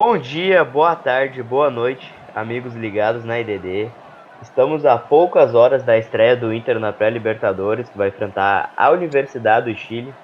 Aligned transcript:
Bom 0.00 0.16
dia, 0.16 0.64
boa 0.64 0.94
tarde, 0.94 1.42
boa 1.42 1.72
noite, 1.72 2.14
amigos 2.32 2.72
ligados 2.72 3.24
na 3.24 3.40
IDD. 3.40 3.90
Estamos 4.40 4.86
a 4.86 4.96
poucas 4.96 5.56
horas 5.56 5.82
da 5.82 5.98
estreia 5.98 6.36
do 6.36 6.54
Inter 6.54 6.78
na 6.78 6.92
pré-Libertadores, 6.92 7.88
que 7.88 7.98
vai 7.98 8.06
enfrentar 8.06 8.72
a 8.76 8.90
Universidade 8.90 9.72
do 9.72 9.76
Chile. 9.76 10.14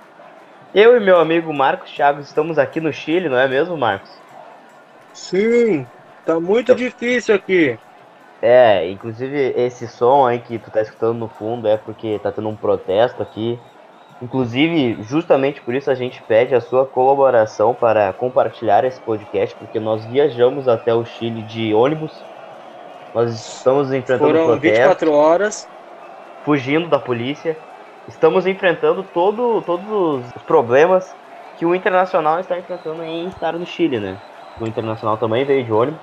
Eu 0.73 0.97
e 0.97 1.01
meu 1.01 1.19
amigo 1.19 1.53
Marcos 1.53 1.91
Chagas 1.91 2.27
estamos 2.27 2.57
aqui 2.57 2.81
no 2.81 2.93
Chile, 2.93 3.29
não 3.29 3.37
é 3.37 3.49
mesmo, 3.49 3.77
Marcos? 3.77 4.17
Sim, 5.13 5.85
tá 6.25 6.39
muito 6.39 6.71
então, 6.71 6.77
difícil 6.77 7.35
aqui. 7.35 7.77
É, 8.41 8.89
inclusive 8.89 9.55
esse 9.57 9.89
som 9.89 10.25
aí 10.25 10.39
que 10.39 10.57
tu 10.57 10.71
tá 10.71 10.83
escutando 10.83 11.19
no 11.19 11.29
fundo 11.29 11.67
é 11.67 11.77
porque 11.77 12.21
tá 12.21 12.31
tendo 12.31 12.49
um 12.49 12.55
protesto 12.55 13.21
aqui 13.21 13.59
Inclusive, 14.23 15.03
justamente 15.03 15.61
por 15.63 15.75
isso 15.75 15.91
a 15.91 15.95
gente 15.95 16.23
pede 16.23 16.55
a 16.55 16.61
sua 16.61 16.87
colaboração 16.87 17.75
para 17.75 18.13
compartilhar 18.13 18.85
esse 18.85 19.01
podcast, 19.01 19.55
porque 19.57 19.79
nós 19.79 20.05
viajamos 20.07 20.69
até 20.69 20.95
o 20.95 21.05
Chile 21.05 21.43
de 21.43 21.75
ônibus. 21.75 22.13
Nós 23.15 23.35
estamos 23.35 23.93
enfrentando 23.93 24.33
Foram 24.33 24.47
protestos, 24.47 24.79
24 24.79 25.13
horas 25.13 25.69
fugindo 26.45 26.89
da 26.89 26.99
polícia. 26.99 27.57
Estamos 28.07 28.47
enfrentando 28.47 29.03
todo, 29.03 29.63
todos 29.63 30.31
os 30.35 30.43
problemas 30.43 31.11
que 31.59 31.65
o 31.65 31.75
Internacional 31.75 32.39
está 32.39 32.59
enfrentando 32.59 33.03
em 33.03 33.29
estar 33.29 33.55
no 33.55 33.65
Chile, 33.67 33.99
né? 33.99 34.17
O 34.61 34.67
Internacional 34.67 35.17
também 35.17 35.45
veio 35.45 35.65
de 35.65 35.73
ônibus. 35.73 36.01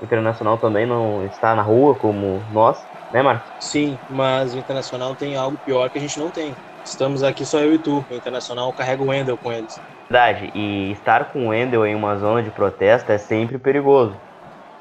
O 0.00 0.04
Internacional 0.04 0.56
também 0.58 0.86
não 0.86 1.24
está 1.26 1.54
na 1.54 1.62
rua 1.62 1.94
como 1.94 2.42
nós, 2.50 2.78
né, 3.12 3.20
Marcos? 3.22 3.50
Sim, 3.60 3.98
mas 4.08 4.54
o 4.54 4.58
Internacional 4.58 5.14
tem 5.14 5.36
algo 5.36 5.58
pior 5.58 5.90
que 5.90 5.98
a 5.98 6.00
gente 6.00 6.18
não 6.18 6.30
tem. 6.30 6.54
Estamos 6.84 7.22
aqui 7.22 7.44
só 7.44 7.60
eu 7.60 7.74
e 7.74 7.78
tu. 7.78 8.04
O 8.10 8.14
Internacional 8.14 8.72
carrega 8.72 9.02
o 9.02 9.08
Wendel 9.08 9.36
com 9.36 9.52
eles. 9.52 9.80
Verdade. 10.08 10.50
E 10.54 10.92
estar 10.92 11.26
com 11.26 11.46
o 11.46 11.48
Wendel 11.50 11.86
em 11.86 11.94
uma 11.94 12.16
zona 12.16 12.42
de 12.42 12.50
protesto 12.50 13.12
é 13.12 13.18
sempre 13.18 13.58
perigoso. 13.58 14.16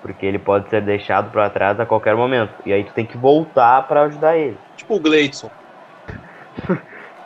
Porque 0.01 0.25
ele 0.25 0.39
pode 0.39 0.69
ser 0.69 0.81
deixado 0.81 1.29
para 1.31 1.49
trás 1.49 1.79
a 1.79 1.85
qualquer 1.85 2.15
momento. 2.15 2.53
E 2.65 2.73
aí 2.73 2.83
tu 2.83 2.93
tem 2.93 3.05
que 3.05 3.17
voltar 3.17 3.87
para 3.87 4.03
ajudar 4.03 4.37
ele. 4.37 4.57
Tipo 4.77 4.95
o 4.95 4.99
Gleidson. 4.99 5.51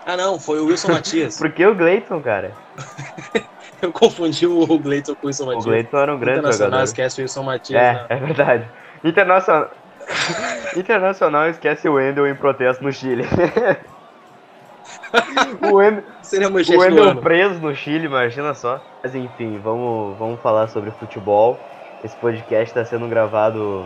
ah 0.05 0.17
não, 0.17 0.39
foi 0.39 0.59
o 0.59 0.65
Wilson 0.65 0.91
Matias. 0.91 1.37
Por 1.39 1.51
que 1.51 1.65
o 1.65 1.75
Gleidson, 1.75 2.19
cara? 2.21 2.51
eu 3.81 3.91
confundi 3.91 4.47
o 4.47 4.65
Gleidson 4.79 5.15
com 5.15 5.25
o 5.25 5.27
Wilson 5.27 5.45
Matias. 5.45 5.65
O 5.65 5.69
Gleidson 5.69 5.97
era 5.97 6.15
um 6.15 6.19
grande 6.19 6.39
Internacional 6.39 6.69
jogador. 6.71 6.83
esquece 6.83 7.21
o 7.21 7.23
Wilson 7.23 7.43
Matias. 7.43 7.81
É, 7.81 7.93
né? 7.93 8.05
é 8.09 8.15
verdade. 8.15 8.67
Internacional... 9.03 9.71
Internacional 10.75 11.47
esquece 11.47 11.87
o 11.87 11.93
Wendel 11.93 12.27
em 12.27 12.35
protesto 12.35 12.83
no 12.83 12.91
Chile. 12.91 13.23
o 15.71 15.75
Wendel, 15.75 16.03
Seria 16.21 16.49
o 16.49 16.79
Wendel 16.79 17.21
preso 17.21 17.59
no 17.59 17.75
Chile, 17.75 18.05
imagina 18.05 18.53
só. 18.53 18.79
Mas 19.03 19.13
enfim, 19.13 19.59
vamos, 19.59 20.17
vamos 20.17 20.41
falar 20.41 20.67
sobre 20.67 20.91
futebol. 20.91 21.57
Esse 22.03 22.15
podcast 22.17 22.69
está 22.69 22.83
sendo 22.83 23.07
gravado 23.07 23.85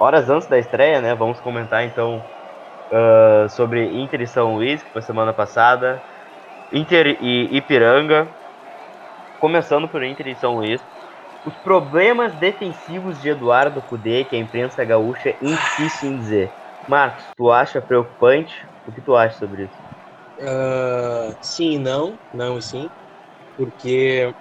horas 0.00 0.28
antes 0.28 0.48
da 0.48 0.58
estreia, 0.58 1.00
né? 1.00 1.14
Vamos 1.14 1.40
comentar 1.40 1.84
então 1.84 2.20
uh, 2.90 3.48
sobre 3.48 3.84
Inter 4.02 4.22
e 4.22 4.26
São 4.26 4.54
Luís, 4.54 4.82
que 4.82 4.92
foi 4.92 5.02
semana 5.02 5.32
passada. 5.32 6.02
Inter 6.72 7.18
e 7.20 7.56
Ipiranga. 7.56 8.26
Começando 9.38 9.88
por 9.88 10.02
Inter 10.02 10.28
e 10.28 10.34
São 10.36 10.56
Luís. 10.56 10.82
Os 11.44 11.54
problemas 11.56 12.32
defensivos 12.34 13.20
de 13.20 13.30
Eduardo 13.30 13.82
Cudê, 13.82 14.24
que 14.24 14.36
a 14.36 14.38
imprensa 14.38 14.84
gaúcha 14.84 15.34
insiste 15.42 16.04
em 16.04 16.16
dizer. 16.16 16.50
Marcos, 16.88 17.24
tu 17.36 17.50
acha 17.50 17.80
preocupante? 17.80 18.54
O 18.86 18.92
que 18.92 19.00
tu 19.00 19.14
acha 19.14 19.38
sobre 19.38 19.64
isso? 19.64 19.91
Uh, 20.42 21.36
sim 21.40 21.74
e 21.74 21.78
não, 21.78 22.18
não 22.32 22.58
e 22.58 22.62
sim, 22.62 22.90
porque 23.56 24.34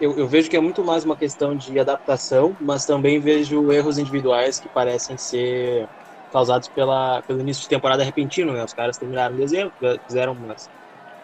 eu, 0.00 0.18
eu, 0.18 0.28
vejo 0.28 0.50
que 0.50 0.56
é 0.56 0.60
muito 0.60 0.84
mais 0.84 1.04
uma 1.04 1.16
questão 1.16 1.56
de 1.56 1.78
adaptação, 1.78 2.56
mas 2.60 2.84
também 2.86 3.20
vejo 3.20 3.70
erros 3.72 3.98
individuais 3.98 4.58
que 4.60 4.68
parecem 4.70 5.18
ser 5.18 5.88
causados 6.30 6.68
pela, 6.68 7.22
pelo 7.24 7.40
início 7.40 7.62
de 7.62 7.68
temporada 7.68 8.04
repentino, 8.04 8.52
né? 8.52 8.64
Os 8.64 8.74
caras 8.74 8.98
terminaram 8.98 9.34
em 9.34 9.38
dezembro, 9.38 9.74
fizeram 10.06 10.34
umas, 10.34 10.70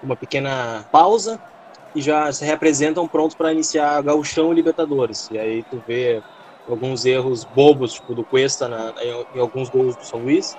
uma 0.03 0.17
pequena 0.17 0.87
pausa 0.91 1.41
e 1.95 2.03
já 2.03 2.33
se 2.33 2.45
representam 2.45 3.09
prontos 3.09 3.37
para 3.37 3.53
iniciar 3.53 4.03
Gauchão 4.03 4.53
e 4.53 4.57
Libertadores. 4.57 5.31
E 5.31 5.39
aí 5.39 5.65
tu 5.65 5.83
vê 5.87 6.23
alguns 6.67 7.05
erros 7.05 7.45
bobos, 7.45 7.93
tipo 7.95 8.15
do 8.15 8.25
Cuesta 8.27 8.69
na, 8.69 8.93
em, 9.03 9.27
em 9.35 9.41
alguns 9.41 9.71
gols 9.71 9.97
do 9.97 10.05
São 10.05 10.21
Luís, 10.21 10.59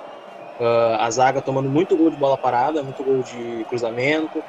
Uh, 0.59 0.95
a 0.99 1.09
zaga 1.09 1.41
tomando 1.41 1.69
muito 1.69 1.97
gol 1.97 2.09
de 2.09 2.17
bola 2.17 2.37
parada, 2.37 2.83
muito 2.83 3.03
gol 3.03 3.23
de 3.23 3.65
cruzamento. 3.67 4.43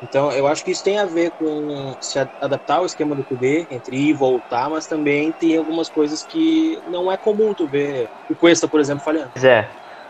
Então, 0.00 0.30
eu 0.30 0.46
acho 0.46 0.64
que 0.64 0.70
isso 0.70 0.84
tem 0.84 0.98
a 0.98 1.04
ver 1.04 1.32
com 1.32 1.96
se 2.00 2.18
adaptar 2.40 2.76
ao 2.76 2.86
esquema 2.86 3.16
do 3.16 3.24
QB, 3.24 3.66
entre 3.70 3.96
ir 3.96 4.10
e 4.10 4.12
voltar, 4.12 4.70
mas 4.70 4.86
também 4.86 5.32
tem 5.32 5.56
algumas 5.56 5.88
coisas 5.88 6.22
que 6.22 6.80
não 6.86 7.10
é 7.10 7.16
comum 7.16 7.52
tu 7.52 7.66
ver 7.66 8.08
o 8.28 8.36
Cuesta, 8.36 8.68
por 8.68 8.78
exemplo, 8.78 9.02
falhando. 9.02 9.30
Pois 9.32 9.44
é. 9.44 9.68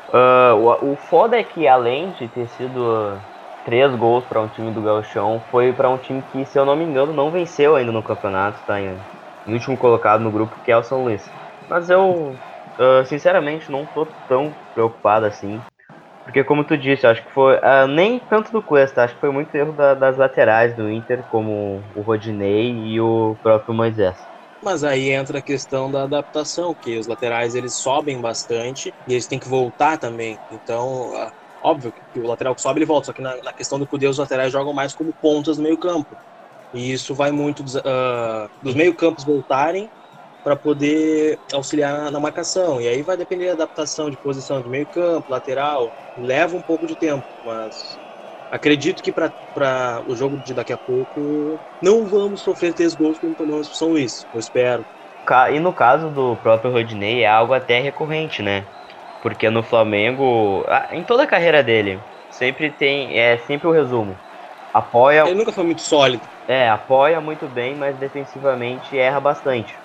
Uh, 0.08 0.56
o, 0.56 0.92
o 0.92 0.96
foda 0.96 1.38
é 1.38 1.44
que, 1.44 1.66
além 1.66 2.12
de 2.12 2.28
ter 2.28 2.48
sido 2.48 3.20
três 3.64 3.94
gols 3.96 4.24
para 4.26 4.42
um 4.42 4.48
time 4.48 4.70
do 4.72 4.82
Galchão, 4.82 5.42
foi 5.50 5.72
para 5.72 5.88
um 5.88 5.98
time 5.98 6.22
que, 6.22 6.44
se 6.44 6.58
eu 6.58 6.64
não 6.64 6.76
me 6.76 6.84
engano, 6.84 7.12
não 7.12 7.30
venceu 7.30 7.74
ainda 7.74 7.92
no 7.92 8.02
campeonato, 8.02 8.58
tá 8.66 8.80
em, 8.80 8.98
em 9.46 9.52
último 9.52 9.76
colocado 9.76 10.20
no 10.20 10.30
grupo, 10.30 10.56
que 10.62 10.70
é 10.70 10.76
o 10.76 10.82
São 10.82 11.04
Luís. 11.04 11.30
Mas 11.68 11.88
eu 11.90 12.38
Uh, 12.78 13.04
sinceramente, 13.06 13.70
não 13.70 13.86
tô 13.86 14.06
tão 14.28 14.54
preocupado 14.72 15.26
assim. 15.26 15.64
Porque, 16.24 16.44
como 16.44 16.64
tu 16.64 16.76
disse, 16.76 17.06
acho 17.06 17.24
que 17.24 17.32
foi. 17.32 17.56
Uh, 17.56 17.88
nem 17.88 18.20
tanto 18.20 18.52
do 18.52 18.62
Cuesta, 18.62 19.02
acho 19.02 19.14
que 19.14 19.20
foi 19.20 19.32
muito 19.32 19.54
erro 19.54 19.72
da, 19.72 19.94
das 19.94 20.16
laterais 20.16 20.76
do 20.76 20.90
Inter, 20.90 21.26
como 21.26 21.90
o 21.94 22.02
Rodinei 22.02 22.70
e 22.70 23.00
o 23.00 23.36
próprio 23.42 23.74
Moisés. 23.74 24.28
Mas 24.62 24.84
aí 24.84 25.10
entra 25.10 25.38
a 25.38 25.42
questão 25.42 25.90
da 25.90 26.04
adaptação, 26.04 26.74
que 26.74 26.98
os 26.98 27.06
laterais 27.06 27.54
eles 27.54 27.78
sobem 27.78 28.20
bastante 28.20 28.94
e 29.06 29.12
eles 29.12 29.26
têm 29.26 29.38
que 29.38 29.48
voltar 29.48 29.98
também. 29.98 30.38
Então, 30.50 31.12
uh, 31.12 31.30
óbvio 31.62 31.92
que 31.92 32.20
o 32.20 32.26
lateral 32.26 32.54
que 32.54 32.60
sobe 32.60 32.78
ele 32.80 32.86
volta, 32.86 33.06
só 33.06 33.12
que 33.12 33.22
na, 33.22 33.36
na 33.42 33.52
questão 33.52 33.78
do 33.78 33.86
Cudê 33.86 34.06
os 34.06 34.18
laterais 34.18 34.52
jogam 34.52 34.74
mais 34.74 34.94
como 34.94 35.14
pontas 35.14 35.56
no 35.56 35.62
meio 35.64 35.78
campo. 35.78 36.18
E 36.72 36.92
isso 36.92 37.14
vai 37.14 37.30
muito 37.30 37.60
uh, 37.60 38.48
dos 38.60 38.74
meio 38.74 38.94
campos 38.94 39.24
voltarem 39.24 39.90
para 40.48 40.56
poder 40.56 41.38
auxiliar 41.52 42.10
na 42.10 42.18
marcação. 42.18 42.80
E 42.80 42.88
aí 42.88 43.02
vai 43.02 43.18
depender 43.18 43.48
da 43.48 43.64
adaptação 43.64 44.08
de 44.08 44.16
posição 44.16 44.62
de 44.62 44.68
meio 44.70 44.86
campo, 44.86 45.30
lateral, 45.30 45.94
leva 46.16 46.56
um 46.56 46.62
pouco 46.62 46.86
de 46.86 46.96
tempo, 46.96 47.26
mas 47.44 47.98
acredito 48.50 49.02
que 49.02 49.12
para 49.12 50.02
o 50.06 50.16
jogo 50.16 50.40
de 50.40 50.54
daqui 50.54 50.72
a 50.72 50.78
pouco 50.78 51.60
não 51.82 52.06
vamos 52.06 52.40
sofrer 52.40 52.72
três 52.72 52.94
gols 52.94 53.18
como 53.18 53.34
tomamos 53.34 53.76
São 53.76 53.88
Luís, 53.88 54.26
eu 54.32 54.40
espero. 54.40 54.86
E 55.52 55.60
no 55.60 55.74
caso 55.74 56.08
do 56.10 56.36
próprio 56.36 56.72
Rodinei 56.72 57.24
é 57.24 57.28
algo 57.28 57.52
até 57.52 57.78
recorrente, 57.78 58.40
né? 58.40 58.64
Porque 59.20 59.50
no 59.50 59.62
Flamengo, 59.62 60.64
em 60.92 61.04
toda 61.04 61.24
a 61.24 61.26
carreira 61.26 61.62
dele, 61.62 62.00
sempre 62.30 62.70
tem, 62.70 63.18
é 63.18 63.36
sempre 63.36 63.68
o 63.68 63.72
resumo. 63.72 64.18
Apoia. 64.72 65.24
Ele 65.26 65.34
nunca 65.34 65.52
foi 65.52 65.64
muito 65.64 65.82
sólido. 65.82 66.26
É, 66.46 66.70
apoia 66.70 67.20
muito 67.20 67.46
bem, 67.46 67.76
mas 67.76 67.98
defensivamente 67.98 68.96
erra 68.96 69.20
bastante. 69.20 69.78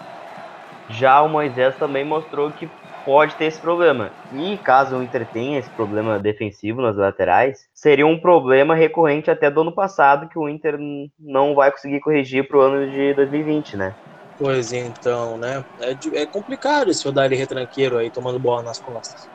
Já 0.93 1.23
o 1.23 1.29
Moisés 1.29 1.75
também 1.77 2.05
mostrou 2.05 2.53
que 2.53 2.71
pode 3.03 3.35
ter 3.35 3.45
esse 3.45 3.59
problema. 3.59 4.13
E 4.31 4.57
caso 4.59 4.95
o 4.95 5.03
Inter 5.03 5.29
tenha 5.31 5.59
esse 5.59 5.69
problema 5.69 6.19
defensivo 6.19 6.81
nas 6.81 6.95
laterais, 6.95 7.67
seria 7.73 8.05
um 8.05 8.19
problema 8.19 8.75
recorrente 8.75 9.29
até 9.29 9.49
do 9.49 9.61
ano 9.61 9.73
passado 9.73 10.29
que 10.29 10.37
o 10.37 10.47
Inter 10.47 10.77
não 11.19 11.55
vai 11.55 11.71
conseguir 11.71 11.99
corrigir 11.99 12.47
para 12.47 12.57
o 12.57 12.61
ano 12.61 12.89
de 12.89 13.13
2020, 13.15 13.75
né? 13.75 13.95
Pois 14.37 14.71
então, 14.71 15.37
né? 15.37 15.63
É, 15.79 16.21
é 16.21 16.25
complicado 16.27 16.91
esse 16.91 17.07
Odair 17.07 17.31
retranqueiro 17.31 17.97
aí 17.97 18.09
tomando 18.09 18.39
bola 18.39 18.63
nas 18.63 18.79
costas. 18.79 19.29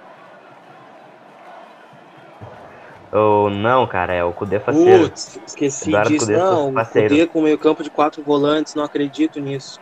Ou 3.11 3.49
não, 3.49 3.87
cara, 3.87 4.13
é 4.13 4.23
o 4.23 4.33
Cudê 4.33 4.61
faceiro. 4.61 5.09
Putz, 5.09 5.37
esqueci 5.47 5.89
Eduardo 5.89 6.11
disso. 6.11 6.27
Cudê 6.27 6.39
não, 6.39 6.69
o 6.69 6.87
Cudê 6.87 7.27
com 7.27 7.43
meio 7.43 7.59
campo 7.59 7.83
de 7.83 7.91
quatro 7.91 8.23
volantes, 8.23 8.75
não 8.75 8.85
acredito 8.85 9.41
nisso. 9.41 9.81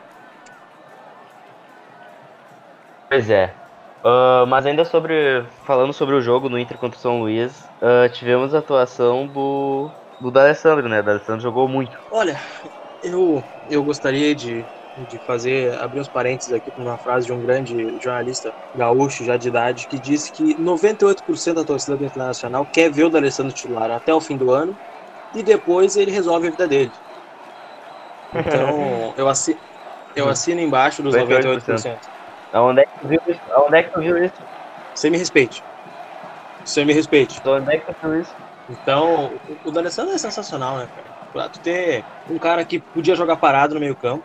Pois 3.08 3.30
é. 3.30 3.54
Uh, 4.04 4.46
mas 4.46 4.66
ainda 4.66 4.84
sobre. 4.84 5.44
Falando 5.64 5.92
sobre 5.92 6.14
o 6.14 6.20
jogo 6.20 6.48
no 6.48 6.58
Inter 6.58 6.78
contra 6.78 6.96
o 6.98 7.00
São 7.00 7.20
Luís, 7.20 7.72
uh, 7.82 8.08
tivemos 8.12 8.54
a 8.54 8.58
atuação 8.58 9.26
do. 9.26 9.90
do 10.20 10.30
D'Alessandro, 10.30 10.88
né? 10.88 11.00
O 11.00 11.02
D'Alessandro 11.02 11.40
jogou 11.40 11.68
muito. 11.68 11.98
Olha, 12.10 12.38
eu, 13.02 13.42
eu 13.68 13.84
gostaria 13.84 14.34
de, 14.34 14.68
de 14.96 15.18
fazer. 15.20 15.74
abrir 15.78 16.00
os 16.00 16.08
parênteses 16.08 16.52
aqui 16.52 16.70
com 16.70 16.82
uma 16.82 16.98
frase 16.98 17.26
de 17.26 17.32
um 17.32 17.40
grande 17.40 17.98
jornalista 18.00 18.54
gaúcho 18.74 19.24
já 19.24 19.36
de 19.36 19.48
idade 19.48 19.88
que 19.88 19.98
disse 20.00 20.32
que 20.32 20.56
98% 20.60 21.56
da 21.56 21.64
torcida 21.64 21.96
do 21.96 22.04
Internacional 22.04 22.66
quer 22.66 22.90
ver 22.92 23.04
o 23.04 23.10
D'Alessandro 23.10 23.54
titular 23.54 23.90
até 23.90 24.14
o 24.14 24.20
fim 24.20 24.36
do 24.36 24.50
ano 24.50 24.78
e 25.32 25.42
depois 25.42 25.96
ele 25.96 26.10
resolve 26.10 26.48
a 26.48 26.50
vida 26.50 26.68
dele. 26.68 26.92
Então, 28.32 29.14
eu 29.16 29.28
assino, 29.28 29.60
eu 30.14 30.28
assino 30.28 30.60
embaixo 30.60 31.02
dos 31.02 31.16
98%. 31.16 31.16
98%. 31.16 32.15
Aonde 32.56 32.80
é 32.80 32.84
que 32.84 32.98
tu 32.98 33.08
viu 33.08 33.20
isso? 33.26 33.52
Aonde 33.52 33.76
é 33.76 33.82
que 33.82 33.90
tu 33.90 34.00
viu 34.00 34.24
isso? 34.24 34.42
Você 34.94 35.10
me 35.10 35.18
respeite. 35.18 35.62
Você 36.64 36.84
me 36.84 36.92
respeite. 36.92 37.40
Aonde 37.44 37.74
é 37.74 37.78
que 37.78 37.84
tu 37.84 37.94
viu 38.02 38.20
isso? 38.20 38.34
Então, 38.68 39.38
o, 39.64 39.70
D'Alessandro 39.70 40.14
é 40.14 40.18
sensacional, 40.18 40.78
né, 40.78 40.88
cara? 40.94 41.14
Pra 41.32 41.48
tu 41.50 41.60
ter 41.60 42.06
um 42.28 42.38
cara 42.38 42.64
que 42.64 42.80
podia 42.80 43.14
jogar 43.14 43.36
parado 43.36 43.74
no 43.74 43.80
meio 43.80 43.94
campo, 43.94 44.24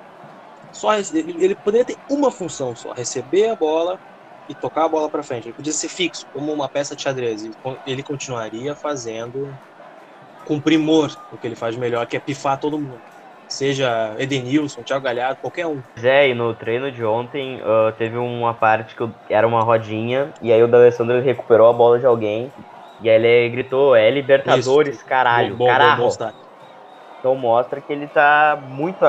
só 0.72 0.98
ele, 0.98 1.44
ele 1.44 1.56
poderia 1.56 1.86
ter 1.86 1.98
uma 2.10 2.32
função 2.32 2.74
só, 2.76 2.94
receber 2.94 3.50
a 3.50 3.56
bola 3.56 4.00
e 4.48 4.56
tocar 4.56 4.86
a 4.86 4.90
bola 4.90 5.12
para 5.12 5.24
frente. 5.24 5.50
Ele 5.50 5.54
podia 5.54 5.74
ser 5.74 5.90
fixo, 5.90 6.26
como 6.32 6.54
uma 6.54 6.70
peça 6.70 6.96
de 6.96 7.04
xadrez. 7.04 7.42
Ele 7.86 8.02
continuaria 8.02 8.76
fazendo 8.76 9.54
com 10.46 10.60
primor 10.60 11.12
o 11.30 11.38
que 11.38 11.48
ele 11.48 11.56
faz 11.56 11.76
melhor, 11.76 12.08
que 12.08 12.16
é 12.16 12.20
pifar 12.20 12.58
todo 12.60 12.80
mundo. 12.80 13.04
Seja 13.52 14.16
Edenilson, 14.18 14.82
Thiago 14.82 15.04
Galhardo, 15.04 15.40
qualquer 15.42 15.68
um. 15.68 15.82
É, 16.02 16.30
e 16.30 16.34
no 16.34 16.56
treino 16.56 16.92
de 16.92 17.04
ontem 17.04 17.62
uh, 17.62 17.92
teve 17.98 18.18
uma 18.18 18.54
parte 18.54 18.96
que 18.96 19.04
era 19.30 19.46
uma 19.46 19.62
rodinha, 19.62 20.34
e 20.42 20.54
aí 20.54 20.64
o 20.64 20.68
D'Alessandro 20.68 21.22
recuperou 21.22 21.68
a 21.68 21.74
bola 21.74 22.00
de 22.00 22.06
alguém, 22.06 22.54
e 23.00 23.10
aí 23.10 23.16
ele 23.16 23.50
gritou, 23.50 23.96
é 23.96 24.10
Libertadores, 24.10 24.96
Isso. 24.96 25.06
caralho, 25.06 25.58
bom, 25.58 25.66
caralho. 25.66 26.10
Então 27.20 27.36
mostra 27.36 27.82
que 27.82 27.92
ele 27.92 28.08
tá 28.08 28.64
muito 28.70 29.04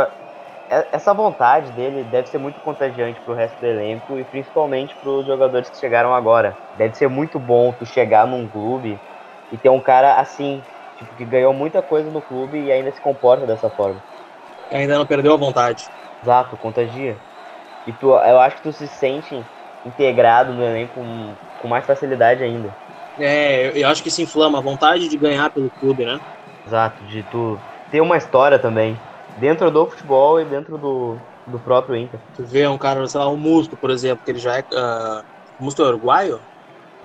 é, 0.72 0.88
essa 0.90 1.12
vontade 1.12 1.70
dele 1.72 2.02
deve 2.02 2.28
ser 2.28 2.38
muito 2.38 2.58
contagiante 2.60 3.20
pro 3.20 3.34
resto 3.34 3.60
do 3.60 3.66
elenco 3.66 4.18
e 4.18 4.24
principalmente 4.24 4.96
pros 4.98 5.26
jogadores 5.26 5.68
que 5.68 5.76
chegaram 5.76 6.14
agora. 6.14 6.56
Deve 6.74 6.94
ser 6.94 7.08
muito 7.08 7.38
bom 7.38 7.74
tu 7.74 7.84
chegar 7.84 8.26
num 8.26 8.48
clube 8.48 8.98
e 9.50 9.58
ter 9.58 9.68
um 9.68 9.80
cara 9.80 10.18
assim, 10.18 10.62
tipo, 10.96 11.14
que 11.14 11.26
ganhou 11.26 11.52
muita 11.52 11.82
coisa 11.82 12.10
no 12.10 12.22
clube 12.22 12.58
e 12.58 12.72
ainda 12.72 12.90
se 12.90 13.00
comporta 13.02 13.46
dessa 13.46 13.68
forma. 13.68 14.02
Ainda 14.72 14.98
não 14.98 15.06
perdeu 15.06 15.34
a 15.34 15.36
vontade. 15.36 15.88
Exato, 16.22 16.56
contagia. 16.56 17.20
E 17.86 17.92
tu, 17.92 18.10
eu 18.10 18.40
acho 18.40 18.56
que 18.56 18.62
tu 18.62 18.72
se 18.72 18.88
sente 18.88 19.44
integrado 19.84 20.52
no 20.52 20.62
elenco 20.62 20.94
com, 20.94 21.36
com 21.58 21.68
mais 21.68 21.84
facilidade 21.84 22.42
ainda. 22.42 22.74
É, 23.18 23.76
eu 23.78 23.88
acho 23.88 24.02
que 24.02 24.10
se 24.10 24.22
inflama 24.22 24.58
a 24.58 24.62
vontade 24.62 25.08
de 25.08 25.18
ganhar 25.18 25.52
pelo 25.52 25.70
clube, 25.70 26.04
né? 26.04 26.18
Exato, 26.64 27.04
de 27.04 27.22
tu 27.24 27.58
ter 27.90 28.00
uma 28.00 28.16
história 28.16 28.58
também 28.58 28.98
dentro 29.36 29.70
do 29.70 29.86
futebol 29.86 30.40
e 30.40 30.44
dentro 30.44 30.78
do, 30.78 31.18
do 31.46 31.58
próprio 31.58 31.96
Inter. 31.96 32.20
Tu 32.34 32.44
vê 32.46 32.66
um 32.66 32.78
cara, 32.78 33.06
sei 33.06 33.20
lá, 33.20 33.28
um 33.30 33.36
Musto, 33.36 33.76
por 33.76 33.90
exemplo, 33.90 34.24
que 34.24 34.30
ele 34.30 34.38
já 34.38 34.58
é. 34.58 34.60
Uh, 34.60 35.22
Musto 35.58 35.82
é 35.82 35.86
uruguaio? 35.86 36.40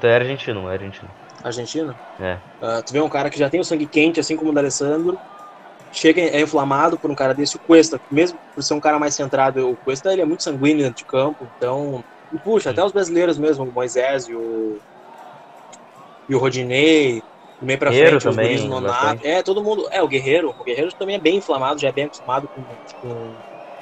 É 0.02 0.16
argentino, 0.16 0.70
é 0.70 0.74
argentino. 0.74 1.12
Argentino? 1.44 2.00
É. 2.20 2.36
Uh, 2.62 2.84
tu 2.86 2.94
vê 2.94 3.02
um 3.02 3.10
cara 3.10 3.30
que 3.30 3.38
já 3.38 3.50
tem 3.50 3.60
o 3.60 3.63
sangue 3.63 3.88
quente, 3.88 4.20
assim 4.20 4.36
como 4.36 4.52
o 4.52 4.54
D'Alessandro, 4.54 5.20
chega 5.92 6.22
é 6.22 6.42
inflamado 6.42 7.00
por 7.00 7.10
um 7.12 7.16
cara 7.16 7.34
desse, 7.34 7.57
o 7.57 7.60
Cuesta, 7.60 8.00
mesmo 8.10 8.39
por 8.54 8.63
ser 8.63 8.74
um 8.74 8.80
cara 8.80 9.00
mais 9.00 9.16
centrado, 9.16 9.69
o 9.69 9.78
Cuesta 9.78 10.12
ele 10.12 10.22
é 10.22 10.25
muito 10.25 10.44
sanguíneo 10.44 10.84
dentro 10.84 10.98
de 10.98 11.06
campo, 11.06 11.50
então, 11.57 12.04
e 12.31 12.39
puxa, 12.39 12.72
até 12.72 12.84
os 12.84 12.92
brasileiros 12.92 13.38
mesmo, 13.38 13.66
o 13.66 13.72
Moisés 13.72 14.28
e 14.28 14.36
o, 14.36 14.80
e 16.28 16.36
o 16.36 16.39
Rodinei, 16.39 17.24
meio 17.62 17.80
pra 17.80 17.89
Guerreiro 17.89 18.19
frente, 18.22 18.36
também, 18.36 18.56
os 18.56 18.63
Nonato. 18.66 19.25
É, 19.25 19.42
todo 19.42 19.63
mundo. 19.63 19.88
É, 19.92 20.01
o 20.01 20.07
Guerreiro. 20.07 20.54
O 20.57 20.63
Guerreiro 20.63 20.94
também 20.95 21.16
é 21.16 21.19
bem 21.19 21.38
inflamado, 21.38 21.80
já 21.80 21.88
é 21.89 21.92
bem 21.92 22.06
acostumado 22.06 22.50
com, 22.50 22.66
com 23.01 23.38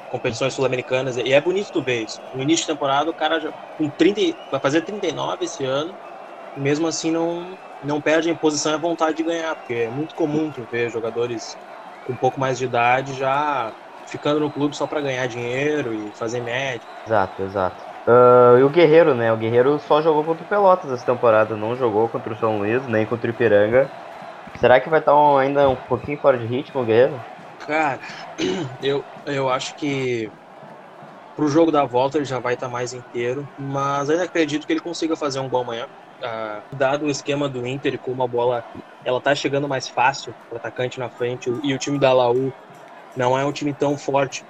competições 0.08 0.54
sul-americanas. 0.54 1.16
E 1.16 1.32
é 1.32 1.40
bonito 1.40 1.70
tu 1.72 1.82
ver 1.82 2.04
isso. 2.04 2.20
No 2.32 2.42
início 2.42 2.64
de 2.64 2.72
temporada, 2.72 3.10
o 3.10 3.14
cara 3.14 3.40
já 3.40 3.52
com 3.76 3.90
30, 3.90 4.20
vai 4.50 4.60
fazer 4.60 4.82
39 4.82 5.44
esse 5.44 5.64
ano. 5.64 5.98
Mesmo 6.54 6.86
assim 6.86 7.10
não, 7.10 7.58
não 7.82 8.00
perde 8.00 8.30
a 8.30 8.32
imposição 8.32 8.72
e 8.72 8.74
a 8.76 8.78
vontade 8.78 9.16
de 9.16 9.24
ganhar. 9.24 9.56
Porque 9.56 9.74
é 9.74 9.90
muito 9.90 10.14
comum 10.14 10.50
tu 10.50 10.66
ver 10.70 10.90
jogadores 10.90 11.58
com 12.06 12.14
um 12.14 12.16
pouco 12.18 12.40
mais 12.40 12.58
de 12.58 12.64
idade 12.66 13.14
já 13.14 13.74
ficando 14.08 14.40
no 14.40 14.52
clube 14.52 14.76
só 14.76 14.86
para 14.86 15.00
ganhar 15.02 15.26
dinheiro 15.28 15.94
e 15.94 16.12
fazer 16.16 16.40
média. 16.40 16.88
Exato, 17.06 17.42
exato. 17.42 17.84
Uh, 18.06 18.58
e 18.58 18.62
o 18.64 18.70
Guerreiro, 18.70 19.14
né? 19.14 19.32
O 19.32 19.36
Guerreiro 19.36 19.78
só 19.78 20.00
jogou 20.02 20.24
contra 20.24 20.44
o 20.44 20.48
Pelotas 20.48 20.90
essa 20.90 21.04
temporada, 21.04 21.56
não 21.56 21.74
jogou 21.76 22.08
contra 22.10 22.32
o 22.32 22.36
São 22.36 22.58
Luís, 22.58 22.86
nem 22.86 23.06
contra 23.06 23.30
o 23.30 23.34
Ipiranga. 23.34 23.92
Será 24.58 24.80
que 24.80 24.90
vai 24.90 25.00
estar 25.00 25.14
um, 25.16 25.38
ainda 25.38 25.68
um 25.70 25.76
pouquinho 25.76 26.20
fora 26.20 26.38
de 26.38 26.46
ritmo 26.46 26.80
o 26.82 26.84
Guerreiro? 26.86 27.24
Cara, 27.58 28.00
eu, 28.80 29.06
eu 29.26 29.48
acho 29.48 29.74
que 29.76 30.32
pro 31.34 31.48
jogo 31.48 31.70
da 31.70 31.84
volta 31.84 32.18
ele 32.18 32.24
já 32.24 32.40
vai 32.40 32.54
estar 32.54 32.68
mais 32.68 32.92
inteiro, 32.92 33.48
mas 33.56 34.08
ainda 34.10 34.24
acredito 34.24 34.66
que 34.66 34.72
ele 34.72 34.80
consiga 34.80 35.16
fazer 35.16 35.40
um 35.40 35.48
bom 35.48 35.62
amanhã. 35.62 35.86
Uh, 36.22 36.64
dado 36.74 37.04
o 37.04 37.10
esquema 37.10 37.46
do 37.48 37.66
Inter 37.66 37.94
e 37.94 37.98
como 37.98 38.22
a 38.22 38.28
bola 38.28 38.64
ela 39.04 39.20
tá 39.20 39.34
chegando 39.34 39.68
mais 39.68 39.88
fácil, 39.88 40.34
o 40.50 40.56
atacante 40.56 40.98
na 40.98 41.10
frente 41.10 41.50
e 41.62 41.74
o 41.74 41.78
time 41.78 41.98
da 41.98 42.12
Laú 42.12 42.54
não 43.14 43.38
é 43.38 43.44
um 43.44 43.52
time 43.52 43.74
tão 43.74 43.98
forte 43.98 44.46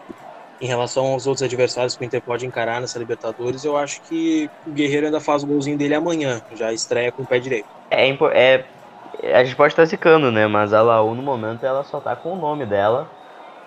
em 0.61 0.67
relação 0.67 1.07
aos 1.07 1.27
outros 1.27 1.43
adversários 1.43 1.97
que 1.97 2.05
o 2.05 2.07
Inter 2.07 2.23
pode 2.23 2.47
encarar 2.47 2.81
nessa 2.81 2.99
Libertadores, 2.99 3.65
eu 3.65 3.77
acho 3.77 4.01
que 4.03 4.51
o 4.65 4.73
Guerreiro 4.73 5.07
ainda 5.07 5.21
faz 5.21 5.43
o 5.43 5.47
golzinho 5.47 5.77
dele 5.77 5.95
amanhã, 5.95 6.41
já 6.53 6.73
estreia 6.73 7.13
com 7.13 7.23
o 7.23 7.27
pé 7.27 7.39
direito. 7.39 7.69
É, 7.91 8.09
é 8.33 9.37
a 9.37 9.45
gente 9.45 9.57
pode 9.57 9.73
estar 9.73 9.85
zicando, 9.85 10.31
né? 10.33 10.47
Mas 10.47 10.73
a 10.73 10.83
Laú 10.83 11.15
no 11.15 11.23
momento 11.23 11.65
ela 11.65 11.85
só 11.85 12.01
tá 12.01 12.17
com 12.17 12.33
o 12.33 12.41
nome 12.41 12.65
dela. 12.67 13.11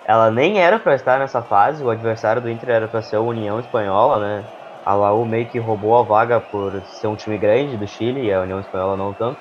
Ela 0.04 0.30
nem 0.30 0.58
era 0.60 0.78
para 0.78 0.94
estar 0.94 1.18
nessa 1.18 1.42
fase, 1.42 1.84
o 1.84 1.90
adversário 1.90 2.42
do 2.42 2.50
Inter 2.50 2.70
era 2.70 2.88
para 2.88 3.02
ser 3.02 3.16
a 3.16 3.20
União 3.20 3.60
Espanhola, 3.60 4.18
né? 4.18 4.59
A 4.90 4.94
Laú 4.94 5.24
meio 5.24 5.48
que 5.48 5.60
roubou 5.60 5.96
a 5.96 6.02
vaga 6.02 6.40
por 6.40 6.82
ser 6.84 7.06
um 7.06 7.14
time 7.14 7.38
grande 7.38 7.76
do 7.76 7.86
Chile 7.86 8.24
e 8.24 8.32
a 8.32 8.40
União 8.42 8.58
Espanhola 8.58 8.96
não 8.96 9.14
tanto. 9.14 9.40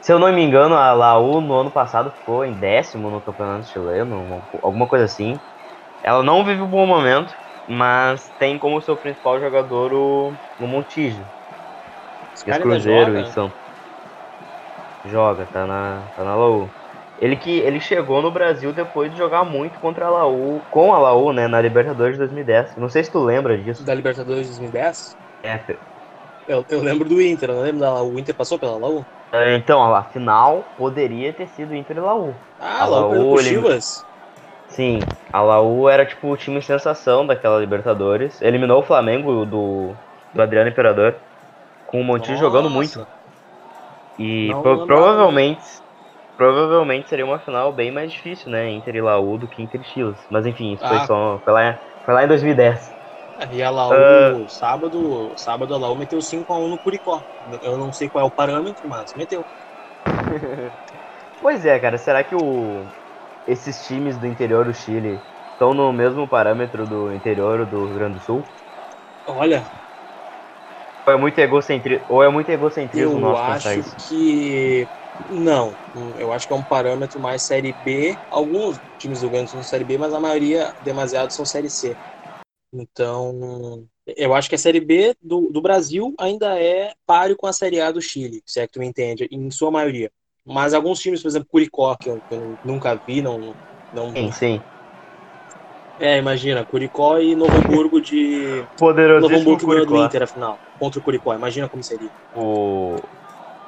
Se 0.00 0.12
eu 0.12 0.18
não 0.18 0.32
me 0.32 0.42
engano, 0.42 0.76
a 0.76 0.92
Laú 0.92 1.40
no 1.40 1.54
ano 1.54 1.72
passado 1.72 2.12
ficou 2.12 2.44
em 2.44 2.54
décimo 2.54 3.10
no 3.10 3.20
campeonato 3.20 3.66
chileno, 3.66 4.46
alguma 4.62 4.86
coisa 4.88 5.06
assim. 5.06 5.34
Ela 6.04 6.22
não 6.22 6.44
vive 6.44 6.62
um 6.62 6.70
bom 6.70 6.86
momento, 6.86 7.34
mas 7.68 8.30
tem 8.38 8.60
como 8.60 8.80
seu 8.80 8.96
principal 8.96 9.40
jogador 9.40 9.92
o, 9.92 10.38
o 10.56 10.66
Montijo. 10.68 11.26
É 12.46 12.58
Cruzeiro 12.60 13.18
e 13.18 13.32
São. 13.32 13.52
Joga, 15.04 15.46
tá 15.46 15.66
na, 15.66 16.08
tá 16.14 16.24
na 16.24 16.36
Laú. 16.36 16.79
Ele 17.20 17.36
que 17.36 17.58
ele 17.58 17.80
chegou 17.80 18.22
no 18.22 18.30
Brasil 18.30 18.72
depois 18.72 19.12
de 19.12 19.18
jogar 19.18 19.44
muito 19.44 19.78
contra 19.78 20.06
a 20.06 20.10
Laú, 20.10 20.60
com 20.70 20.94
a 20.94 20.98
Laú, 20.98 21.32
né, 21.32 21.46
na 21.46 21.60
Libertadores 21.60 22.14
de 22.14 22.20
2010. 22.20 22.76
Não 22.76 22.88
sei 22.88 23.04
se 23.04 23.10
tu 23.10 23.18
lembra 23.18 23.58
disso. 23.58 23.84
Da 23.84 23.94
Libertadores 23.94 24.46
de 24.46 24.60
2010? 24.60 25.16
É. 25.42 25.60
Eu, 26.48 26.64
eu 26.68 26.82
lembro 26.82 27.06
do 27.06 27.20
Inter, 27.20 27.52
não 27.52 27.60
lembro 27.60 27.80
da 27.80 27.92
Laú. 27.92 28.14
O 28.14 28.18
Inter 28.18 28.34
passou 28.34 28.58
pela 28.58 28.78
Laú? 28.78 29.04
É, 29.32 29.54
então, 29.54 29.94
a 29.94 30.02
final 30.02 30.64
poderia 30.78 31.32
ter 31.32 31.46
sido 31.48 31.74
Inter 31.74 31.98
e 31.98 32.00
Laú. 32.00 32.34
Ah, 32.58 32.82
a 32.82 32.86
Laú, 32.86 33.10
Laú 33.12 33.38
ele... 33.38 33.48
Chivas? 33.50 34.06
Sim, 34.68 35.00
a 35.32 35.42
Laú 35.42 35.88
era 35.88 36.06
tipo 36.06 36.28
o 36.28 36.36
time 36.36 36.62
sensação 36.62 37.26
daquela 37.26 37.58
Libertadores. 37.58 38.40
Eliminou 38.40 38.80
o 38.80 38.84
Flamengo 38.84 39.44
do, 39.44 39.90
do 40.32 40.40
Adriano 40.42 40.70
Imperador, 40.70 41.16
com 41.86 42.00
o 42.00 42.04
Montijo 42.04 42.38
jogando 42.38 42.70
muito. 42.70 43.06
E 44.18 44.54
pro, 44.62 44.86
provavelmente 44.86 45.60
provavelmente 46.40 47.06
seria 47.06 47.26
uma 47.26 47.38
final 47.38 47.70
bem 47.70 47.90
mais 47.90 48.10
difícil, 48.10 48.50
né? 48.50 48.70
Inter 48.70 48.96
e 48.96 49.02
Laú 49.02 49.36
do 49.36 49.46
que 49.46 49.62
Inter 49.62 49.82
e 49.82 49.84
Chilas. 49.84 50.16
Mas 50.30 50.46
enfim, 50.46 50.72
isso 50.72 50.82
ah. 50.82 50.88
foi 50.88 51.06
só. 51.06 51.38
Foi 51.44 51.52
lá, 51.52 51.78
foi 52.02 52.14
lá 52.14 52.24
em 52.24 52.28
2010. 52.28 52.94
É, 53.40 53.48
e 53.56 53.62
a 53.62 53.68
Laú, 53.68 53.92
uh, 53.92 54.48
sábado, 54.48 55.32
sábado 55.36 55.74
a 55.74 55.76
Laú 55.76 55.94
meteu 55.94 56.18
5x1 56.18 56.70
no 56.70 56.78
Curicó. 56.78 57.22
Eu 57.62 57.76
não 57.76 57.92
sei 57.92 58.08
qual 58.08 58.24
é 58.24 58.26
o 58.26 58.30
parâmetro, 58.30 58.88
mas 58.88 59.12
meteu. 59.12 59.44
pois 61.42 61.66
é, 61.66 61.78
cara. 61.78 61.98
Será 61.98 62.24
que 62.24 62.34
o, 62.34 62.86
esses 63.46 63.86
times 63.86 64.16
do 64.16 64.26
interior 64.26 64.64
do 64.64 64.72
Chile 64.72 65.20
estão 65.52 65.74
no 65.74 65.92
mesmo 65.92 66.26
parâmetro 66.26 66.86
do 66.86 67.12
interior 67.12 67.66
do 67.66 67.84
Rio 67.84 67.94
Grande 67.96 68.14
do 68.14 68.24
Sul? 68.24 68.42
Olha. 69.26 69.62
Ou 71.06 71.12
é 71.12 71.16
muito 71.18 71.38
egocentrismo, 71.38 72.06
ou 72.08 72.24
é 72.24 72.30
muito 72.30 72.48
egocentrismo 72.48 73.12
eu 73.12 73.20
nosso 73.20 73.68
acho 73.68 74.08
que 74.08 74.88
não, 75.28 75.76
eu 76.16 76.32
acho 76.32 76.46
que 76.46 76.52
é 76.52 76.56
um 76.56 76.64
parâmetro 76.64 77.20
mais 77.20 77.42
série 77.42 77.72
B. 77.72 78.18
Alguns 78.30 78.80
times 78.98 79.20
do 79.20 79.28
Sul 79.28 79.46
são 79.46 79.62
série 79.62 79.84
B, 79.84 79.98
mas 79.98 80.12
a 80.12 80.20
maioria 80.20 80.74
demasiado 80.80 81.32
são 81.32 81.44
série 81.44 81.70
C. 81.70 81.98
Então, 82.72 83.88
eu 84.06 84.34
acho 84.34 84.48
que 84.48 84.54
a 84.54 84.58
série 84.58 84.80
B 84.80 85.16
do, 85.20 85.50
do 85.50 85.60
Brasil 85.60 86.14
ainda 86.18 86.58
é 86.58 86.94
páreo 87.06 87.36
com 87.36 87.46
a 87.46 87.52
série 87.52 87.80
A 87.80 87.90
do 87.90 88.00
Chile, 88.00 88.42
se 88.46 88.60
é 88.60 88.66
que 88.66 88.74
tu 88.74 88.80
me 88.80 88.86
entende, 88.86 89.28
em 89.30 89.50
sua 89.50 89.70
maioria. 89.70 90.10
Mas 90.44 90.72
alguns 90.72 91.00
times, 91.00 91.20
por 91.22 91.28
exemplo, 91.28 91.48
Curicó, 91.50 91.96
que 91.96 92.08
eu, 92.08 92.22
eu 92.30 92.58
nunca 92.64 93.00
vi, 93.06 93.22
não, 93.22 93.56
não. 93.92 94.14
Sim, 94.14 94.32
sim. 94.32 94.62
É, 95.98 96.16
imagina, 96.16 96.64
Curicó 96.64 97.18
e 97.18 97.34
Novo 97.34 97.54
Hamburgo 97.54 98.00
de. 98.00 98.64
Poderosíssimo 98.78 99.38
Novo 99.38 99.50
Hamburgo 99.50 99.66
Curicó. 99.66 99.94
do 99.94 100.06
Inter, 100.06 100.22
afinal. 100.22 100.58
Contra 100.78 100.98
o 100.98 101.02
Curicó, 101.02 101.34
imagina 101.34 101.68
como 101.68 101.82
seria. 101.82 102.10
O... 102.34 102.96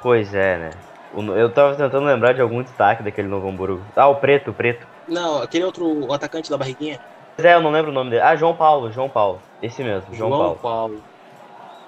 Pois 0.01 0.33
é, 0.33 0.57
né? 0.57 0.69
Eu 1.15 1.49
tava 1.51 1.75
tentando 1.75 2.05
lembrar 2.05 2.33
de 2.33 2.41
algum 2.41 2.63
destaque 2.63 3.03
daquele 3.03 3.27
Novo 3.27 3.47
Hamburgo. 3.47 3.81
Ah, 3.95 4.07
o 4.07 4.15
Preto, 4.15 4.51
o 4.51 4.53
Preto. 4.53 4.85
Não, 5.07 5.41
aquele 5.41 5.63
outro 5.63 6.11
atacante 6.11 6.49
da 6.49 6.57
barriguinha. 6.57 6.99
Pois 7.35 7.45
é, 7.45 7.53
eu 7.55 7.61
não 7.61 7.71
lembro 7.71 7.91
o 7.91 7.93
nome 7.93 8.09
dele. 8.09 8.21
Ah, 8.21 8.35
João 8.35 8.55
Paulo, 8.55 8.91
João 8.91 9.09
Paulo. 9.09 9.39
Esse 9.61 9.83
mesmo, 9.83 10.13
João, 10.13 10.29
João 10.29 10.41
Paulo. 10.41 10.59
Paulo. 10.61 11.03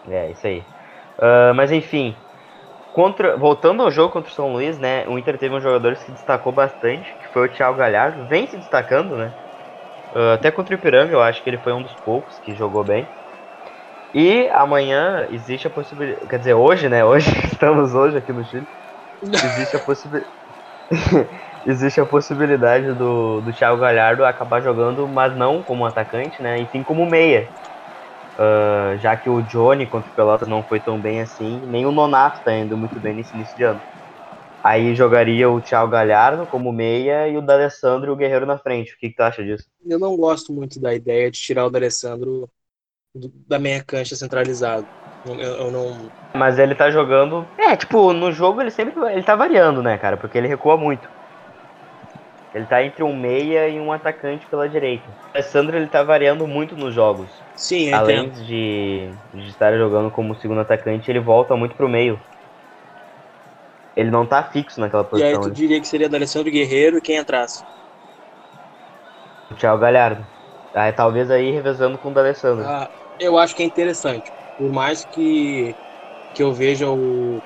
É, 0.09 0.31
isso 0.31 0.45
aí. 0.45 0.59
Uh, 1.17 1.53
mas 1.55 1.71
enfim, 1.71 2.13
Contra, 2.95 3.35
voltando 3.35 3.83
ao 3.83 3.91
jogo 3.91 4.13
contra 4.13 4.31
o 4.31 4.33
São 4.33 4.53
Luís, 4.53 4.79
né? 4.79 5.05
O 5.09 5.19
Inter 5.19 5.37
teve 5.37 5.53
um 5.53 5.59
jogador 5.59 5.95
que 5.95 6.03
se 6.03 6.11
destacou 6.13 6.53
bastante, 6.53 7.03
que 7.19 7.27
foi 7.33 7.45
o 7.45 7.51
Thiago 7.51 7.77
Galhardo. 7.77 8.23
Vem 8.23 8.47
se 8.47 8.55
destacando, 8.55 9.17
né? 9.17 9.33
Uh, 10.15 10.31
até 10.35 10.49
contra 10.49 10.73
o 10.73 10.77
Ipiranga, 10.79 11.11
eu 11.11 11.21
acho 11.21 11.43
que 11.43 11.49
ele 11.49 11.57
foi 11.57 11.73
um 11.73 11.81
dos 11.81 11.93
poucos 11.95 12.39
que 12.39 12.55
jogou 12.55 12.85
bem. 12.85 13.05
E 14.13 14.47
amanhã 14.53 15.27
existe 15.29 15.67
a 15.67 15.69
possibilidade. 15.69 16.25
Quer 16.25 16.39
dizer, 16.39 16.53
hoje, 16.53 16.87
né? 16.87 17.03
Hoje, 17.03 17.29
estamos 17.43 17.93
hoje 17.93 18.15
aqui 18.15 18.31
no 18.31 18.45
Chile. 18.45 18.65
Existe 19.33 19.75
a 19.75 19.79
possibilidade. 19.79 20.35
existe 21.65 21.99
a 21.99 22.05
possibilidade 22.05 22.93
do, 22.93 23.41
do 23.41 23.53
Thiago 23.53 23.79
Galhardo 23.81 24.23
acabar 24.23 24.61
jogando, 24.61 25.07
mas 25.07 25.35
não 25.35 25.63
como 25.63 25.85
atacante, 25.85 26.41
né? 26.41 26.61
E 26.61 26.69
sim 26.69 26.83
como 26.83 27.09
meia. 27.09 27.49
Uh, 28.37 28.97
já 28.97 29.15
que 29.15 29.29
o 29.29 29.41
Johnny 29.41 29.87
contra 29.87 30.11
o 30.11 30.13
Pelotas 30.13 30.47
não 30.47 30.63
foi 30.63 30.79
tão 30.79 31.01
bem 31.01 31.21
assim, 31.21 31.65
nem 31.67 31.85
o 31.85 31.91
Nonato 31.91 32.43
tá 32.43 32.53
indo 32.53 32.77
muito 32.77 32.99
bem 32.99 33.15
nesse 33.15 33.35
início 33.35 33.55
de 33.55 33.63
ano. 33.63 33.81
Aí 34.63 34.95
jogaria 34.95 35.49
o 35.49 35.61
Thiago 35.61 35.91
Galhardo 35.91 36.45
como 36.47 36.73
meia 36.73 37.27
e 37.29 37.37
o 37.37 37.41
D'Alessandro 37.41 38.11
e 38.11 38.13
o 38.13 38.15
Guerreiro 38.15 38.45
na 38.45 38.57
frente. 38.57 38.93
O 38.93 38.97
que, 38.97 39.09
que 39.09 39.15
tu 39.15 39.21
acha 39.21 39.43
disso? 39.43 39.69
Eu 39.85 39.99
não 39.99 40.17
gosto 40.17 40.51
muito 40.51 40.79
da 40.79 40.93
ideia 40.93 41.29
de 41.29 41.39
tirar 41.39 41.65
o 41.65 41.69
D'Alessandro 41.69 42.49
da 43.47 43.57
meia 43.57 43.83
cancha 43.83 44.15
centralizado. 44.15 44.87
Eu, 45.25 45.35
eu, 45.35 45.71
não. 45.71 46.11
Mas 46.37 46.59
ele 46.59 46.75
tá 46.75 46.89
jogando. 46.91 47.45
É, 47.57 47.75
tipo, 47.75 48.13
no 48.13 48.31
jogo 48.31 48.61
ele 48.61 48.71
sempre. 48.71 48.93
Ele 49.11 49.23
tá 49.23 49.35
variando, 49.35 49.81
né, 49.81 49.97
cara? 49.97 50.17
Porque 50.17 50.37
ele 50.37 50.47
recua 50.47 50.77
muito. 50.77 51.09
Ele 52.53 52.65
tá 52.65 52.83
entre 52.83 53.03
um 53.03 53.15
meia 53.15 53.67
e 53.67 53.79
um 53.79 53.91
atacante 53.91 54.45
pela 54.47 54.69
direita. 54.69 55.09
O 55.09 55.37
Alessandro 55.37 55.75
ele 55.75 55.87
tá 55.87 56.03
variando 56.03 56.47
muito 56.47 56.75
nos 56.75 56.93
jogos. 56.93 57.29
Sim, 57.55 57.93
Além 57.93 58.29
de, 58.31 59.09
de 59.33 59.49
estar 59.49 59.77
jogando 59.77 60.09
como 60.11 60.35
segundo 60.35 60.61
atacante, 60.61 61.09
ele 61.11 61.19
volta 61.19 61.55
muito 61.55 61.75
pro 61.75 61.89
meio. 61.89 62.19
Ele 63.95 64.11
não 64.11 64.25
tá 64.25 64.43
fixo 64.43 64.79
naquela 64.79 65.03
posição. 65.03 65.29
E 65.29 65.33
aí 65.33 65.39
tu 65.39 65.51
diria 65.51 65.79
que 65.81 65.87
seria 65.87 66.09
do 66.09 66.15
Alessandro 66.15 66.51
Guerreiro 66.51 66.97
e 66.97 67.01
quem 67.01 67.17
atrás? 67.17 67.63
O 69.51 69.55
Thiago 69.55 69.79
Galhardo. 69.81 70.25
Aí, 70.73 70.91
talvez 70.91 71.31
aí 71.31 71.51
revezando 71.51 71.97
com 71.97 72.09
o 72.09 72.13
D'Alessandro. 72.13 72.65
Ah, 72.65 72.89
eu 73.19 73.37
acho 73.37 73.55
que 73.55 73.63
é 73.63 73.65
interessante. 73.65 74.31
Por 74.57 74.71
mais 74.71 75.05
que, 75.05 75.77
que 76.33 76.43
eu 76.43 76.53
veja 76.53 76.89
o, 76.91 77.41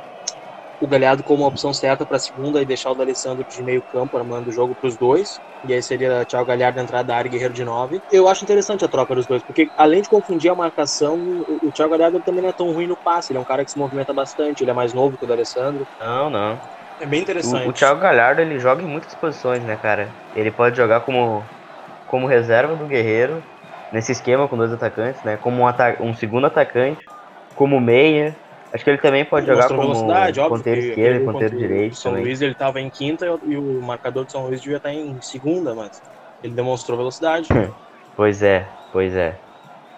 o 0.79 0.87
Galhardo 0.87 1.23
como 1.23 1.43
uma 1.43 1.49
opção 1.49 1.73
certa 1.73 2.05
para 2.05 2.17
a 2.17 2.19
segunda 2.19 2.61
e 2.61 2.65
deixar 2.65 2.91
o 2.91 2.95
D'Alessandro 2.95 3.45
de 3.45 3.63
meio 3.63 3.83
campo 3.83 4.17
armando 4.17 4.47
o 4.47 4.51
jogo 4.51 4.75
para 4.75 4.87
os 4.87 4.97
dois. 4.97 5.41
E 5.61 5.73
aí 5.73 5.83
seria 5.83 6.25
Thiago 6.25 6.45
Galhardo 6.47 6.79
entrar 6.79 7.03
da 7.03 7.17
área 7.17 7.27
e 7.27 7.31
Guerreiro 7.31 7.53
de 7.53 7.65
9. 7.65 8.01
Eu 8.09 8.29
acho 8.29 8.45
interessante 8.45 8.85
a 8.85 8.87
troca 8.87 9.13
dos 9.13 9.27
dois, 9.27 9.43
porque 9.43 9.69
além 9.75 10.01
de 10.01 10.07
confundir 10.07 10.49
a 10.49 10.55
marcação, 10.55 11.17
o, 11.19 11.67
o 11.67 11.71
Thiago 11.71 11.91
Galhardo 11.91 12.21
também 12.21 12.41
não 12.41 12.49
é 12.49 12.53
tão 12.53 12.71
ruim 12.71 12.87
no 12.87 12.95
passe. 12.95 13.33
Ele 13.33 13.39
é 13.39 13.41
um 13.41 13.45
cara 13.45 13.65
que 13.65 13.71
se 13.71 13.77
movimenta 13.77 14.13
bastante, 14.13 14.63
ele 14.63 14.71
é 14.71 14.73
mais 14.73 14.93
novo 14.93 15.17
que 15.17 15.25
o 15.25 15.27
D'Alessandro. 15.27 15.85
Não, 15.99 16.29
não. 16.29 16.61
É 16.97 17.05
bem 17.05 17.21
interessante. 17.21 17.67
O, 17.67 17.69
o 17.69 17.73
Thiago 17.73 17.99
Galhardo 17.99 18.41
ele 18.41 18.57
joga 18.57 18.81
em 18.81 18.87
muitas 18.87 19.13
posições, 19.15 19.63
né, 19.65 19.75
cara? 19.75 20.13
Ele 20.33 20.51
pode 20.51 20.77
jogar 20.77 21.01
como 21.01 21.45
como 22.07 22.25
reserva 22.25 22.75
do 22.75 22.87
Guerreiro, 22.87 23.43
nesse 23.91 24.11
esquema 24.11 24.47
com 24.47 24.57
dois 24.57 24.71
atacantes, 24.71 25.23
né? 25.23 25.37
Como 25.37 25.63
um, 25.63 25.67
um 26.01 26.13
segundo 26.13 26.47
atacante, 26.47 27.05
como 27.55 27.79
meia. 27.79 28.35
Acho 28.73 28.83
que 28.83 28.89
ele 28.89 28.99
também 28.99 29.25
pode 29.25 29.47
jogar 29.47 29.67
como 29.67 29.81
velocidade, 29.81 30.39
ponteiro 30.41 30.79
esquerdo 30.79 31.21
e 31.21 31.25
ponteiro 31.25 31.57
direito. 31.57 31.95
São 31.95 32.11
também. 32.11 32.25
Luís 32.25 32.41
ele 32.41 32.51
estava 32.51 32.79
em 32.79 32.89
quinta 32.89 33.25
e 33.47 33.57
o 33.57 33.81
marcador 33.81 34.25
de 34.25 34.31
São 34.31 34.45
Luís 34.45 34.61
devia 34.61 34.77
estar 34.77 34.93
em 34.93 35.19
segunda, 35.21 35.73
mas 35.73 36.01
ele 36.43 36.53
demonstrou 36.53 36.97
velocidade. 36.97 37.49
pois 38.15 38.43
é, 38.43 38.67
pois 38.91 39.15
é. 39.15 39.39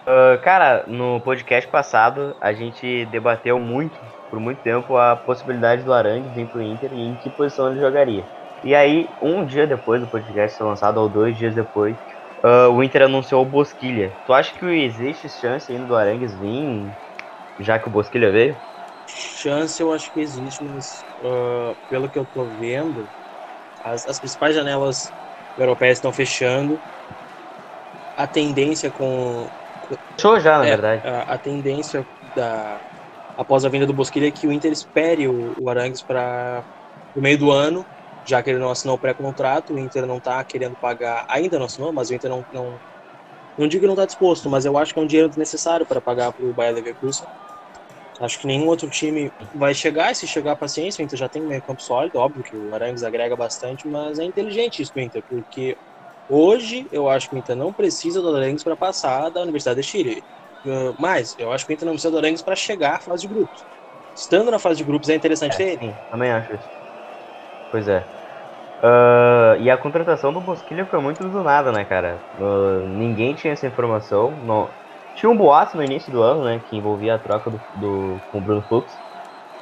Uh, 0.02 0.42
cara, 0.42 0.86
no 0.88 1.20
podcast 1.20 1.70
passado 1.70 2.36
a 2.42 2.54
gente 2.54 3.06
debateu 3.08 3.60
muito, 3.60 4.00
por 4.30 4.40
muito 4.40 4.62
tempo, 4.62 4.98
a 4.98 5.16
possibilidade 5.16 5.84
do 5.84 5.94
Arangues 5.94 6.34
vir 6.34 6.48
pro 6.48 6.62
Inter 6.62 6.92
e 6.94 7.08
em 7.08 7.16
que 7.16 7.30
posição 7.30 7.70
ele 7.70 7.80
jogaria. 7.80 8.24
E 8.64 8.74
aí, 8.74 9.08
um 9.22 9.44
dia 9.46 9.68
depois 9.68 10.02
do 10.02 10.08
podcast 10.08 10.56
ser 10.56 10.64
lançado, 10.64 10.98
ou 11.00 11.10
dois 11.10 11.36
dias 11.36 11.54
depois, 11.54 11.96
uh, 12.44 12.70
o 12.72 12.84
Inter 12.84 13.04
anunciou 13.04 13.44
o 13.44 13.50
Bosquilha. 13.50 14.18
Tu 14.26 14.34
acha 14.34 14.58
que 14.58 14.66
existe 14.66 15.30
chance 15.30 15.72
ainda 15.72 15.86
do 15.86 15.96
Arangues 15.96 16.36
vir, 16.38 16.96
já 17.60 17.80
que 17.80 17.88
o 17.88 17.92
Bosquilha 17.92 18.32
veio? 18.32 18.62
Chance 19.06 19.82
eu 19.82 19.92
acho 19.92 20.12
que 20.12 20.20
existe, 20.20 20.64
mas 20.64 21.06
uh, 21.20 21.76
pelo 21.90 22.10
que 22.10 22.18
eu 22.18 22.26
tô 22.26 22.50
vendo, 22.56 23.10
as, 23.84 24.06
as 24.08 24.20
principais 24.20 24.56
janelas 24.56 25.14
europeias 25.58 25.98
estão 25.98 26.14
fechando. 26.14 26.82
A 28.16 28.28
tendência 28.28 28.92
com. 28.92 29.52
Fechou 30.16 30.40
já, 30.40 30.60
na 30.60 30.66
é, 30.66 30.70
verdade. 30.70 31.08
A, 31.08 31.22
a, 31.34 31.38
tendência 31.38 32.08
da, 32.22 32.82
após 33.36 33.66
a 33.66 33.70
vinda 33.70 33.86
do 33.86 33.94
Bosquilha 33.94 34.28
é 34.28 34.32
que 34.32 34.48
o 34.48 34.52
Inter 34.52 34.72
espere 34.72 35.28
o, 35.28 35.54
o 35.58 35.70
Arangues 35.70 36.02
para 36.02 36.64
o 37.16 37.22
meio 37.22 37.38
do 37.38 37.52
ano 37.52 37.86
já 38.24 38.42
que 38.44 38.50
ele 38.50 38.60
não 38.60 38.70
assinou 38.72 38.96
o 38.96 39.00
pré-contrato, 39.00 39.74
o 39.74 39.80
Inter 39.80 40.06
não 40.06 40.18
está 40.18 40.44
querendo 40.44 40.76
pagar, 40.76 41.26
ainda 41.30 41.58
não 41.58 41.66
assinou, 41.66 41.92
mas 41.94 42.10
o 42.10 42.14
Inter 42.14 42.30
não, 42.30 42.46
não, 42.52 42.82
não 43.58 43.68
digo 43.68 43.82
que 43.82 43.88
não 43.88 43.94
está 43.94 44.06
disposto, 44.06 44.50
mas 44.50 44.66
eu 44.66 44.78
acho 44.78 44.94
que 44.94 45.00
é 45.00 45.02
um 45.02 45.08
dinheiro 45.08 45.32
necessário 45.38 45.86
para 45.86 46.02
pagar 46.02 46.32
para 46.34 46.46
o 46.46 46.54
Bayer 46.54 46.74
Leverkusen. 46.74 47.28
Acho 48.20 48.40
que 48.40 48.46
nenhum 48.46 48.68
outro 48.68 48.90
time 48.90 49.34
vai 49.54 49.74
chegar, 49.74 50.12
e 50.12 50.16
se 50.16 50.28
chegar 50.28 50.56
paciência, 50.56 51.02
o 51.02 51.06
Inter 51.06 51.18
já 51.18 51.28
tem 51.28 51.42
um 51.42 51.48
meio 51.48 51.62
campo 51.64 51.82
sólido, 51.82 52.18
óbvio 52.18 52.44
que 52.44 52.56
o 52.56 52.74
Arangues 52.74 53.04
agrega 53.04 53.36
bastante, 53.36 53.88
mas 53.88 54.20
é 54.20 54.24
inteligente 54.24 54.82
isso 54.82 54.94
do 54.94 55.02
Inter, 55.02 55.24
porque 55.28 55.78
hoje 56.28 56.88
eu 56.92 57.10
acho 57.10 57.30
que 57.30 57.36
o 57.36 57.38
Inter 57.38 57.56
não 57.56 57.74
precisa 57.74 58.22
do 58.22 58.36
Arangues 58.36 58.64
para 58.64 58.78
passar 58.78 59.30
da 59.32 59.42
Universidade 59.42 59.82
de 59.82 59.88
Chile. 59.88 60.26
Uh, 60.64 60.94
mas 61.00 61.34
eu 61.40 61.52
acho 61.52 61.66
que 61.66 61.72
o 61.72 61.74
Inter 61.74 61.86
não 61.88 61.94
precisa 61.94 62.12
do 62.12 62.18
Arangues 62.18 62.44
para 62.44 62.56
chegar 62.56 62.98
à 62.98 63.02
fase 63.02 63.24
de 63.24 63.28
grupos. 63.28 63.66
Estando 64.14 64.52
na 64.52 64.60
fase 64.60 64.78
de 64.78 64.84
grupos 64.84 65.10
é 65.10 65.16
interessante 65.16 65.54
é, 65.54 65.58
ter 65.58 65.68
ele. 65.70 65.94
Sim, 65.94 65.98
também 66.10 66.32
acho 66.32 66.54
isso. 66.54 66.81
Pois 67.72 67.88
é. 67.88 68.12
Uh, 68.84 69.62
e 69.62 69.70
a 69.70 69.78
contratação 69.78 70.34
do 70.34 70.42
Bosquilha 70.42 70.86
foi 70.88 71.00
muito 71.02 71.30
do 71.30 71.44
nada, 71.44 71.72
né, 71.72 71.86
cara? 71.86 72.26
Uh, 72.34 72.88
ninguém 72.88 73.36
tinha 73.36 73.54
essa 73.54 73.68
informação. 73.68 74.40
Tinha 75.14 75.30
um 75.30 75.38
boato 75.38 75.78
no 75.78 75.84
início 75.84 76.12
do 76.12 76.22
ano, 76.22 76.46
né, 76.46 76.60
que 76.60 76.78
envolvia 76.78 77.16
a 77.16 77.20
troca 77.20 77.52
do, 77.52 77.66
do, 77.76 78.24
com 78.28 78.40
o 78.40 78.44
Bruno 78.44 78.64
Fux. 78.68 78.94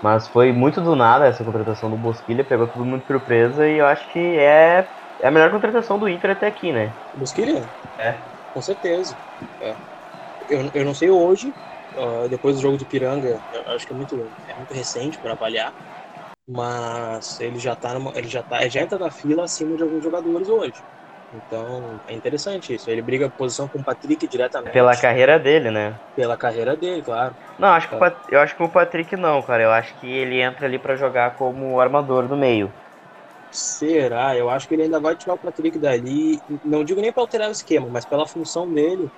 Mas 0.01 0.28
foi 0.30 0.54
muito 0.54 0.82
do 0.82 0.96
nada 0.96 1.28
essa 1.28 1.44
contratação 1.46 1.89
do 1.89 1.98
Bosquilha, 1.98 2.46
pegou 2.46 2.68
todo 2.68 2.86
mundo 2.86 3.01
de 3.01 3.08
surpresa 3.08 3.68
e 3.68 3.78
eu 3.80 3.86
acho 3.88 4.12
que 4.12 4.20
é, 4.20 4.89
é 5.22 5.28
a 5.28 5.32
melhor 5.32 5.51
contratação 5.51 6.00
do 6.00 6.10
Inter 6.10 6.32
até 6.32 6.48
aqui, 6.48 6.72
né? 6.72 6.96
Bosquilha? 7.16 7.74
É. 7.98 8.24
Com 8.54 8.62
certeza. 8.62 9.18
É. 9.62 9.78
Eu, 10.50 10.70
eu 10.74 10.86
não 10.86 10.94
sei 10.96 11.10
hoje, 11.10 11.56
uh, 11.96 12.30
depois 12.30 12.56
do 12.56 12.62
jogo 12.62 12.78
do 12.78 12.88
Piranga, 12.88 13.44
acho 13.68 13.86
que 13.86 13.94
é 13.94 13.96
muito, 13.96 14.36
é 14.48 14.56
muito 14.56 14.74
recente 14.74 15.20
para 15.20 15.34
avaliar 15.34 15.75
mas 16.50 17.39
ele 17.39 17.60
já 17.60 17.75
tá 17.75 17.94
numa, 17.94 18.12
ele 18.15 18.27
já 18.27 18.41
tá, 18.41 18.68
já 18.68 18.82
entra 18.82 18.98
na 18.98 19.12
fila 19.12 19.44
acima 19.44 19.75
de 19.75 19.84
alguns 19.84 20.03
jogadores 20.03 20.50
hoje. 20.50 20.84
Então, 21.32 22.00
é 22.08 22.15
interessante 22.15 22.74
isso. 22.74 22.89
Ele 22.89 23.03
briga 23.03 23.29
posição 23.29 23.70
com 23.70 23.79
o 23.79 23.84
Patrick 23.84 24.27
diretamente. 24.27 24.74
Pela 24.74 24.98
carreira 24.98 25.38
dele, 25.38 25.70
né? 25.70 25.96
Pela 26.15 26.36
carreira 26.36 26.75
dele, 26.75 27.03
claro. 27.03 27.36
Não, 27.60 27.70
acho 27.70 27.88
que 27.88 27.96
é. 27.96 28.00
eu 28.32 28.39
acho 28.39 28.56
que 28.56 28.63
o 28.63 28.70
Patrick 28.70 29.15
não, 29.15 29.44
cara. 29.44 29.62
Eu 29.62 29.72
acho 29.72 30.00
que 30.00 30.08
ele 30.08 30.41
entra 30.41 30.65
ali 30.65 30.79
para 30.79 30.96
jogar 30.96 31.36
como 31.36 31.79
armador 31.79 32.27
do 32.27 32.36
meio. 32.36 32.74
Será? 33.51 34.36
Eu 34.36 34.50
acho 34.50 34.68
que 34.68 34.74
ele 34.74 34.84
ainda 34.84 35.00
vai 35.00 35.15
tirar 35.15 35.36
o 35.36 35.39
Patrick 35.39 35.77
dali. 35.77 36.41
Não 36.63 36.84
digo 36.84 37.01
nem 37.01 37.12
para 37.13 37.22
alterar 37.22 37.50
o 37.50 37.51
esquema, 37.51 37.88
mas 37.91 38.06
pela 38.06 38.27
função 38.27 38.72
dele. 38.72 39.12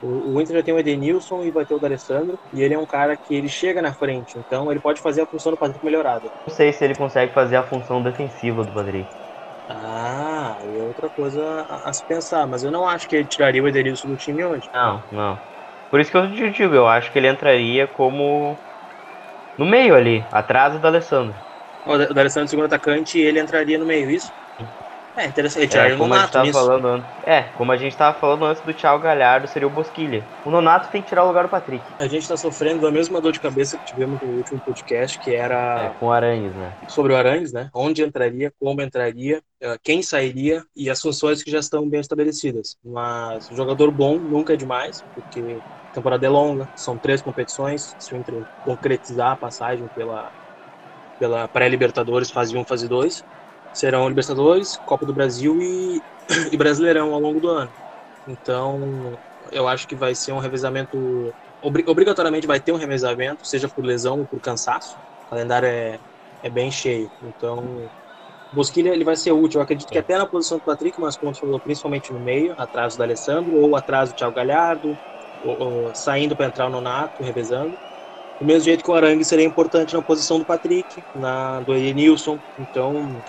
O, 0.00 0.34
o 0.34 0.40
Inter 0.40 0.56
já 0.56 0.62
tem 0.62 0.74
o 0.74 0.78
Edenilson 0.78 1.42
e 1.44 1.50
vai 1.50 1.66
ter 1.66 1.74
o 1.74 1.78
D'Alessandro, 1.78 2.38
e 2.52 2.62
ele 2.62 2.74
é 2.74 2.78
um 2.78 2.86
cara 2.86 3.16
que 3.16 3.34
ele 3.34 3.48
chega 3.48 3.82
na 3.82 3.94
frente, 3.94 4.38
então 4.38 4.70
ele 4.70 4.80
pode 4.80 5.00
fazer 5.00 5.22
a 5.22 5.26
função 5.26 5.52
do 5.52 5.58
Patrick 5.58 5.84
melhorada. 5.84 6.30
Não 6.46 6.54
sei 6.54 6.72
se 6.72 6.84
ele 6.84 6.94
consegue 6.94 7.32
fazer 7.32 7.56
a 7.56 7.62
função 7.62 8.02
defensiva 8.02 8.64
do 8.64 8.72
Patrick. 8.72 9.10
Ah, 9.68 10.58
é 10.62 10.82
outra 10.82 11.08
coisa 11.08 11.42
a, 11.68 11.90
a, 11.90 11.92
se 11.92 12.04
pensar, 12.04 12.46
mas 12.46 12.64
eu 12.64 12.72
não 12.72 12.88
acho 12.88 13.06
que 13.06 13.14
ele 13.14 13.28
tiraria 13.28 13.62
o 13.62 13.68
Edenilson 13.68 14.08
do 14.08 14.16
time 14.16 14.44
hoje. 14.44 14.68
Não, 14.74 15.04
não. 15.12 15.38
Por 15.90 16.00
isso 16.00 16.10
que 16.10 16.16
eu 16.16 16.28
te 16.30 16.50
digo, 16.50 16.74
eu 16.74 16.88
acho 16.88 17.12
que 17.12 17.18
ele 17.18 17.28
entraria 17.28 17.86
como 17.86 18.56
no 19.56 19.66
meio 19.66 19.94
ali, 19.94 20.26
atrás 20.32 20.72
do 20.72 20.80
D'Alessandro. 20.80 21.38
O 21.84 21.96
D'Alessandro 21.98 22.48
segundo 22.48 22.66
atacante 22.66 23.18
e 23.18 23.22
ele 23.22 23.40
entraria 23.40 23.78
no 23.78 23.86
meio, 23.86 24.10
isso? 24.10 24.32
É 25.16 25.26
interessante, 25.26 25.76
é, 25.76 25.96
como 25.96 26.14
a 26.14 26.20
gente 26.20 26.32
tava 26.32 26.52
falando 26.52 26.86
antes. 26.86 27.08
É, 27.26 27.42
como 27.56 27.72
a 27.72 27.76
gente 27.76 27.96
tava 27.96 28.18
falando 28.18 28.44
antes 28.44 28.62
do 28.62 28.72
Thiago 28.72 29.02
Galhardo, 29.02 29.48
seria 29.48 29.66
o 29.66 29.70
Bosquilha. 29.70 30.24
O 30.46 30.50
Nonato 30.50 30.90
tem 30.90 31.02
que 31.02 31.08
tirar 31.08 31.24
o 31.24 31.28
lugar 31.28 31.44
do 31.44 31.50
Patrick. 31.50 31.82
A 31.98 32.06
gente 32.06 32.26
tá 32.28 32.36
sofrendo 32.36 32.80
da 32.80 32.90
mesma 32.90 33.20
dor 33.20 33.32
de 33.32 33.40
cabeça 33.40 33.76
que 33.76 33.84
tivemos 33.84 34.20
no 34.20 34.28
último 34.28 34.60
podcast, 34.60 35.18
que 35.18 35.34
era. 35.34 35.86
É, 35.86 35.98
com 35.98 36.06
o 36.06 36.12
Arangues, 36.12 36.54
né? 36.54 36.72
Sobre 36.88 37.12
o 37.12 37.16
Arangues, 37.16 37.52
né? 37.52 37.68
Onde 37.74 38.02
entraria, 38.02 38.52
como 38.58 38.80
entraria, 38.80 39.42
eh, 39.60 39.78
quem 39.82 40.02
sairia 40.02 40.64
e 40.76 40.88
as 40.88 41.00
funções 41.00 41.42
que 41.42 41.50
já 41.50 41.58
estão 41.58 41.88
bem 41.88 42.00
estabelecidas. 42.00 42.76
Mas 42.84 43.48
jogador 43.48 43.90
bom 43.90 44.18
nunca 44.18 44.54
é 44.54 44.56
demais, 44.56 45.04
porque 45.14 45.60
a 45.90 45.94
temporada 45.94 46.24
é 46.24 46.30
longa, 46.30 46.68
são 46.74 46.96
três 46.96 47.20
competições. 47.20 47.94
Se 47.98 48.14
o 48.14 48.16
Inter 48.16 48.44
concretizar 48.62 49.32
a 49.32 49.36
passagem 49.36 49.88
pela, 49.88 50.32
pela 51.18 51.48
pré-Libertadores, 51.48 52.30
fase 52.30 52.56
1, 52.56 52.64
fase 52.64 52.88
2 52.88 53.24
serão 53.72 54.08
Libertadores, 54.08 54.76
Copa 54.84 55.06
do 55.06 55.14
Brasil 55.14 55.60
e, 55.60 56.02
e 56.52 56.56
Brasileirão 56.56 57.14
ao 57.14 57.20
longo 57.20 57.40
do 57.40 57.48
ano. 57.48 57.72
Então, 58.26 59.18
eu 59.50 59.66
acho 59.68 59.86
que 59.86 59.96
vai 59.96 60.14
ser 60.14 60.32
um 60.32 60.38
revezamento. 60.38 61.34
Obrigatoriamente 61.62 62.46
vai 62.46 62.60
ter 62.60 62.72
um 62.72 62.76
revezamento, 62.76 63.46
seja 63.46 63.68
por 63.68 63.84
lesão 63.84 64.20
ou 64.20 64.26
por 64.26 64.40
cansaço. 64.40 64.98
O 65.26 65.30
calendário 65.30 65.68
é, 65.68 65.98
é 66.42 66.50
bem 66.50 66.70
cheio. 66.70 67.10
Então, 67.22 67.90
Bosquilha 68.52 68.90
ele 68.90 69.04
vai 69.04 69.16
ser 69.16 69.32
útil. 69.32 69.58
Eu 69.58 69.64
acredito 69.64 69.90
que 69.90 69.98
até 69.98 70.18
na 70.18 70.26
posição 70.26 70.58
do 70.58 70.64
Patrick, 70.64 70.98
mas 71.00 71.16
como 71.16 71.34
falou, 71.34 71.60
principalmente 71.60 72.12
no 72.12 72.20
meio, 72.20 72.54
atrás 72.56 72.96
do 72.96 73.02
Alessandro, 73.02 73.54
ou 73.54 73.76
atrás 73.76 74.10
do 74.10 74.16
Thiago 74.16 74.34
Galhardo, 74.34 74.98
ou, 75.42 75.62
ou, 75.62 75.94
saindo 75.94 76.36
para 76.36 76.46
entrar 76.46 76.66
o 76.66 76.70
Nonato, 76.70 77.22
revezando. 77.22 77.78
Do 78.40 78.46
mesmo 78.46 78.64
jeito 78.64 78.82
que 78.82 78.90
o 78.90 78.94
Arangue 78.94 79.24
seria 79.24 79.44
importante 79.44 79.94
na 79.94 80.02
posição 80.02 80.38
do 80.38 80.46
Patrick, 80.46 81.04
na 81.14 81.60
do 81.60 81.74
Edenilson. 81.74 82.40
Então, 82.58 83.22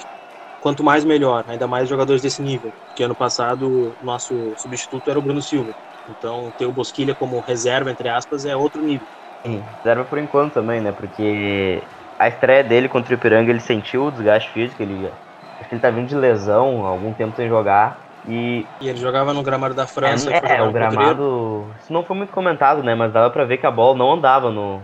quanto 0.62 0.84
mais 0.84 1.04
melhor, 1.04 1.44
ainda 1.48 1.68
mais 1.68 1.90
jogadores 1.90 2.22
desse 2.22 2.42
nível. 2.42 2.74
Porque 2.88 3.04
ano 3.04 3.16
passado 3.16 3.98
nosso 4.00 4.54
substituto 4.58 5.10
era 5.10 5.20
o 5.20 5.22
Bruno 5.22 5.42
Silva. 5.42 5.74
Então 6.08 6.54
ter 6.56 6.66
o 6.66 6.72
Bosquilha 6.72 7.16
como 7.16 7.42
reserva, 7.42 7.92
entre 7.92 8.08
aspas, 8.08 8.46
é 8.46 8.56
outro 8.56 8.82
nível. 8.82 9.08
Sim, 9.46 9.66
reserva 9.84 10.06
por 10.06 10.20
enquanto 10.20 10.54
também, 10.54 10.80
né? 10.80 10.92
Porque 10.92 11.84
a 12.18 12.28
estreia 12.28 12.64
dele 12.64 12.88
contra 12.88 13.14
o 13.14 13.18
Ipiranga, 13.18 13.50
ele 13.50 13.60
sentiu 13.60 14.06
o 14.06 14.12
desgaste 14.12 14.52
físico, 14.52 14.84
ele, 14.84 15.08
acho 15.08 15.68
que 15.68 15.74
ele 15.76 15.82
tá 15.82 15.90
vindo 15.90 16.08
de 16.08 16.16
lesão, 16.16 16.86
algum 16.86 17.12
tempo 17.14 17.36
sem 17.36 17.50
jogar. 17.50 18.00
E, 18.28 18.68
e 18.80 18.88
ele 18.88 19.00
jogava 19.00 19.34
no 19.34 19.42
gramado 19.42 19.74
da 19.74 19.88
França. 19.88 20.30
É, 20.30 20.58
é 20.58 20.62
o 20.62 20.72
gramado. 20.72 21.74
Isso 21.80 21.92
não 21.92 22.04
foi 22.04 22.16
muito 22.16 22.32
comentado, 22.32 22.84
né? 22.84 22.94
Mas 22.94 23.12
dava 23.12 23.32
pra 23.32 23.46
ver 23.46 23.58
que 23.58 23.66
a 23.66 23.72
bola 23.72 23.98
não 23.98 24.14
andava 24.14 24.52
no, 24.52 24.80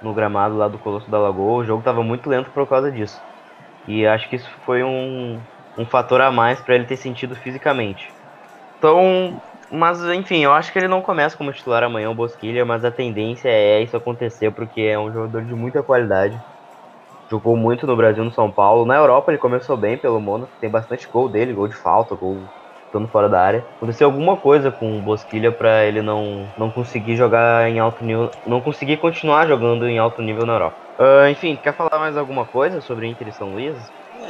no 0.00 0.14
gramado 0.14 0.56
lá 0.56 0.66
do 0.66 0.78
Colosso 0.78 1.10
da 1.10 1.18
Lagoa. 1.18 1.62
O 1.62 1.64
jogo 1.64 1.82
tava 1.82 2.02
muito 2.02 2.30
lento 2.30 2.50
por 2.50 2.66
causa 2.66 2.90
disso. 2.90 3.20
E 3.86 4.06
acho 4.06 4.28
que 4.28 4.36
isso 4.36 4.50
foi 4.64 4.82
um, 4.82 5.44
um 5.76 5.86
fator 5.86 6.20
a 6.20 6.30
mais 6.32 6.60
para 6.60 6.74
ele 6.74 6.86
ter 6.86 6.96
sentido 6.96 7.36
fisicamente. 7.36 8.04
Então, 8.78 9.42
mas 9.70 10.02
enfim, 10.04 10.44
eu 10.44 10.52
acho 10.52 10.72
que 10.72 10.78
ele 10.78 10.88
não 10.88 11.02
começa 11.02 11.36
como 11.36 11.52
titular 11.52 11.82
amanhã 11.84 12.10
o 12.10 12.14
Bosquilha, 12.14 12.64
mas 12.64 12.84
a 12.84 12.92
tendência 12.92 13.48
é 13.48 13.82
isso 13.82 13.96
acontecer 13.96 14.52
porque 14.52 14.80
é 14.82 14.98
um 14.98 15.12
jogador 15.12 15.44
de 15.46 15.54
muita 15.54 15.82
qualidade. 15.82 16.42
Jogou 17.30 17.56
muito 17.56 17.86
no 17.86 17.96
Brasil, 17.96 18.24
no 18.24 18.32
São 18.32 18.52
Paulo. 18.52 18.86
Na 18.86 18.96
Europa 18.96 19.30
ele 19.32 19.38
começou 19.38 19.76
bem 19.76 19.98
pelo 19.98 20.20
Mônaco, 20.20 20.54
tem 20.60 20.70
bastante 20.70 21.08
gol 21.10 21.28
dele, 21.30 21.52
gol 21.54 21.68
de 21.68 21.76
falta, 21.76 22.14
gol 22.16 22.50
estando 22.94 23.08
fora 23.08 23.28
da 23.28 23.40
área. 23.40 23.66
Aconteceu 23.76 24.06
alguma 24.06 24.36
coisa 24.36 24.70
com 24.70 24.98
o 24.98 25.02
Bosquilha 25.02 25.50
para 25.50 25.84
ele 25.84 26.00
não, 26.00 26.48
não 26.56 26.70
conseguir 26.70 27.16
jogar 27.16 27.68
em 27.68 27.80
alto 27.80 28.04
nível, 28.04 28.30
não 28.46 28.60
conseguir 28.60 28.98
continuar 28.98 29.48
jogando 29.48 29.86
em 29.88 29.98
alto 29.98 30.22
nível 30.22 30.46
na 30.46 30.54
Europa. 30.54 30.76
Uh, 30.98 31.28
enfim, 31.28 31.56
quer 31.56 31.74
falar 31.74 31.98
mais 31.98 32.16
alguma 32.16 32.46
coisa 32.46 32.80
sobre 32.80 33.08
Inter 33.08 33.28
e 33.28 33.32
São 33.32 33.50
Luís? 33.50 33.76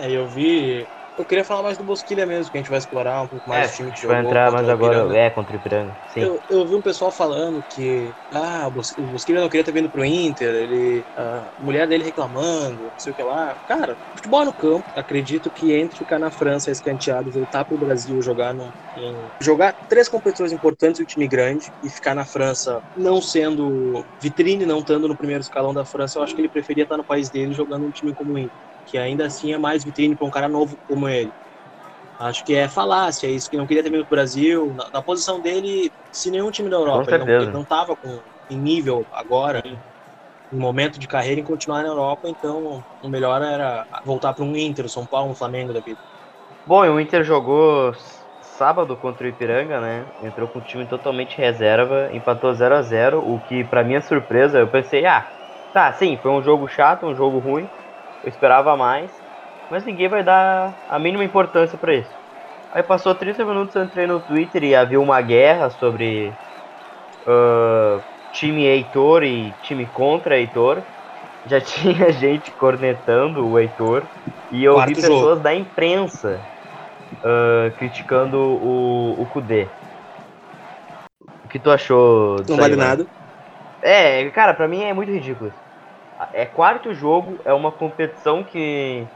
É, 0.00 0.11
eu 0.11 0.26
vi 0.26 0.88
eu 1.16 1.25
queria 1.25 1.44
falar 1.44 1.62
mais 1.62 1.78
do 1.78 1.85
Bosquilha 1.85 2.26
mesmo, 2.26 2.50
que 2.50 2.56
a 2.56 2.61
gente 2.61 2.71
vai 2.71 2.78
explorar 2.78 3.23
um 3.23 3.28
pouco 3.28 3.49
mais 3.49 3.71
é, 3.71 3.73
o 3.73 3.76
time 3.76 3.92
que 3.92 4.00
jogou. 4.00 4.16
Vai 4.16 4.25
entrar 4.25 4.50
mais 4.50 4.68
agora, 4.68 5.16
é, 5.16 5.30
contra 5.30 5.56
o 5.56 5.59
Ipiranga. 5.59 5.97
Sim. 6.06 6.21
Eu, 6.21 6.40
eu 6.49 6.66
vi 6.66 6.75
um 6.75 6.83
pessoal 6.83 7.12
falando 7.12 7.64
que 7.68 8.16
ah, 8.33 8.66
o 8.68 9.06
Bosquilha 9.06 9.40
não 9.40 9.49
queria 9.49 9.64
ter 9.64 9.73
vindo 9.73 9.90
pro 9.90 10.04
Inter, 10.04 10.52
ele, 10.54 11.06
a 11.14 11.52
mulher 11.56 11.87
dele 11.87 12.02
reclamando, 12.02 12.85
não 12.85 12.99
sei 12.99 13.12
o 13.12 13.14
que 13.14 13.23
lá. 13.23 13.56
Cara, 13.64 13.97
futebol 14.16 14.42
é 14.42 14.44
no 14.44 14.54
campo, 14.54 14.85
acredito 14.94 15.50
que 15.52 15.73
entre 15.73 15.97
ficar 15.97 16.18
na 16.18 16.33
França 16.33 16.71
escanteado, 16.71 17.30
voltar 17.30 17.64
pro 17.64 17.78
Brasil 17.78 18.21
jogar 18.21 18.52
no, 18.52 18.75
em, 18.97 19.30
jogar 19.40 19.76
três 19.88 20.09
competições 20.09 20.52
importantes 20.52 20.99
do 20.99 21.06
time 21.06 21.28
grande 21.28 21.73
e 21.80 21.88
ficar 21.90 22.14
na 22.14 22.26
França 22.26 22.83
não 22.94 23.23
sendo 23.23 24.04
vitrine, 24.21 24.66
não 24.66 24.80
estando 24.80 25.06
no 25.06 25.16
primeiro 25.16 25.42
escalão 25.42 25.73
da 25.73 25.85
França, 25.85 26.18
eu 26.18 26.23
acho 26.25 26.35
que 26.35 26.40
ele 26.40 26.49
preferia 26.49 26.83
estar 26.83 26.97
no 26.97 27.04
país 27.04 27.30
dele 27.30 27.52
jogando 27.52 27.87
um 27.87 27.90
time 27.90 28.12
como 28.12 28.33
o 28.33 28.38
Inter 28.38 28.59
que 28.87 28.99
ainda 28.99 29.26
assim 29.26 29.53
é 29.53 29.59
mais 29.59 29.85
vitrine 29.85 30.14
para 30.14 30.26
um 30.26 30.31
cara 30.31 30.49
novo 30.49 30.76
como 30.88 31.09
ele. 31.09 31.31
Acho 32.19 32.45
que 32.45 32.55
é 32.55 32.69
falácia, 32.69 33.26
isso 33.26 33.50
que 33.50 33.57
não 33.57 33.67
queria 33.67 33.83
ter 33.83 33.91
vindo 33.91 34.07
pro 34.07 34.17
Brasil. 34.17 34.73
Na, 34.76 34.91
na, 34.93 35.03
posição 35.03 35.41
dele, 35.41 35.91
se 36.12 36.31
nenhum 36.31 36.50
time 36.50 36.71
da 36.71 36.76
Europa, 36.76 37.19
não, 37.19 37.29
ele 37.29 37.50
não 37.50 37.64
tava 37.64 37.97
com, 37.97 38.21
em 38.49 38.57
nível 38.57 39.05
agora, 39.12 39.61
em, 39.64 39.76
em 40.53 40.59
momento 40.59 40.99
de 40.99 41.09
carreira, 41.09 41.41
em 41.41 41.45
continuar 41.45 41.83
na 41.83 41.88
Europa, 41.88 42.29
então 42.29 42.83
o 43.03 43.09
melhor 43.09 43.43
era 43.43 43.85
voltar 44.05 44.33
para 44.33 44.45
um 44.45 44.57
Inter, 44.57 44.88
São 44.88 45.05
Paulo, 45.05 45.33
um 45.33 45.35
Flamengo 45.35 45.73
da 45.73 45.81
vida. 45.81 45.99
Bom, 46.67 46.83
o 46.83 47.00
Inter 47.00 47.25
jogou 47.25 47.93
sábado 48.57 48.97
contra 48.97 49.26
o 49.26 49.29
Ipiranga, 49.29 49.81
né? 49.81 50.05
Entrou 50.23 50.47
com 50.49 50.61
o 50.61 50.62
time 50.62 50.87
totalmente 50.87 51.37
reserva, 51.37 52.11
empatou 52.12 52.55
0 52.55 52.76
a 52.76 52.83
0 52.83 53.19
o 53.19 53.41
que 53.49 53.64
para 53.64 53.83
minha 53.83 54.00
surpresa, 54.00 54.59
eu 54.59 54.69
pensei, 54.69 55.05
ah, 55.05 55.26
tá, 55.73 55.93
sim, 55.93 56.17
foi 56.23 56.31
um 56.31 56.43
jogo 56.43 56.69
chato, 56.69 57.05
um 57.05 57.17
jogo 57.17 57.38
ruim, 57.38 57.69
eu 58.25 58.28
esperava 58.31 58.76
mais, 58.76 59.12
mas 59.71 59.85
ninguém 59.85 60.09
vai 60.09 60.25
dar 60.25 60.78
a 60.88 60.99
mínima 60.99 61.25
importância 61.25 61.78
para 61.78 61.95
isso. 61.95 62.16
Aí 62.73 62.83
passou 62.83 63.14
30 63.14 63.45
minutos, 63.45 63.75
eu 63.76 63.85
entrei 63.85 64.07
no 64.07 64.21
Twitter 64.25 64.64
e 64.64 64.75
havia 64.75 65.00
uma 65.00 65.21
guerra 65.23 65.71
sobre 65.71 66.38
uh, 67.28 68.02
time 68.33 68.64
Heitor 68.64 69.23
e 69.25 69.54
time 69.62 69.87
contra 69.87 70.38
Heitor. 70.38 70.85
Já 71.47 71.61
tinha 71.62 72.10
gente 72.13 72.52
cornetando 72.56 73.47
o 73.47 73.58
Heitor 73.58 74.08
e 74.50 74.65
eu 74.65 74.80
vi 74.82 74.95
pessoas 74.97 75.37
jogo. 75.37 75.43
da 75.43 75.54
imprensa 75.54 76.49
uh, 77.25 77.76
criticando 77.76 78.39
o, 78.39 79.23
o 79.23 79.26
Kudê. 79.28 79.71
O 81.45 81.49
que 81.49 81.60
tu 81.60 81.71
achou? 81.71 82.43
Não 82.49 82.56
vale 82.56 82.76
nada. 82.76 83.06
É, 83.82 84.30
cara, 84.30 84.54
pra 84.54 84.67
mim 84.69 84.82
é 84.82 84.93
muito 84.95 85.13
ridículo 85.13 85.52
é 86.34 86.44
quarto 86.44 86.92
jogo, 86.92 87.38
é 87.44 87.52
uma 87.52 87.70
competição 87.70 88.42
que 88.42 89.06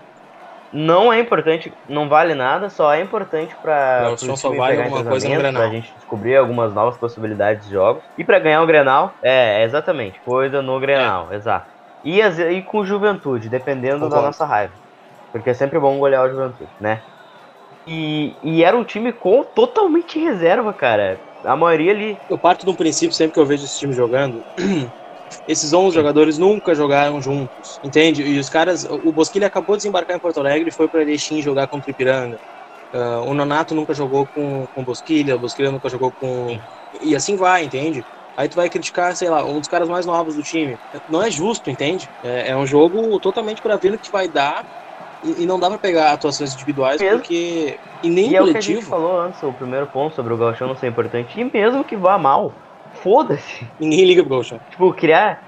não 0.72 1.12
é 1.12 1.18
importante, 1.18 1.72
não 1.88 2.08
vale 2.08 2.34
nada, 2.34 2.68
só 2.68 2.92
é 2.92 3.00
importante 3.00 3.54
para 3.62 4.14
só, 4.16 4.36
só 4.36 4.54
vale 4.54 4.80
alguma 4.80 5.04
coisa 5.04 5.28
no 5.28 5.36
Grenal. 5.36 5.62
Pra 5.62 5.70
gente 5.70 5.92
descobrir 5.94 6.36
algumas 6.36 6.72
novas 6.74 6.96
possibilidades 6.98 7.66
de 7.66 7.72
jogos. 7.72 8.02
E 8.16 8.24
para 8.24 8.38
ganhar 8.38 8.62
o 8.62 8.66
Grenal, 8.66 9.14
é, 9.22 9.64
exatamente, 9.64 10.20
coisa 10.20 10.62
no 10.62 10.78
Grenal, 10.78 11.32
é. 11.32 11.36
exato. 11.36 11.66
E, 12.04 12.20
e 12.20 12.62
com 12.62 12.84
Juventude, 12.84 13.48
dependendo 13.48 14.00
Concordo. 14.00 14.16
da 14.16 14.22
nossa 14.22 14.44
raiva. 14.44 14.74
Porque 15.32 15.50
é 15.50 15.54
sempre 15.54 15.78
bom 15.78 15.98
golear 15.98 16.24
o 16.24 16.30
Juventude, 16.30 16.70
né? 16.80 17.02
E, 17.86 18.34
e 18.42 18.62
era 18.62 18.76
um 18.76 18.84
time 18.84 19.12
com 19.12 19.42
totalmente 19.42 20.18
reserva, 20.18 20.72
cara. 20.72 21.18
A 21.44 21.56
maioria 21.56 21.92
ali. 21.92 22.18
Eu 22.28 22.38
parto 22.38 22.64
de 22.64 22.70
um 22.70 22.74
princípio 22.74 23.14
sempre 23.14 23.34
que 23.34 23.40
eu 23.40 23.46
vejo 23.46 23.64
esse 23.64 23.78
time 23.78 23.94
jogando. 23.94 24.42
Esses 25.46 25.72
11 25.72 25.94
jogadores 25.94 26.38
nunca 26.38 26.74
jogaram 26.74 27.20
juntos, 27.20 27.78
entende? 27.82 28.22
E 28.22 28.38
os 28.38 28.48
caras, 28.48 28.84
o 28.84 29.12
Bosquilha 29.12 29.46
acabou 29.46 29.76
de 29.76 29.80
desembarcar 29.80 30.16
em 30.16 30.20
Porto 30.20 30.38
Alegre 30.40 30.68
e 30.68 30.72
foi 30.74 30.88
para 30.88 31.02
Erechim 31.02 31.42
jogar 31.42 31.68
contra 31.68 31.90
o 31.90 31.92
Ipiranga. 31.92 32.38
Uh, 32.92 33.20
o 33.28 33.34
Nonato 33.34 33.74
nunca 33.74 33.92
jogou 33.92 34.26
com, 34.28 34.66
com 34.72 34.84
Bosquilha, 34.84 35.36
o 35.36 35.38
Bosquilha 35.38 35.70
nunca 35.70 35.88
jogou 35.90 36.12
com. 36.12 36.58
E 37.00 37.14
assim 37.14 37.36
vai, 37.36 37.64
entende? 37.64 38.04
Aí 38.36 38.48
tu 38.48 38.54
vai 38.56 38.70
criticar, 38.70 39.14
sei 39.16 39.28
lá, 39.28 39.44
um 39.44 39.58
dos 39.58 39.68
caras 39.68 39.88
mais 39.88 40.06
novos 40.06 40.36
do 40.36 40.42
time. 40.42 40.78
Não 41.06 41.22
é 41.22 41.30
justo, 41.30 41.70
entende? 41.70 42.08
É, 42.22 42.50
é 42.50 42.56
um 42.56 42.66
jogo 42.66 43.18
totalmente 43.20 43.60
para 43.60 43.76
ver 43.76 43.90
no 43.90 43.98
que 43.98 44.10
vai 44.10 44.28
dar 44.28 44.64
e, 45.22 45.42
e 45.42 45.46
não 45.46 45.58
dá 45.58 45.68
para 45.68 45.78
pegar 45.78 46.12
atuações 46.12 46.52
individuais 46.54 47.00
mesmo. 47.00 47.18
porque. 47.18 47.78
E 48.00 48.08
nem 48.10 48.30
e 48.32 48.36
coletivo. 48.38 48.38
é 48.38 48.42
o 48.42 48.52
que 48.52 48.56
a 48.58 48.60
gente 48.60 48.84
falou 48.84 49.20
antes, 49.20 49.42
o 49.42 49.52
primeiro 49.52 49.88
ponto 49.88 50.14
sobre 50.14 50.32
o 50.32 50.36
Gauchão 50.36 50.68
não 50.68 50.76
ser 50.76 50.86
importante. 50.86 51.38
E 51.38 51.44
mesmo 51.44 51.84
que 51.84 51.96
vá 51.96 52.16
mal, 52.16 52.54
foda-se. 53.02 53.66
Ninguém 53.78 54.04
liga 54.04 54.22
pro 54.22 54.30
Gauchão. 54.30 54.60
Tipo, 54.70 54.92
criar, 54.92 55.42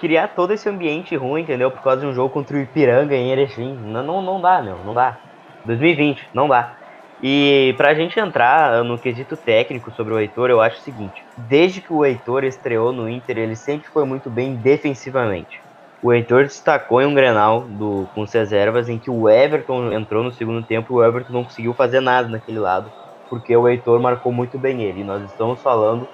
criar 0.00 0.28
todo 0.28 0.52
esse 0.52 0.68
ambiente 0.68 1.16
ruim, 1.16 1.42
entendeu? 1.42 1.70
Por 1.70 1.82
causa 1.82 2.00
de 2.00 2.06
um 2.06 2.14
jogo 2.14 2.30
contra 2.30 2.56
o 2.56 2.60
Ipiranga 2.60 3.14
em 3.14 3.30
Erechim. 3.30 3.74
Não, 3.74 4.02
não, 4.02 4.22
não 4.22 4.40
dá, 4.40 4.62
meu, 4.62 4.78
não 4.84 4.94
dá. 4.94 5.18
2020, 5.64 6.28
não 6.32 6.48
dá. 6.48 6.74
E 7.22 7.74
pra 7.76 7.94
gente 7.94 8.18
entrar 8.18 8.84
no 8.84 8.96
quesito 8.96 9.36
técnico 9.36 9.90
sobre 9.90 10.14
o 10.14 10.18
Heitor, 10.20 10.50
eu 10.50 10.60
acho 10.60 10.78
o 10.78 10.82
seguinte: 10.82 11.22
desde 11.36 11.80
que 11.80 11.92
o 11.92 12.04
Heitor 12.04 12.44
estreou 12.44 12.92
no 12.92 13.08
Inter, 13.08 13.38
ele 13.38 13.56
sempre 13.56 13.88
foi 13.88 14.04
muito 14.04 14.30
bem 14.30 14.54
defensivamente. 14.54 15.60
O 16.00 16.12
Heitor 16.12 16.44
destacou 16.44 17.02
em 17.02 17.06
um 17.06 17.14
Grenal 17.14 17.62
do, 17.62 18.06
com 18.14 18.22
as 18.22 18.32
reservas 18.32 18.88
em 18.88 18.98
que 18.98 19.10
o 19.10 19.28
Everton 19.28 19.92
entrou 19.92 20.22
no 20.22 20.30
segundo 20.30 20.64
tempo 20.64 20.94
e 20.94 20.96
o 20.96 21.04
Everton 21.04 21.32
não 21.32 21.42
conseguiu 21.42 21.74
fazer 21.74 21.98
nada 21.98 22.28
naquele 22.28 22.60
lado, 22.60 22.92
porque 23.28 23.56
o 23.56 23.66
Heitor 23.68 23.98
marcou 24.00 24.30
muito 24.30 24.56
bem 24.56 24.82
ele. 24.82 25.00
E 25.00 25.04
nós 25.04 25.24
estamos 25.24 25.60
falando 25.60 26.08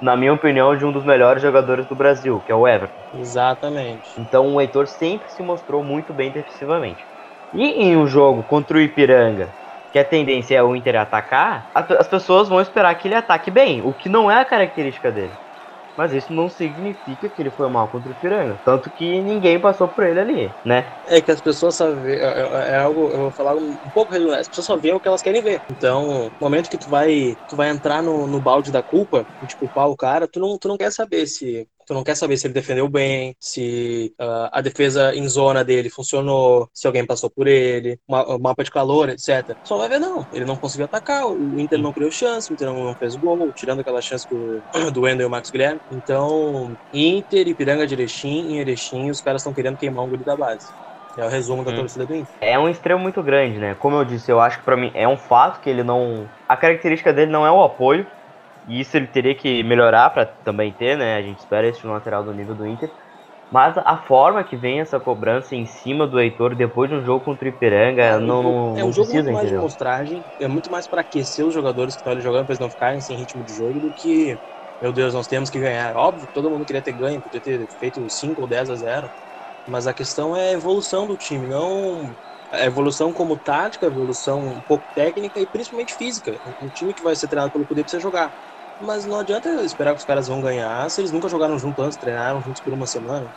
na 0.00 0.16
minha 0.16 0.32
opinião, 0.32 0.76
de 0.76 0.84
um 0.84 0.92
dos 0.92 1.04
melhores 1.04 1.42
jogadores 1.42 1.86
do 1.86 1.94
Brasil, 1.94 2.40
que 2.44 2.52
é 2.52 2.54
o 2.54 2.66
Everton. 2.66 3.00
Exatamente. 3.14 4.20
Então 4.20 4.54
o 4.54 4.60
Heitor 4.60 4.86
sempre 4.86 5.30
se 5.30 5.42
mostrou 5.42 5.82
muito 5.82 6.12
bem 6.12 6.30
defensivamente. 6.30 7.04
E 7.52 7.64
em 7.64 7.96
um 7.96 8.06
jogo 8.06 8.42
contra 8.44 8.76
o 8.76 8.80
Ipiranga, 8.80 9.54
que 9.92 9.98
a 9.98 10.04
tendência 10.04 10.56
é 10.56 10.62
o 10.62 10.76
Inter 10.76 10.96
atacar, 10.96 11.70
as 11.74 12.08
pessoas 12.08 12.48
vão 12.48 12.60
esperar 12.60 12.94
que 12.96 13.08
ele 13.08 13.14
ataque 13.14 13.50
bem, 13.50 13.80
o 13.82 13.94
que 13.94 14.08
não 14.08 14.30
é 14.30 14.40
a 14.40 14.44
característica 14.44 15.10
dele. 15.10 15.32
Mas 15.96 16.12
isso 16.12 16.32
não 16.32 16.48
significa 16.48 17.28
que 17.28 17.40
ele 17.40 17.50
foi 17.50 17.68
mal 17.70 17.88
contra 17.90 18.12
o 18.12 18.14
Piranga. 18.14 18.60
Tanto 18.64 18.90
que 18.90 19.22
ninguém 19.22 19.60
passou 19.60 19.88
por 19.88 20.04
ele 20.04 20.20
ali, 20.20 20.50
né? 20.64 20.92
É 21.06 21.20
que 21.20 21.30
as 21.30 21.40
pessoas 21.40 21.76
só 21.76 21.94
vê, 21.94 22.16
é, 22.16 22.24
é, 22.24 22.70
é 22.72 22.76
algo, 22.76 23.10
eu 23.10 23.18
vou 23.18 23.32
falar 23.32 23.56
um, 23.56 23.78
pouco 23.92 24.12
redundante, 24.12 24.40
as 24.40 24.48
pessoas 24.48 24.66
só 24.66 24.76
veem 24.76 24.94
o 24.94 25.00
que 25.00 25.08
elas 25.08 25.22
querem 25.22 25.42
ver. 25.42 25.62
Então, 25.70 26.30
no 26.30 26.36
momento 26.40 26.68
que 26.68 26.78
tu 26.78 26.90
vai, 26.90 27.36
tu 27.46 27.56
vai 27.56 27.70
entrar 27.70 28.02
no, 28.02 28.26
no 28.26 28.40
balde 28.40 28.70
da 28.70 28.82
culpa, 28.82 29.26
tipo, 29.46 29.66
culpar 29.66 29.88
o 29.88 29.96
cara, 29.96 30.28
tu 30.28 30.38
não, 30.38 30.58
tu 30.58 30.68
não 30.68 30.76
quer 30.76 30.92
saber 30.92 31.26
se 31.26 31.68
Tu 31.86 31.94
não 31.94 32.02
quer 32.02 32.16
saber 32.16 32.36
se 32.36 32.46
ele 32.46 32.54
defendeu 32.54 32.88
bem, 32.88 33.36
se 33.38 34.12
uh, 34.20 34.50
a 34.50 34.60
defesa 34.60 35.14
em 35.14 35.28
zona 35.28 35.64
dele 35.64 35.88
funcionou, 35.88 36.68
se 36.74 36.86
alguém 36.86 37.06
passou 37.06 37.30
por 37.30 37.46
ele, 37.46 37.98
o 38.08 38.38
mapa 38.38 38.64
de 38.64 38.70
calor, 38.70 39.08
etc. 39.08 39.56
Só 39.62 39.78
vai 39.78 39.88
ver, 39.88 40.00
não. 40.00 40.26
Ele 40.32 40.44
não 40.44 40.56
conseguiu 40.56 40.86
atacar, 40.86 41.26
o 41.26 41.60
Inter 41.60 41.78
não 41.78 41.92
criou 41.92 42.10
chance, 42.10 42.50
o 42.50 42.54
Inter 42.54 42.72
não 42.72 42.94
fez 42.96 43.14
gol, 43.14 43.52
tirando 43.52 43.80
aquela 43.80 44.00
chance 44.02 44.26
do, 44.28 44.60
do 44.92 45.02
Wendel 45.02 45.26
e 45.26 45.28
o 45.28 45.30
Max 45.30 45.48
Guilherme. 45.48 45.80
Então, 45.92 46.76
Inter 46.92 47.46
e 47.46 47.54
Piranga 47.54 47.86
de 47.86 47.94
Erechim, 47.94 48.52
em 48.52 48.58
Erechim, 48.58 49.08
os 49.08 49.20
caras 49.20 49.42
estão 49.42 49.54
querendo 49.54 49.76
queimar 49.76 50.04
um 50.04 50.08
guri 50.08 50.24
da 50.24 50.36
base. 50.36 50.66
É 51.16 51.24
o 51.24 51.28
resumo 51.28 51.64
da 51.64 51.70
hum. 51.70 51.76
torcida 51.76 52.04
do 52.04 52.14
Inter. 52.14 52.34
É 52.40 52.58
um 52.58 52.68
extremo 52.68 53.00
muito 53.00 53.22
grande, 53.22 53.58
né? 53.58 53.74
Como 53.76 53.96
eu 53.96 54.04
disse, 54.04 54.30
eu 54.30 54.38
acho 54.38 54.58
que 54.58 54.64
para 54.64 54.76
mim 54.76 54.90
é 54.94 55.08
um 55.08 55.16
fato 55.16 55.60
que 55.60 55.70
ele 55.70 55.82
não. 55.82 56.28
A 56.48 56.56
característica 56.56 57.12
dele 57.12 57.30
não 57.30 57.46
é 57.46 57.50
o 57.50 57.62
apoio, 57.62 58.06
e 58.66 58.80
isso 58.80 58.96
ele 58.96 59.06
teria 59.06 59.34
que 59.34 59.62
melhorar 59.62 60.10
para 60.10 60.26
também 60.26 60.72
ter, 60.72 60.96
né? 60.96 61.16
A 61.16 61.22
gente 61.22 61.38
espera 61.38 61.68
esse 61.68 61.86
lateral 61.86 62.24
do 62.24 62.32
nível 62.32 62.54
do 62.54 62.66
Inter. 62.66 62.90
Mas 63.50 63.78
a 63.78 63.96
forma 63.96 64.42
que 64.42 64.56
vem 64.56 64.80
essa 64.80 64.98
cobrança 64.98 65.54
em 65.54 65.66
cima 65.66 66.06
do 66.06 66.18
Heitor 66.18 66.56
depois 66.56 66.90
de 66.90 66.96
um 66.96 67.04
jogo 67.04 67.24
contra 67.24 67.46
o 67.46 67.48
Ipiranga, 67.48 68.02
é, 68.02 68.18
não, 68.18 68.42
não, 68.42 68.76
é 68.76 68.84
um 68.84 68.92
jogo 68.92 69.12
muito 69.12 69.30
mais 69.32 69.48
de 69.48 69.56
mostragem, 69.56 70.24
é 70.40 70.48
muito 70.48 70.68
mais 70.70 70.88
para 70.88 71.00
aquecer 71.02 71.46
os 71.46 71.54
jogadores 71.54 71.94
que 71.94 72.00
estão 72.00 72.12
ali 72.12 72.20
jogando 72.20 72.44
para 72.44 72.54
eles 72.54 72.60
não 72.60 72.70
ficarem 72.70 73.00
sem 73.00 73.16
ritmo 73.16 73.44
de 73.44 73.54
jogo 73.54 73.78
do 73.78 73.92
que, 73.92 74.40
meu 74.80 74.92
Deus, 74.92 75.14
nós 75.14 75.28
temos 75.28 75.48
que 75.48 75.60
ganhar. 75.60 75.94
Óbvio 75.96 76.26
que 76.26 76.32
todo 76.32 76.50
mundo 76.50 76.66
queria 76.66 76.82
ter 76.82 76.92
ganho, 76.92 77.22
podia 77.22 77.40
ter 77.40 77.68
feito 77.78 78.08
5 78.10 78.40
ou 78.42 78.48
10 78.48 78.68
a 78.68 78.74
0, 78.74 79.12
mas 79.66 79.86
a 79.86 79.94
questão 79.94 80.36
é 80.36 80.50
a 80.50 80.52
evolução 80.52 81.06
do 81.06 81.16
time, 81.16 81.46
não 81.46 82.16
a 82.50 82.64
evolução 82.64 83.12
como 83.12 83.36
tática, 83.38 83.86
evolução 83.86 84.46
um 84.48 84.62
pouco 84.62 84.88
técnica 84.94 85.40
e 85.40 85.46
principalmente 85.46 85.94
física. 85.94 86.40
Um 86.60 86.68
time 86.70 86.94
que 86.94 87.02
vai 87.02 87.14
ser 87.16 87.28
treinado 87.28 87.52
pelo 87.52 87.66
poder 87.66 87.82
precisa 87.84 88.00
jogar. 88.00 88.36
Mas 88.80 89.06
não 89.06 89.18
adianta 89.18 89.48
esperar 89.64 89.92
que 89.92 90.00
os 90.00 90.04
caras 90.04 90.28
vão 90.28 90.40
ganhar 90.40 90.90
se 90.90 91.00
eles 91.00 91.10
nunca 91.10 91.28
jogaram 91.28 91.58
junto 91.58 91.80
antes, 91.82 91.96
treinaram 91.96 92.42
juntos 92.42 92.60
por 92.60 92.72
uma 92.72 92.86
semana. 92.86 93.30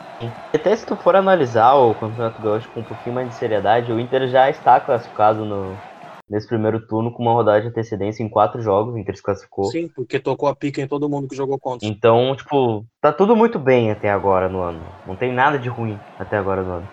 Até 0.54 0.76
se 0.76 0.84
tu 0.84 0.96
for 0.96 1.16
analisar 1.16 1.74
o 1.74 1.94
Campeonato 1.94 2.42
Gaúcho 2.42 2.70
com 2.72 2.80
um 2.80 2.84
pouquinho 2.84 3.14
mais 3.14 3.28
de 3.28 3.34
seriedade, 3.36 3.92
o 3.92 3.98
Inter 3.98 4.28
já 4.28 4.50
está 4.50 4.78
classificado 4.78 5.44
no, 5.46 5.80
nesse 6.28 6.46
primeiro 6.46 6.86
turno 6.86 7.12
com 7.12 7.22
uma 7.22 7.32
rodada 7.32 7.62
de 7.62 7.68
antecedência 7.68 8.22
em 8.22 8.28
quatro 8.28 8.60
jogos, 8.60 8.94
o 8.94 8.98
Inter 8.98 9.16
se 9.16 9.22
classificou. 9.22 9.64
Sim, 9.64 9.88
porque 9.88 10.20
tocou 10.20 10.48
a 10.48 10.54
pica 10.54 10.80
em 10.80 10.86
todo 10.86 11.08
mundo 11.08 11.26
que 11.26 11.34
jogou 11.34 11.58
contra. 11.58 11.88
Então, 11.88 12.34
tipo, 12.36 12.84
tá 13.00 13.12
tudo 13.12 13.34
muito 13.34 13.58
bem 13.58 13.90
até 13.90 14.10
agora 14.10 14.48
no 14.48 14.60
ano. 14.60 14.94
Não 15.06 15.16
tem 15.16 15.32
nada 15.32 15.58
de 15.58 15.68
ruim 15.68 15.98
até 16.18 16.36
agora 16.36 16.62
no 16.62 16.72
ano. 16.72 16.88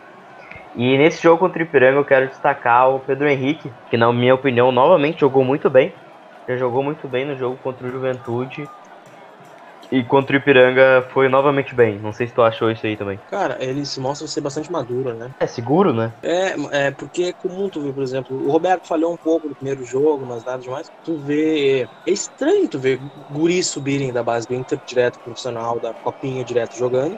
E 0.76 0.98
nesse 0.98 1.22
jogo 1.22 1.40
contra 1.40 1.62
o 1.62 1.66
Ipiranga 1.66 2.00
eu 2.00 2.06
quero 2.06 2.28
destacar 2.28 2.90
o 2.90 3.00
Pedro 3.00 3.28
Henrique, 3.28 3.74
que 3.90 3.98
na 3.98 4.12
minha 4.14 4.36
opinião 4.36 4.72
novamente 4.72 5.20
jogou 5.20 5.44
muito 5.44 5.70
bem 5.70 5.92
já 6.48 6.56
jogou 6.58 6.84
muito 6.84 7.08
bem 7.08 7.26
no 7.26 7.36
jogo 7.36 7.58
contra 7.58 7.88
o 7.88 7.92
Juventude. 7.92 8.64
E 9.92 10.04
contra 10.04 10.36
o 10.36 10.40
Ipiranga 10.40 11.08
foi 11.14 11.30
novamente 11.30 11.74
bem. 11.74 12.00
Não 12.00 12.12
sei 12.12 12.28
se 12.28 12.34
tu 12.34 12.42
achou 12.42 12.70
isso 12.70 12.86
aí 12.86 12.98
também. 12.98 13.18
Cara, 13.30 13.58
ele 13.64 13.86
se 13.86 14.00
mostra 14.00 14.28
ser 14.28 14.42
bastante 14.42 14.70
maduro, 14.70 15.16
né? 15.16 15.32
É 15.40 15.48
seguro, 15.48 15.94
né? 15.94 16.14
É, 16.22 16.88
é 16.88 16.92
porque 16.92 17.24
é 17.24 17.34
comum 17.34 17.70
tu 17.70 17.82
ver, 17.82 17.94
por 17.94 18.04
exemplo, 18.04 18.36
o 18.36 18.52
Roberto 18.52 18.88
falhou 18.88 19.14
um 19.14 19.18
pouco 19.18 19.48
no 19.48 19.56
primeiro 19.56 19.84
jogo, 19.86 20.26
mas 20.26 20.44
nada 20.44 20.60
demais. 20.60 20.90
Tu 21.04 21.18
vê. 21.18 21.84
É 22.06 22.12
estranho 22.12 22.68
tu 22.68 22.80
ver 22.80 23.00
guris 23.30 23.70
subirem 23.70 24.12
da 24.12 24.24
base 24.24 24.46
do 24.48 24.54
Inter 24.54 24.80
direto 24.86 25.20
profissional, 25.24 25.80
da 25.80 25.94
copinha 26.02 26.44
direto 26.44 26.76
jogando. 26.76 27.18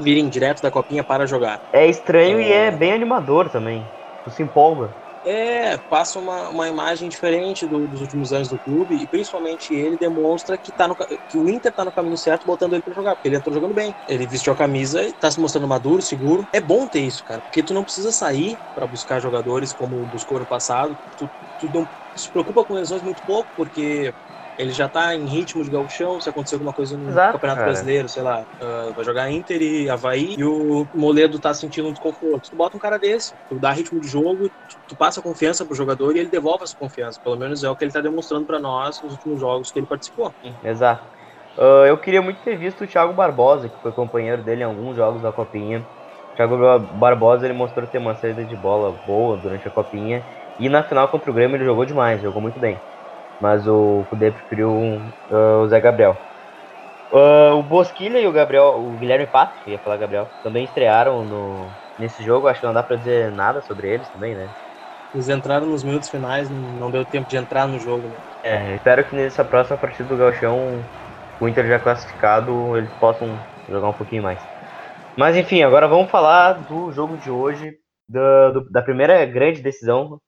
Virem 0.00 0.28
direto 0.28 0.62
da 0.62 0.70
copinha 0.70 1.04
para 1.04 1.26
jogar. 1.26 1.60
É 1.72 1.86
estranho 1.86 2.38
é... 2.38 2.48
e 2.48 2.52
é 2.52 2.70
bem 2.70 2.92
animador 2.92 3.50
também. 3.50 3.90
Tu 4.24 4.30
se 4.30 4.42
empolga. 4.42 5.01
É, 5.24 5.78
passa 5.88 6.18
uma, 6.18 6.48
uma 6.48 6.68
imagem 6.68 7.08
diferente 7.08 7.64
do, 7.68 7.86
dos 7.86 8.00
últimos 8.00 8.32
anos 8.32 8.48
do 8.48 8.58
clube 8.58 8.96
e 8.96 9.06
principalmente 9.06 9.72
ele 9.72 9.96
demonstra 9.96 10.58
que, 10.58 10.72
tá 10.72 10.88
no, 10.88 10.96
que 11.28 11.38
o 11.38 11.48
Inter 11.48 11.72
tá 11.72 11.84
no 11.84 11.92
caminho 11.92 12.16
certo 12.16 12.44
botando 12.44 12.72
ele 12.72 12.82
para 12.82 12.92
jogar, 12.92 13.14
porque 13.14 13.28
ele 13.28 13.36
entrou 13.36 13.54
jogando 13.54 13.72
bem. 13.72 13.96
Ele 14.04 14.26
vestiu 14.26 14.52
a 14.52 14.56
camisa 14.56 15.06
e 15.06 15.12
tá 15.12 15.30
se 15.30 15.38
mostrando 15.38 15.68
maduro, 15.68 16.02
seguro. 16.02 16.48
É 16.52 16.60
bom 16.60 16.88
ter 16.88 17.02
isso, 17.02 17.22
cara, 17.24 17.40
porque 17.40 17.62
tu 17.62 17.72
não 17.72 17.84
precisa 17.84 18.10
sair 18.10 18.60
para 18.74 18.84
buscar 18.86 19.20
jogadores 19.20 19.72
como 19.72 20.04
buscou 20.06 20.40
no 20.40 20.46
passado. 20.46 20.98
Tu, 21.16 21.30
tu 21.56 21.68
não 21.68 21.88
se 22.16 22.30
preocupa 22.30 22.64
com 22.64 22.74
lesões 22.74 23.02
muito 23.02 23.22
pouco, 23.24 23.52
porque 23.54 24.12
ele 24.56 24.70
já 24.70 24.88
tá 24.88 25.14
em 25.14 25.24
ritmo 25.24 25.64
de 25.64 25.70
gauchão, 25.70 26.20
se 26.20 26.28
acontecer 26.28 26.56
alguma 26.56 26.72
coisa 26.72 26.96
no 26.96 27.08
Exato, 27.08 27.32
Campeonato 27.32 27.60
cara. 27.60 27.72
Brasileiro, 27.72 28.08
sei 28.08 28.22
lá, 28.22 28.42
uh, 28.42 28.92
vai 28.94 29.04
jogar 29.04 29.30
Inter 29.30 29.60
e 29.62 29.88
Havaí 29.88 30.34
e 30.36 30.44
o 30.44 30.86
Moledo 30.94 31.40
tá 31.40 31.54
sentindo 31.54 31.88
um 31.88 31.92
desconforto. 31.92 32.50
Tu 32.50 32.56
bota 32.56 32.76
um 32.76 32.80
cara 32.80 32.98
desse, 32.98 33.34
tu 33.48 33.58
dá 33.58 33.72
ritmo 33.72 33.98
de 34.00 34.06
jogo, 34.06 34.48
tu, 34.48 34.76
tu 34.88 34.96
passa 34.96 35.22
confiança 35.22 35.64
pro 35.64 35.74
jogador 35.74 36.14
e 36.14 36.20
ele 36.20 36.28
devolve 36.28 36.64
essa 36.64 36.76
confiança. 36.76 37.18
Pelo 37.22 37.36
menos 37.36 37.64
é 37.64 37.70
o 37.70 37.76
que 37.76 37.84
ele 37.84 37.92
tá 37.92 38.00
demonstrando 38.00 38.44
para 38.46 38.58
nós 38.58 39.00
nos 39.02 39.14
últimos 39.14 39.40
jogos 39.40 39.70
que 39.70 39.78
ele 39.78 39.86
participou. 39.86 40.34
Exato. 40.62 41.02
Uh, 41.56 41.86
eu 41.86 41.96
queria 41.98 42.20
muito 42.20 42.40
ter 42.42 42.56
visto 42.56 42.84
o 42.84 42.86
Thiago 42.86 43.12
Barbosa, 43.14 43.68
que 43.68 43.82
foi 43.82 43.92
companheiro 43.92 44.42
dele 44.42 44.62
em 44.62 44.64
alguns 44.64 44.96
jogos 44.96 45.22
da 45.22 45.32
Copinha. 45.32 45.86
O 46.32 46.36
Thiago 46.36 46.56
Barbosa 46.98 47.46
ele 47.46 47.54
mostrou 47.54 47.86
ter 47.86 47.98
uma 47.98 48.14
saída 48.14 48.44
de 48.44 48.56
bola 48.56 48.92
boa 49.06 49.36
durante 49.36 49.66
a 49.66 49.70
Copinha. 49.70 50.22
E 50.58 50.68
na 50.68 50.82
final 50.82 51.08
contra 51.08 51.30
o 51.30 51.34
Grêmio 51.34 51.56
ele 51.56 51.64
jogou 51.64 51.84
demais, 51.84 52.22
jogou 52.22 52.40
muito 52.40 52.58
bem 52.60 52.78
mas 53.42 53.66
o 53.66 54.04
Kudê 54.08 54.30
preferiu 54.30 54.70
uh, 54.70 55.62
o 55.62 55.68
Zé 55.68 55.80
Gabriel. 55.80 56.16
Uh, 57.10 57.58
o 57.58 57.62
Bosquilha 57.62 58.20
e 58.20 58.26
o 58.26 58.32
Gabriel, 58.32 58.76
o 58.78 58.96
Guilherme 58.98 59.26
Pato, 59.26 59.52
ia 59.68 59.78
falar 59.78 59.96
Gabriel, 59.96 60.28
também 60.44 60.64
estrearam 60.64 61.24
no, 61.24 61.66
nesse 61.98 62.22
jogo. 62.22 62.46
Acho 62.46 62.60
que 62.60 62.66
não 62.66 62.72
dá 62.72 62.84
pra 62.84 62.96
dizer 62.96 63.32
nada 63.32 63.60
sobre 63.60 63.88
eles 63.88 64.08
também, 64.10 64.34
né? 64.36 64.48
Eles 65.12 65.28
entraram 65.28 65.66
nos 65.66 65.82
minutos 65.82 66.08
finais, 66.08 66.48
não 66.48 66.90
deu 66.90 67.04
tempo 67.04 67.28
de 67.28 67.36
entrar 67.36 67.66
no 67.66 67.78
jogo. 67.80 68.02
Né? 68.02 68.14
É, 68.44 68.74
espero 68.76 69.04
que 69.04 69.16
nessa 69.16 69.44
próxima 69.44 69.76
partida 69.76 70.08
do 70.08 70.16
Galchão, 70.16 70.80
o 71.40 71.48
Inter 71.48 71.66
já 71.66 71.78
classificado, 71.80 72.76
eles 72.78 72.90
possam 73.00 73.28
jogar 73.68 73.88
um 73.88 73.92
pouquinho 73.92 74.22
mais. 74.22 74.38
Mas 75.16 75.36
enfim, 75.36 75.62
agora 75.62 75.88
vamos 75.88 76.10
falar 76.10 76.52
do 76.52 76.92
jogo 76.92 77.16
de 77.18 77.30
hoje, 77.30 77.74
do, 78.08 78.52
do, 78.52 78.70
da 78.70 78.80
primeira 78.80 79.26
grande 79.26 79.60
decisão 79.60 80.18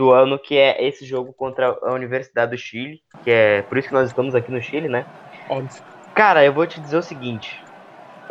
do 0.00 0.12
ano, 0.12 0.38
que 0.38 0.56
é 0.56 0.82
esse 0.88 1.04
jogo 1.04 1.30
contra 1.34 1.78
a 1.82 1.92
Universidade 1.92 2.52
do 2.52 2.58
Chile, 2.58 3.02
que 3.22 3.30
é 3.30 3.60
por 3.62 3.76
isso 3.76 3.88
que 3.88 3.94
nós 3.94 4.08
estamos 4.08 4.34
aqui 4.34 4.50
no 4.50 4.62
Chile, 4.62 4.88
né? 4.88 5.04
Óbvio. 5.46 5.82
Cara, 6.14 6.42
eu 6.42 6.54
vou 6.54 6.66
te 6.66 6.80
dizer 6.80 6.96
o 6.96 7.02
seguinte. 7.02 7.50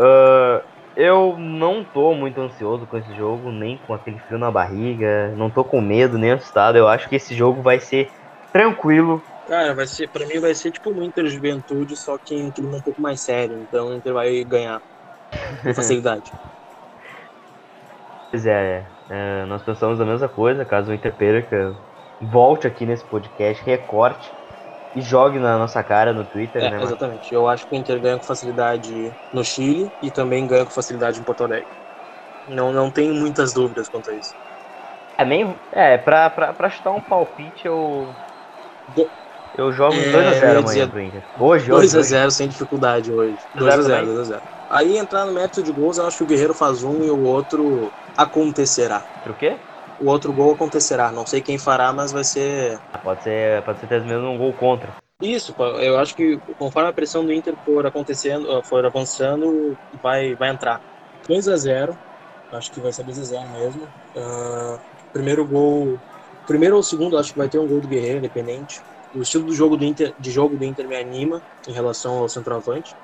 Uh, 0.01 0.59
eu 0.95 1.37
não 1.37 1.85
tô 1.85 2.15
muito 2.15 2.41
ansioso 2.41 2.87
com 2.87 2.97
esse 2.97 3.15
jogo, 3.15 3.51
nem 3.51 3.77
com 3.85 3.93
aquele 3.93 4.17
frio 4.17 4.39
na 4.39 4.49
barriga, 4.49 5.31
não 5.35 5.51
tô 5.51 5.63
com 5.63 5.79
medo, 5.79 6.17
nem 6.17 6.31
assustado. 6.31 6.75
Eu 6.75 6.87
acho 6.87 7.07
que 7.07 7.17
esse 7.17 7.35
jogo 7.35 7.61
vai 7.61 7.79
ser 7.79 8.09
tranquilo. 8.51 9.21
Cara, 9.45 9.75
vai 9.75 9.85
ser, 9.85 10.09
pra 10.09 10.25
mim 10.25 10.39
vai 10.39 10.55
ser 10.55 10.71
tipo 10.71 10.89
um 10.89 11.03
Inter 11.03 11.27
Juventude, 11.27 11.95
só 11.95 12.17
que 12.17 12.33
um 12.33 12.51
clima 12.51 12.77
um 12.77 12.81
pouco 12.81 12.99
mais 12.99 13.21
sério. 13.21 13.61
Então 13.61 13.89
o 13.89 13.93
Inter 13.93 14.13
vai 14.13 14.43
ganhar 14.43 14.81
com 15.63 15.73
facilidade. 15.75 16.31
pois 18.31 18.45
é, 18.47 18.51
é, 18.51 18.98
nós 19.47 19.61
pensamos 19.63 19.99
a 19.99 20.05
mesma 20.05 20.27
coisa, 20.27 20.63
caso 20.63 20.91
o 20.91 20.93
Inter 20.93 21.13
perca, 21.13 21.75
volte 22.21 22.67
aqui 22.67 22.85
nesse 22.85 23.03
podcast, 23.05 23.63
recorte 23.63 24.29
e 24.95 25.01
jogue 25.01 25.39
na 25.39 25.57
nossa 25.57 25.83
cara 25.83 26.13
no 26.13 26.23
Twitter, 26.25 26.63
é, 26.63 26.69
né? 26.69 26.83
Exatamente. 26.83 27.33
Eu 27.33 27.47
acho 27.47 27.67
que 27.67 27.75
o 27.75 27.77
Inter 27.77 27.99
ganha 27.99 28.17
com 28.17 28.23
facilidade 28.23 29.11
no 29.33 29.43
Chile 29.43 29.91
e 30.01 30.11
também 30.11 30.45
ganha 30.47 30.65
com 30.65 30.71
facilidade 30.71 31.19
em 31.19 31.23
Porto 31.23 31.43
Alegre. 31.43 31.67
Não, 32.47 32.71
não 32.71 32.89
tenho 32.89 33.13
muitas 33.13 33.53
dúvidas 33.53 33.87
quanto 33.89 34.09
a 34.09 34.13
isso. 34.13 34.33
É, 35.17 35.25
nem, 35.25 35.55
é 35.73 35.97
pra, 35.97 36.29
pra, 36.29 36.53
pra 36.53 36.69
chutar 36.69 36.91
um 36.91 37.01
palpite, 37.01 37.67
eu. 37.67 38.07
Eu 39.57 39.71
jogo 39.71 39.95
é, 39.95 40.39
2x0 40.39 40.59
amanhã 40.59 40.87
pro 40.87 41.01
Inter. 41.01 41.23
Hoje, 41.37 41.71
hoje. 41.71 41.97
2x0 41.97 42.31
sem 42.31 42.47
dificuldade 42.47 43.11
hoje. 43.11 43.37
2x0, 43.55 44.05
2x0. 44.05 44.41
Aí 44.69 44.97
entrar 44.97 45.25
no 45.25 45.33
mérito 45.33 45.61
de 45.61 45.71
gols, 45.71 45.97
eu 45.97 46.05
acho 46.05 46.17
que 46.17 46.23
o 46.23 46.27
Guerreiro 46.27 46.53
faz 46.53 46.83
um 46.83 47.03
e 47.03 47.09
o 47.09 47.23
outro 47.23 47.91
acontecerá. 48.19 49.01
O 49.25 49.33
quê? 49.33 49.55
O 50.01 50.09
outro 50.09 50.33
gol 50.33 50.53
acontecerá. 50.53 51.11
Não 51.11 51.25
sei 51.25 51.41
quem 51.41 51.57
fará, 51.57 51.93
mas 51.93 52.11
vai 52.11 52.23
ser. 52.23 52.77
Pode 53.01 53.23
ser, 53.23 53.61
pode 53.63 53.79
ser 53.79 54.03
mesmo 54.03 54.27
um 54.27 54.37
gol 54.37 54.53
contra. 54.53 54.93
Isso, 55.21 55.53
eu 55.81 55.97
acho 55.97 56.15
que 56.15 56.37
conforme 56.57 56.89
a 56.89 56.93
pressão 56.93 57.25
do 57.25 57.33
Inter 57.33 57.53
for 57.65 57.85
acontecendo, 57.85 58.49
ah, 58.51 58.63
for 58.63 58.85
avançando, 58.85 59.77
vai, 60.01 60.33
vai 60.35 60.49
entrar. 60.49 60.81
2 61.27 61.47
a 61.47 61.57
0 61.57 61.97
acho 62.53 62.71
que 62.71 62.79
vai 62.79 62.91
ser 62.91 63.03
2 63.03 63.19
a 63.19 63.23
0 63.23 63.49
mesmo. 63.49 63.83
Uh, 64.15 64.79
primeiro 65.11 65.45
gol, 65.45 65.99
primeiro 66.47 66.75
ou 66.75 66.83
segundo, 66.83 67.17
acho 67.17 67.31
que 67.31 67.37
vai 67.37 67.49
ter 67.49 67.59
um 67.59 67.67
gol 67.67 67.81
do 67.81 67.87
Guerreiro, 67.87 68.19
independente. 68.19 68.81
O 69.13 69.21
estilo 69.21 69.45
do 69.45 69.53
jogo 69.53 69.75
do 69.75 69.85
Inter, 69.85 70.13
de 70.17 70.31
jogo 70.31 70.57
do 70.57 70.63
Inter 70.63 70.87
me 70.87 70.95
anima 70.95 71.41
em 71.67 71.73
relação 71.73 72.19
ao 72.19 72.29
centroavante. 72.29 72.95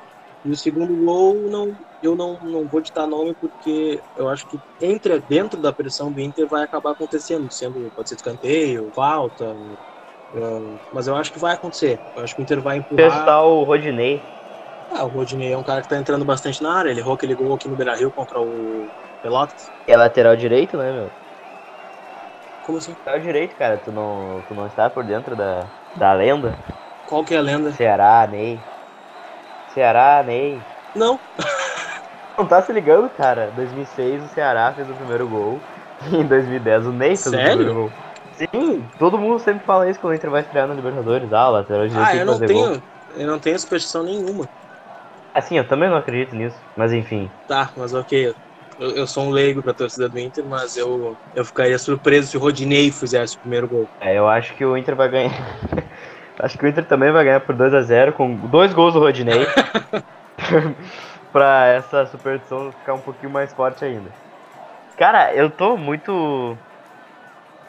E 0.45 0.51
o 0.51 0.55
segundo 0.55 0.95
gol, 0.95 1.49
não, 1.49 1.75
eu 1.99 2.15
não, 2.15 2.39
não 2.39 2.67
vou 2.67 2.79
ditar 2.79 3.07
nome 3.07 3.33
porque 3.33 3.99
eu 4.15 4.29
acho 4.29 4.47
que 4.47 4.61
entra 4.79 5.19
dentro 5.19 5.59
da 5.59 5.73
pressão 5.73 6.13
do 6.13 6.21
Inter 6.21 6.47
vai 6.47 6.63
acabar 6.63 6.91
acontecendo, 6.91 7.51
sendo 7.51 7.91
pode 7.95 8.09
ser 8.09 8.15
escanteio, 8.15 8.91
falta, 8.93 9.51
uh, 9.55 10.79
mas 10.93 11.07
eu 11.07 11.15
acho 11.15 11.33
que 11.33 11.39
vai 11.39 11.55
acontecer. 11.55 11.99
Eu 12.15 12.23
acho 12.23 12.35
que 12.35 12.41
o 12.41 12.43
Inter 12.43 12.61
vai 12.61 12.77
empurrar. 12.77 13.09
Testar 13.09 13.41
o 13.43 13.63
Rodinei. 13.63 14.21
Ah, 14.91 15.03
o 15.03 15.09
Rodinei 15.09 15.51
é 15.51 15.57
um 15.57 15.63
cara 15.63 15.81
que 15.81 15.87
tá 15.87 15.97
entrando 15.97 16.23
bastante 16.23 16.61
na 16.61 16.77
área. 16.77 16.91
Ele 16.91 16.99
errou 16.99 17.15
aquele 17.15 17.33
gol 17.33 17.55
aqui 17.55 17.67
no 17.67 17.75
Beira 17.75 17.95
Rio 17.95 18.11
contra 18.11 18.39
o 18.39 18.91
Pelotas. 19.23 19.71
É 19.87 19.97
lateral 19.97 20.35
direito, 20.35 20.77
né, 20.77 20.91
meu? 20.93 21.11
Como 22.61 22.77
assim? 22.77 22.91
Lateral 22.91 23.19
direito, 23.19 23.55
cara. 23.55 23.79
Tu 23.79 23.91
não, 23.91 24.43
tu 24.47 24.53
não 24.53 24.67
está 24.67 24.91
por 24.91 25.03
dentro 25.03 25.35
da, 25.35 25.71
da 25.95 26.13
lenda? 26.13 26.55
Qual 27.03 27.25
que 27.25 27.33
é 27.33 27.37
a 27.37 27.41
lenda? 27.41 27.71
Ceará, 27.71 28.27
Ney. 28.27 28.74
Ceará, 29.75 30.23
Ney. 30.25 30.63
Não. 30.95 31.19
Não 32.39 32.47
tá 32.47 32.61
se 32.61 32.71
ligando, 32.71 33.09
cara? 33.09 33.51
2006 33.51 34.23
o 34.23 34.27
Ceará 34.29 34.73
fez 34.73 34.89
o 34.89 34.95
primeiro 34.95 35.27
gol. 35.27 35.61
E 36.01 36.15
em 36.15 36.25
2010 36.25 36.85
o 36.85 36.93
Ney 36.93 37.09
fez 37.09 37.27
Sério? 37.27 37.33
o 37.33 37.47
primeiro 37.47 37.73
gol. 37.73 37.93
Sim, 38.31 38.87
todo 38.97 39.17
mundo 39.17 39.37
sempre 39.39 39.65
fala 39.65 39.89
isso 39.89 39.99
quando 39.99 40.13
o 40.13 40.15
Inter 40.15 40.29
vai 40.29 40.41
estrear 40.41 40.65
na 40.67 40.73
Libertadores. 40.73 41.31
Ah, 41.31 41.49
lateral 41.49 41.87
direito 41.87 42.07
ah, 42.07 42.15
eu 42.15 42.25
não 42.25 42.39
tenho, 42.39 42.69
gol. 42.69 42.81
eu 43.15 43.27
não 43.27 43.39
tenho 43.39 43.59
superstição 43.59 44.03
nenhuma. 44.03 44.47
Assim, 45.33 45.57
eu 45.57 45.67
também 45.67 45.89
não 45.89 45.97
acredito 45.97 46.35
nisso, 46.35 46.57
mas 46.73 46.93
enfim. 46.93 47.29
Tá, 47.45 47.73
mas 47.75 47.93
ok. 47.93 48.33
Eu, 48.77 48.91
eu 48.91 49.07
sou 49.07 49.25
um 49.25 49.29
leigo 49.29 49.61
pra 49.61 49.73
torcida 49.73 50.09
do 50.09 50.19
Inter, 50.19 50.45
mas 50.45 50.77
eu, 50.77 51.17
eu 51.33 51.43
ficaria 51.45 51.77
surpreso 51.77 52.29
se 52.29 52.37
o 52.37 52.39
Rodinei 52.39 52.91
fizesse 52.91 53.35
o 53.35 53.39
primeiro 53.41 53.67
gol. 53.67 53.89
É, 53.99 54.17
eu 54.17 54.27
acho 54.27 54.55
que 54.55 54.65
o 54.65 54.77
Inter 54.77 54.95
vai 54.95 55.09
ganhar. 55.09 55.31
Acho 56.39 56.57
que 56.57 56.65
o 56.65 56.67
Inter 56.67 56.85
também 56.85 57.11
vai 57.11 57.23
ganhar 57.23 57.39
por 57.39 57.55
2 57.55 57.73
a 57.73 57.81
0 57.81 58.13
com 58.13 58.35
dois 58.35 58.73
gols 58.73 58.93
do 58.93 58.99
Rodinei. 58.99 59.45
pra 61.35 61.67
essa 61.67 62.05
superstição 62.05 62.71
ficar 62.71 62.93
um 62.93 62.99
pouquinho 62.99 63.29
mais 63.29 63.51
forte 63.51 63.83
ainda. 63.83 64.09
Cara, 64.97 65.33
eu 65.33 65.49
tô 65.49 65.75
muito. 65.75 66.57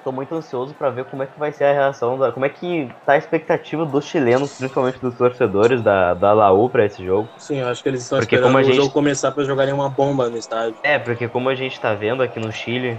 Tô 0.05 0.13
muito 0.13 0.33
ansioso 0.37 0.73
para 0.73 0.89
ver 0.91 1.05
como 1.07 1.25
é 1.25 1.27
que 1.27 1.37
vai 1.37 1.51
ser 1.51 1.65
a 1.65 1.73
reação, 1.73 2.17
da, 2.17 2.31
como 2.31 2.47
é 2.47 2.49
que 2.49 2.89
tá 3.05 3.15
a 3.15 3.17
expectativa 3.17 3.85
dos 3.85 4.05
chilenos, 4.05 4.57
principalmente 4.57 5.01
dos 5.01 5.17
torcedores 5.17 5.83
da, 5.83 6.15
da 6.15 6.33
Laú 6.33 6.71
para 6.71 6.85
esse 6.85 7.05
jogo. 7.05 7.29
Sim, 7.39 7.59
eu 7.59 7.67
acho 7.67 7.83
que 7.83 7.89
eles 7.89 8.03
estão 8.03 8.19
porque 8.21 8.37
esperando 8.37 8.53
como 8.53 8.59
a 8.59 8.63
gente... 8.63 8.79
o 8.79 8.83
jogo 8.83 8.93
começar 8.93 9.33
para 9.33 9.43
jogarem 9.43 9.75
uma 9.75 9.89
bomba 9.89 10.31
no 10.31 10.37
estádio. 10.37 10.77
É, 10.85 10.97
porque 10.97 11.27
como 11.27 11.49
a 11.49 11.57
gente 11.57 11.81
tá 11.81 11.93
vendo 11.93 12.23
aqui 12.23 12.39
no 12.39 12.53
Chile, 12.53 12.97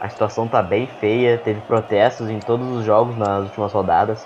a 0.00 0.08
situação 0.08 0.46
tá 0.46 0.62
bem 0.62 0.86
feia, 0.86 1.36
teve 1.36 1.60
protestos 1.62 2.30
em 2.30 2.38
todos 2.38 2.68
os 2.68 2.84
jogos 2.84 3.16
nas 3.16 3.46
últimas 3.46 3.72
rodadas. 3.72 4.24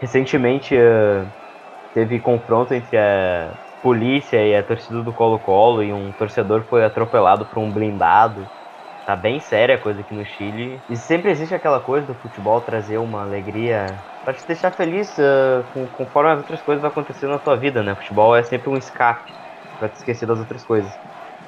Recentemente 0.00 0.74
uh, 0.74 1.32
teve 1.94 2.20
confronto 2.20 2.74
entre 2.74 2.96
a 2.98 3.58
polícia 3.82 4.46
e 4.46 4.56
a 4.56 4.64
torcida 4.66 5.02
do 5.02 5.14
Colo-Colo 5.14 5.82
e 5.82 5.92
um 5.92 6.12
torcedor 6.12 6.66
foi 6.68 6.84
atropelado 6.84 7.48
por 7.48 7.58
um 7.60 7.72
blindado. 7.72 8.50
Tá 9.04 9.16
bem 9.16 9.40
séria 9.40 9.76
a 9.76 9.80
coisa 9.80 10.00
aqui 10.02 10.14
no 10.14 10.24
Chile. 10.24 10.84
E 10.88 10.96
sempre 10.96 11.30
existe 11.30 11.54
aquela 11.54 11.80
coisa 11.80 12.06
do 12.06 12.16
futebol 12.16 12.62
trazer 12.62 12.98
uma 12.98 13.22
alegria 13.22 13.86
para 14.22 14.34
te 14.34 14.46
deixar 14.46 14.72
feliz 14.72 15.16
uh, 15.18 15.90
conforme 15.92 16.32
as 16.32 16.38
outras 16.38 16.62
coisas 16.62 16.82
vão 16.82 16.90
acontecendo 16.90 17.30
na 17.30 17.38
tua 17.38 17.56
vida, 17.56 17.82
né? 17.82 17.94
Futebol 17.96 18.36
é 18.36 18.42
sempre 18.42 18.70
um 18.70 18.76
escape 18.76 19.34
para 19.78 19.88
te 19.90 19.96
esquecer 19.96 20.26
das 20.26 20.38
outras 20.40 20.64
coisas. 20.64 20.98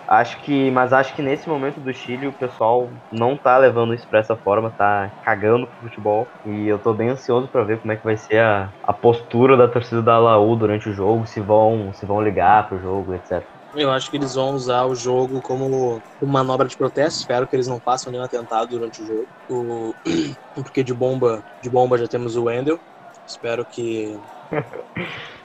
Acho 0.08 0.40
que, 0.42 0.70
mas 0.70 0.90
acho 0.90 1.14
que 1.14 1.20
nesse 1.20 1.46
momento 1.46 1.82
do 1.82 1.92
Chile 1.92 2.28
o 2.28 2.32
pessoal 2.32 2.90
não 3.12 3.36
tá 3.36 3.58
levando 3.58 3.92
isso 3.92 4.08
pra 4.08 4.20
essa 4.20 4.34
forma, 4.36 4.72
tá 4.74 5.12
cagando 5.22 5.66
pro 5.66 5.88
futebol. 5.88 6.32
E 6.46 6.66
eu 6.66 6.78
tô 6.78 6.94
bem 6.94 7.10
ansioso 7.10 7.46
para 7.48 7.62
ver 7.64 7.78
como 7.80 7.92
é 7.92 7.96
que 7.96 8.04
vai 8.04 8.16
ser 8.16 8.38
a, 8.38 8.72
a 8.82 8.92
postura 8.94 9.54
da 9.54 9.68
torcida 9.68 10.02
da 10.02 10.18
Laú 10.18 10.56
durante 10.56 10.88
o 10.88 10.94
jogo, 10.94 11.26
se 11.26 11.40
vão, 11.42 11.92
se 11.92 12.06
vão 12.06 12.22
ligar 12.22 12.66
pro 12.68 12.80
jogo, 12.80 13.12
etc. 13.12 13.44
Eu 13.74 13.90
acho 13.90 14.10
que 14.10 14.16
eles 14.16 14.34
vão 14.34 14.52
usar 14.52 14.86
o 14.86 14.94
jogo 14.94 15.42
como 15.42 16.02
uma 16.18 16.38
manobra 16.38 16.66
de 16.66 16.76
protesto. 16.76 17.20
Espero 17.20 17.46
que 17.46 17.54
eles 17.54 17.66
não 17.66 17.78
façam 17.78 18.10
nenhum 18.10 18.24
atentado 18.24 18.68
durante 18.68 19.02
o 19.02 19.06
jogo. 19.06 19.28
O... 19.46 19.94
Porque 20.54 20.82
de 20.82 20.94
bomba, 20.94 21.44
de 21.60 21.68
bomba 21.68 21.98
já 21.98 22.08
temos 22.08 22.34
o 22.34 22.44
Wendel. 22.44 22.80
Espero 23.26 23.66
que 23.66 24.22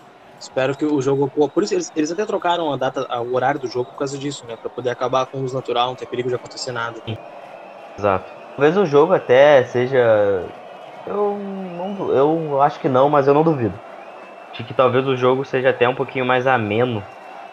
Espero 0.43 0.75
que 0.75 0.85
o 0.85 1.01
jogo. 1.01 1.31
Por 1.51 1.63
isso, 1.63 1.73
eles, 1.73 1.89
eles 1.95 2.11
até 2.11 2.25
trocaram 2.25 2.73
a 2.73 2.77
data, 2.77 3.07
o 3.21 3.33
horário 3.33 3.61
do 3.61 3.67
jogo 3.67 3.89
por 3.91 3.99
causa 3.99 4.17
disso, 4.19 4.45
né? 4.45 4.57
Pra 4.57 4.69
poder 4.69 4.89
acabar 4.89 5.25
com 5.25 5.37
o 5.37 5.41
luz 5.41 5.53
natural, 5.53 5.87
não 5.87 5.95
ter 5.95 6.05
perigo 6.05 6.27
de 6.27 6.35
acontecer 6.35 6.73
nada. 6.73 7.01
Exato. 7.97 8.33
Talvez 8.57 8.75
o 8.77 8.85
jogo 8.85 9.13
até 9.13 9.63
seja. 9.63 9.97
Eu, 11.05 11.37
não, 11.37 12.13
eu 12.13 12.61
acho 12.61 12.79
que 12.79 12.89
não, 12.89 13.09
mas 13.09 13.25
eu 13.25 13.33
não 13.33 13.43
duvido. 13.43 13.79
De 14.51 14.65
que 14.65 14.73
talvez 14.73 15.07
o 15.07 15.15
jogo 15.15 15.45
seja 15.45 15.69
até 15.69 15.87
um 15.87 15.95
pouquinho 15.95 16.25
mais 16.25 16.45
ameno 16.45 17.07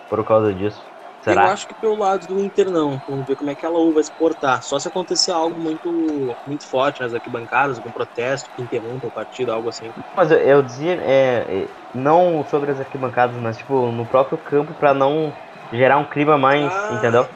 por 0.08 0.24
causa 0.24 0.52
disso. 0.52 0.89
Será? 1.20 1.46
Eu 1.46 1.50
acho 1.50 1.68
que 1.68 1.74
pelo 1.74 1.96
lado 1.96 2.26
do 2.26 2.40
Inter 2.40 2.70
não. 2.70 2.98
Vamos 3.06 3.26
ver 3.26 3.36
como 3.36 3.50
é 3.50 3.54
que 3.54 3.64
ela 3.64 3.78
vai 3.92 4.00
exportar. 4.00 4.62
Só 4.62 4.78
se 4.78 4.88
acontecer 4.88 5.30
algo 5.30 5.60
muito, 5.60 6.36
muito 6.46 6.68
forte 6.68 7.00
nas 7.00 7.12
arquibancadas, 7.12 7.76
algum 7.76 7.92
protesto 7.92 8.50
que 8.54 8.62
interrompa 8.62 9.06
o 9.06 9.12
partido, 9.12 9.52
algo 9.52 9.68
assim. 9.68 9.92
Mas 10.16 10.30
eu, 10.30 10.38
eu 10.38 10.62
dizia, 10.62 10.94
é, 10.94 11.44
é, 11.48 11.68
não 11.94 12.44
sobre 12.44 12.70
as 12.70 12.80
arquibancadas, 12.80 13.36
mas 13.36 13.58
tipo, 13.58 13.92
no 13.92 14.06
próprio 14.06 14.38
campo 14.38 14.72
para 14.74 14.94
não 14.94 15.32
gerar 15.72 15.98
um 15.98 16.08
clima 16.08 16.38
mais, 16.38 16.72
ah. 16.72 16.94
entendeu? 16.96 17.28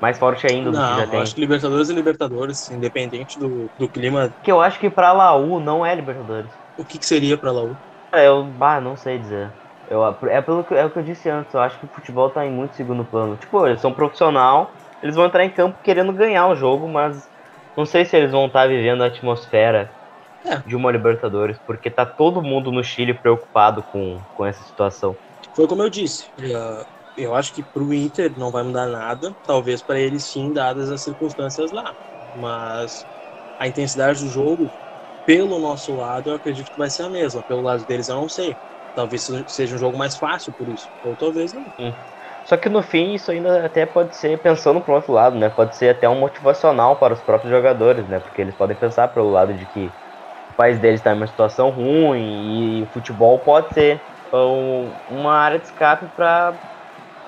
Mais 0.00 0.18
forte 0.18 0.46
ainda 0.46 0.70
do 0.70 0.76
não, 0.76 0.94
que 0.94 1.00
já 1.00 1.06
tem. 1.06 1.16
Eu 1.16 1.22
acho 1.22 1.34
que 1.34 1.40
Libertadores 1.40 1.88
é 1.88 1.92
Libertadores, 1.92 2.70
independente 2.70 3.38
do, 3.38 3.70
do 3.78 3.88
clima. 3.88 4.34
Que 4.42 4.50
eu 4.50 4.60
acho 4.60 4.78
que 4.78 4.90
pra 4.90 5.12
Laú 5.12 5.60
não 5.60 5.86
é 5.86 5.94
Libertadores. 5.94 6.50
O 6.76 6.84
que, 6.84 6.98
que 6.98 7.06
seria 7.06 7.38
pra 7.38 7.52
Laú? 7.52 7.76
É, 8.12 8.26
eu 8.26 8.44
bah, 8.44 8.80
não 8.80 8.96
sei 8.96 9.18
dizer. 9.18 9.61
Eu, 9.92 10.06
é, 10.30 10.40
pelo 10.40 10.64
que, 10.64 10.72
é 10.72 10.86
o 10.86 10.90
que 10.90 10.98
eu 10.98 11.02
disse 11.02 11.28
antes, 11.28 11.52
eu 11.52 11.60
acho 11.60 11.78
que 11.78 11.84
o 11.84 11.90
futebol 11.92 12.30
tá 12.30 12.46
em 12.46 12.50
muito 12.50 12.74
segundo 12.74 13.04
plano. 13.04 13.36
Tipo, 13.36 13.66
eles 13.66 13.78
são 13.78 13.92
profissional, 13.92 14.72
eles 15.02 15.14
vão 15.14 15.26
entrar 15.26 15.44
em 15.44 15.50
campo 15.50 15.78
querendo 15.82 16.14
ganhar 16.14 16.48
o 16.48 16.56
jogo, 16.56 16.88
mas 16.88 17.28
não 17.76 17.84
sei 17.84 18.06
se 18.06 18.16
eles 18.16 18.30
vão 18.30 18.46
estar 18.46 18.62
tá 18.62 18.66
vivendo 18.68 19.02
a 19.02 19.08
atmosfera 19.08 19.92
é. 20.46 20.56
de 20.66 20.74
uma 20.74 20.90
Libertadores, 20.90 21.58
porque 21.66 21.90
tá 21.90 22.06
todo 22.06 22.42
mundo 22.42 22.72
no 22.72 22.82
Chile 22.82 23.12
preocupado 23.12 23.84
com, 23.92 24.18
com 24.32 24.46
essa 24.46 24.64
situação. 24.64 25.14
Foi 25.54 25.68
como 25.68 25.82
eu 25.82 25.90
disse, 25.90 26.24
eu 27.14 27.34
acho 27.34 27.52
que 27.52 27.62
pro 27.62 27.92
Inter 27.92 28.32
não 28.38 28.50
vai 28.50 28.62
mudar 28.62 28.86
nada, 28.86 29.36
talvez 29.42 29.82
para 29.82 30.00
eles 30.00 30.24
sim, 30.24 30.54
dadas 30.54 30.90
as 30.90 31.02
circunstâncias 31.02 31.70
lá. 31.70 31.94
Mas 32.34 33.04
a 33.58 33.68
intensidade 33.68 34.20
do 34.24 34.30
jogo, 34.30 34.72
pelo 35.26 35.58
nosso 35.58 35.94
lado, 35.94 36.30
eu 36.30 36.34
acredito 36.34 36.70
que 36.70 36.78
vai 36.78 36.88
ser 36.88 37.02
a 37.02 37.10
mesma. 37.10 37.42
Pelo 37.44 37.60
lado 37.60 37.84
deles, 37.84 38.08
eu 38.08 38.16
não 38.16 38.28
sei. 38.30 38.56
Talvez 38.94 39.26
seja 39.48 39.74
um 39.74 39.78
jogo 39.78 39.96
mais 39.96 40.16
fácil 40.16 40.52
por 40.52 40.68
isso, 40.68 40.90
ou 41.02 41.16
talvez 41.16 41.52
não. 41.52 41.64
Hum. 41.78 41.92
Só 42.44 42.56
que 42.56 42.68
no 42.68 42.82
fim 42.82 43.14
isso 43.14 43.30
ainda 43.30 43.64
até 43.64 43.86
pode 43.86 44.16
ser, 44.16 44.36
pensando 44.38 44.80
pro 44.80 44.94
outro 44.94 45.12
lado, 45.12 45.36
né? 45.36 45.48
Pode 45.48 45.76
ser 45.76 45.90
até 45.90 46.08
um 46.08 46.18
motivacional 46.18 46.96
para 46.96 47.14
os 47.14 47.20
próprios 47.20 47.50
jogadores, 47.50 48.06
né? 48.08 48.18
Porque 48.18 48.40
eles 48.40 48.54
podem 48.54 48.76
pensar 48.76 49.08
pelo 49.08 49.30
lado 49.30 49.54
de 49.54 49.64
que 49.66 49.90
o 50.50 50.54
país 50.54 50.78
deles 50.78 51.00
está 51.00 51.12
em 51.12 51.16
uma 51.16 51.26
situação 51.26 51.70
ruim 51.70 52.80
e 52.80 52.82
o 52.82 52.86
futebol 52.86 53.38
pode 53.38 53.72
ser 53.72 54.02
um, 54.34 54.92
uma 55.08 55.34
área 55.34 55.58
de 55.58 55.66
escape 55.66 56.06
para 56.16 56.54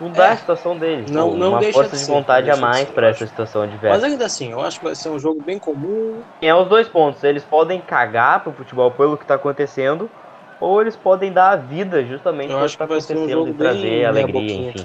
mudar 0.00 0.26
é. 0.26 0.32
a 0.32 0.36
situação 0.36 0.76
deles. 0.76 1.10
Não, 1.10 1.34
não 1.34 1.50
uma 1.50 1.60
deixa 1.60 1.74
força 1.74 1.96
de, 1.96 2.04
de 2.04 2.10
vontade 2.10 2.50
a 2.50 2.56
mais 2.56 2.90
para 2.90 3.08
essa 3.08 3.26
situação 3.26 3.62
adversa. 3.62 3.96
Mas 3.96 4.04
ainda 4.04 4.26
assim, 4.26 4.50
eu 4.50 4.60
acho 4.60 4.78
que 4.78 4.84
vai 4.84 4.94
ser 4.94 5.08
um 5.08 5.18
jogo 5.18 5.40
bem 5.40 5.58
comum. 5.58 6.22
É 6.42 6.54
os 6.54 6.68
dois 6.68 6.88
pontos. 6.88 7.22
Eles 7.22 7.44
podem 7.44 7.80
cagar 7.80 8.42
pro 8.42 8.52
futebol 8.52 8.90
pelo 8.90 9.16
que 9.16 9.24
está 9.24 9.36
acontecendo 9.36 10.10
ou 10.60 10.80
eles 10.80 10.96
podem 10.96 11.32
dar 11.32 11.50
a 11.50 11.56
vida 11.56 12.04
justamente 12.04 12.50
eu 12.50 12.58
acho 12.58 12.76
que 12.78 12.86
vai 12.86 13.00
ser 13.00 13.16
um 13.16 13.28
jogo 13.28 13.48
e 13.48 13.54
trazer 13.54 14.04
alegria, 14.06 14.70
enfim. 14.70 14.84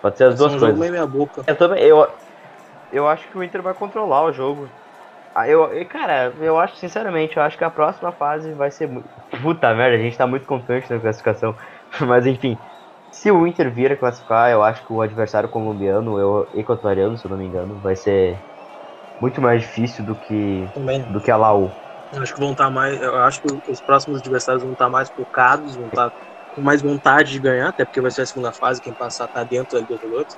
Pode 0.00 0.16
ser 0.16 0.24
as 0.24 0.38
duas 0.38 0.54
um 0.54 0.58
coisas. 0.58 0.90
Meia 0.90 1.06
boca. 1.06 1.42
Eu 1.46 1.56
também, 1.56 1.82
eu, 1.82 2.06
eu 2.90 3.08
acho 3.08 3.28
que 3.30 3.36
o 3.36 3.42
Inter 3.42 3.62
vai 3.62 3.74
controlar 3.74 4.24
o 4.24 4.32
jogo. 4.32 4.70
Ah, 5.34 5.48
eu, 5.48 5.68
cara, 5.88 6.34
eu 6.40 6.58
acho, 6.58 6.76
sinceramente, 6.76 7.36
eu 7.36 7.42
acho 7.42 7.56
que 7.56 7.64
a 7.64 7.70
próxima 7.70 8.10
fase 8.12 8.52
vai 8.54 8.70
ser 8.70 8.88
muito. 8.88 9.08
Puta 9.42 9.72
merda, 9.74 9.96
a 9.96 10.00
gente 10.00 10.16
tá 10.16 10.26
muito 10.26 10.46
confiante 10.46 10.90
na 10.90 10.98
classificação. 10.98 11.54
Mas 12.08 12.26
enfim, 12.26 12.58
se 13.10 13.30
o 13.30 13.46
Inter 13.46 13.72
vir 13.72 13.92
a 13.92 13.96
classificar, 13.96 14.50
eu 14.50 14.62
acho 14.62 14.84
que 14.84 14.92
o 14.92 15.00
adversário 15.00 15.48
colombiano, 15.48 16.18
eu, 16.18 16.50
equatoriano, 16.54 17.16
se 17.16 17.24
eu 17.24 17.30
não 17.30 17.38
me 17.38 17.46
engano, 17.46 17.80
vai 17.80 17.94
ser 17.94 18.42
muito 19.20 19.40
mais 19.40 19.62
difícil 19.62 20.04
do 20.04 20.16
que, 20.16 20.66
do 21.10 21.20
que 21.20 21.30
a 21.30 21.36
Laú. 21.36 21.72
Eu 22.12 22.22
acho 22.22 22.34
que 22.34 22.40
vão 22.40 22.52
estar 22.52 22.64
tá 22.64 22.70
mais. 22.70 23.00
Eu 23.00 23.16
acho 23.16 23.40
que 23.40 23.70
os 23.70 23.80
próximos 23.80 24.18
adversários 24.18 24.62
vão 24.62 24.72
estar 24.72 24.86
tá 24.86 24.90
mais 24.90 25.10
focados, 25.10 25.76
vão 25.76 25.86
estar 25.86 26.10
tá 26.10 26.16
com 26.50 26.62
mais 26.62 26.82
vontade 26.82 27.32
de 27.32 27.38
ganhar, 27.38 27.68
até 27.68 27.84
porque 27.84 28.00
vai 28.00 28.10
ser 28.10 28.22
a 28.22 28.26
segunda 28.26 28.52
fase, 28.52 28.80
quem 28.80 28.92
passar 28.92 29.28
tá 29.28 29.44
dentro 29.44 29.76
da 29.76 29.80
Libertadores. 29.80 30.36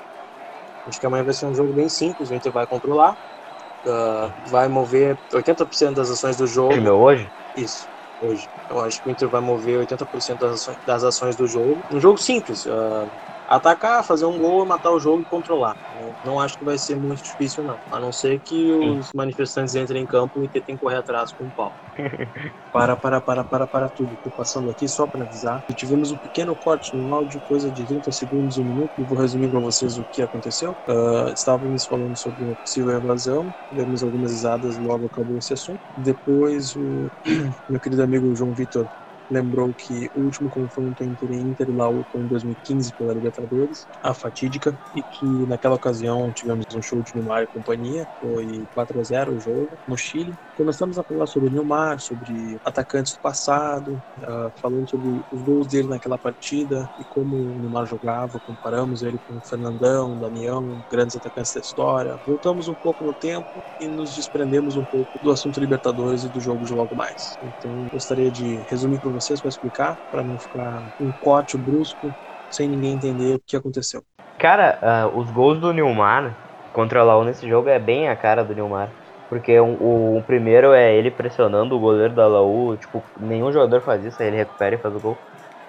Acho 0.87 0.99
que 0.99 1.07
amanhã 1.07 1.25
vai 1.25 1.35
ser 1.35 1.47
um 1.47 1.55
jogo 1.55 1.73
bem 1.73 1.89
simples, 1.89 2.31
o 2.31 2.35
Inter 2.35 2.53
vai 2.53 2.67
controlar, 2.67 3.13
uh, 3.13 4.51
vai 4.51 4.69
mover 4.69 5.19
80% 5.33 5.95
das 5.95 6.11
ações 6.11 6.37
do 6.37 6.47
jogo. 6.47 6.77
Meu 6.81 6.97
hoje? 6.97 7.31
Isso, 7.55 7.89
hoje. 8.21 8.51
Eu 8.69 8.81
acho 8.81 9.01
que 9.01 9.09
o 9.09 9.13
Inter 9.13 9.29
vai 9.29 9.41
mover 9.41 9.79
80% 9.79 10.39
das 10.39 10.53
ações, 10.53 10.79
das 10.85 11.05
ações 11.05 11.37
do 11.37 11.47
jogo. 11.47 11.85
Um 11.91 12.01
jogo 12.01 12.19
simples. 12.19 12.67
Uh, 12.67 13.11
atacar, 13.51 14.05
fazer 14.05 14.27
um 14.27 14.39
gol, 14.39 14.65
matar 14.65 14.93
o 14.93 15.01
jogo 15.01 15.23
e 15.23 15.27
controlar. 15.27 15.77
Não, 15.93 16.17
não 16.23 16.39
acho 16.39 16.57
que 16.57 16.65
vai 16.65 16.79
ser 16.79 16.95
muito 16.95 17.21
difícil, 17.21 17.65
não. 17.65 17.81
A 17.91 17.99
não 17.99 18.13
ser 18.13 18.41
que 18.41 18.73
os 18.73 19.09
Sim. 19.09 19.17
manifestantes 19.17 19.75
entrem 19.75 20.05
em 20.05 20.07
campo 20.07 20.45
e 20.45 20.49
tentem 20.49 20.79
correr 20.79 20.97
atrás 20.99 21.33
com 21.33 21.47
o 21.47 21.51
pau. 21.51 21.77
para, 22.71 22.97
para, 22.97 23.21
para, 23.21 23.45
para, 23.45 23.67
para 23.67 23.89
tudo. 23.91 24.17
Tô 24.23 24.31
passando 24.31 24.71
aqui 24.71 24.87
só 24.87 25.05
para 25.09 25.25
avisar. 25.25 25.65
Tivemos 25.75 26.13
um 26.13 26.19
pequeno 26.19 26.57
corte 26.57 26.95
no 26.95 27.13
áudio, 27.13 27.43
coisa 27.43 27.73
de 27.73 27.85
30 27.85 28.13
segundos, 28.13 28.57
um 28.57 28.65
minuto. 28.65 28.93
E 28.97 29.03
vou 29.03 29.19
resumir 29.19 29.51
para 29.51 29.59
vocês 29.59 29.99
o 29.99 30.05
que 30.05 30.23
aconteceu. 30.23 30.77
Uh, 30.89 31.33
estávamos 31.35 31.85
falando 31.87 32.17
sobre 32.17 32.45
uma 32.45 32.55
possível 32.55 32.93
evasão. 32.93 33.53
Tivemos 33.69 34.05
algumas 34.05 34.31
risadas, 34.31 34.79
logo 34.79 35.07
acabou 35.07 35.37
esse 35.39 35.53
assunto. 35.53 35.81
Depois, 35.97 36.77
o 36.77 37.11
meu 37.69 37.81
querido 37.81 38.03
amigo 38.05 38.33
João 38.37 38.55
Vitor 38.55 38.89
lembrou 39.31 39.73
que 39.73 40.11
o 40.13 40.23
último 40.23 40.51
confronto 40.51 41.03
entre 41.05 41.37
Inter 41.37 41.69
e 41.69 41.73
Laú 41.73 42.05
foi 42.11 42.23
em 42.23 42.27
2015 42.27 42.93
pela 42.95 43.15
Libertadores, 43.15 43.87
a 44.03 44.13
fatídica, 44.13 44.77
e 44.95 45.03
que 45.03 45.47
naquela 45.47 45.77
ocasião 45.77 46.33
tivemos 46.33 46.65
um 46.75 46.83
show 46.83 47.01
de 47.03 47.15
Neymar 47.15 47.45
e 47.45 47.47
companhia, 47.47 48.07
foi 48.19 48.67
4 48.75 48.99
a 49.01 49.03
0 49.05 49.37
o 49.37 49.41
jogo 49.41 49.79
no 49.87 49.97
Chile. 49.97 50.35
Começamos 50.57 50.99
a 50.99 51.05
falar 51.05 51.27
sobre 51.27 51.49
o 51.49 51.53
Neymar, 51.53 52.01
sobre 52.01 52.59
atacantes 52.65 53.13
do 53.13 53.21
passado, 53.21 54.03
uh, 54.19 54.53
falando 54.61 54.89
sobre 54.91 55.25
os 55.31 55.43
gols 55.43 55.67
dele 55.69 55.89
naquela 55.89 56.19
partida 56.19 56.91
e 56.99 57.05
como 57.05 57.37
o 57.37 57.61
Neymar 57.61 57.87
jogava, 57.87 58.41
comparamos 58.41 59.03
ele 59.03 59.19
com 59.19 59.39
o 59.39 59.41
Fernandão, 59.43 60.19
Damião, 60.19 60.83
grandes 60.91 61.15
atacantes 61.17 61.53
da 61.53 61.61
história. 61.61 62.19
Voltamos 62.27 62.69
um 62.69 62.75
pouco 62.75 63.05
no 63.05 63.15
tempo 63.15 63.65
e 63.79 63.87
nos 63.87 64.13
desprendemos 64.15 64.77
um 64.77 64.85
pouco 64.85 65.19
do 65.21 65.31
assunto 65.31 65.61
Libertadores 65.61 66.25
e 66.25 66.29
do 66.29 66.41
jogo 66.41 66.65
de 66.65 66.75
logo 66.75 66.95
mais. 66.97 67.39
Então, 67.41 67.87
gostaria 67.91 68.31
de 68.31 68.65
resumir 68.69 68.99
para 68.99 69.11
vocês 69.11 69.20
para 69.41 69.49
explicar, 69.49 69.99
para 70.11 70.23
não 70.23 70.39
ficar 70.39 70.83
um 70.99 71.13
corte 71.13 71.57
brusco, 71.57 72.15
sem 72.49 72.69
ninguém 72.69 72.95
entender 72.95 73.37
o 73.37 73.41
que 73.41 73.57
aconteceu. 73.57 74.03
Cara, 74.39 74.79
uh, 74.83 75.19
os 75.19 75.31
gols 75.31 75.61
do 75.61 75.73
Neymar 75.73 76.35
contra 76.73 77.03
o 77.03 77.07
Laú 77.07 77.25
nesse 77.25 77.49
jogo 77.49 77.69
é 77.69 77.79
bem 77.79 78.09
a 78.09 78.17
cara 78.17 78.43
do 78.43 78.55
Neymar. 78.55 78.91
Porque 79.29 79.59
o, 79.61 79.67
o, 79.67 80.19
o, 80.19 80.23
primeiro 80.25 80.73
é 80.73 80.93
ele 80.93 81.11
pressionando 81.11 81.77
o 81.77 81.81
goleiro 81.81 82.15
da 82.15 82.27
Laú, 82.27 82.77
tipo, 82.77 83.01
nenhum 83.21 83.53
jogador 83.53 83.81
faz 83.83 84.05
isso, 84.05 84.21
aí 84.21 84.29
ele 84.29 84.37
recupera 84.39 84.75
e 84.75 84.79
faz 84.79 84.95
o 84.95 84.99
gol. 84.99 85.17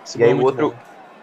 Esse 0.03 0.19
e 0.19 0.23
aí 0.23 0.33
o 0.33 0.41
outro. 0.41 0.71
Bom. 0.71 0.77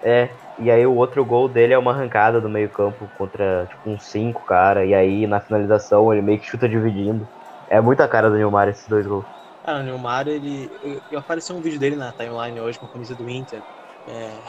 É. 0.05 0.29
E 0.61 0.71
aí 0.71 0.87
o 0.87 0.95
outro 0.95 1.25
gol 1.25 1.49
dele 1.49 1.73
é 1.73 1.79
uma 1.79 1.93
arrancada 1.93 2.41
do 2.41 2.49
meio 2.49 2.69
campo 2.71 3.09
contra, 3.17 3.67
tipo, 3.67 3.91
uns 3.91 4.05
cinco 4.05 4.45
cara. 4.45 4.85
E 4.85 4.95
aí 4.95 5.27
na 5.27 5.41
finalização 5.41 6.12
ele 6.12 6.23
meio 6.23 6.38
que 6.38 6.47
chuta 6.47 6.69
dividindo. 6.69 7.27
É 7.69 7.81
muita 7.81 8.07
cara 8.07 8.31
do 8.31 8.37
Neymar 8.37 8.69
esses 8.69 8.87
dois 8.87 9.07
gols. 9.07 9.38
Cara, 9.68 9.81
o 9.81 9.83
Neymar, 9.83 10.26
ele. 10.28 10.70
Eu, 11.11 11.18
apareceu 11.18 11.54
um 11.54 11.61
vídeo 11.61 11.78
dele 11.78 11.94
na 11.94 12.11
timeline 12.11 12.59
hoje 12.59 12.78
com 12.78 12.87
a 12.87 12.88
camisa 12.88 13.14
do 13.14 13.28
Inter. 13.28 13.62
É, 14.07 14.42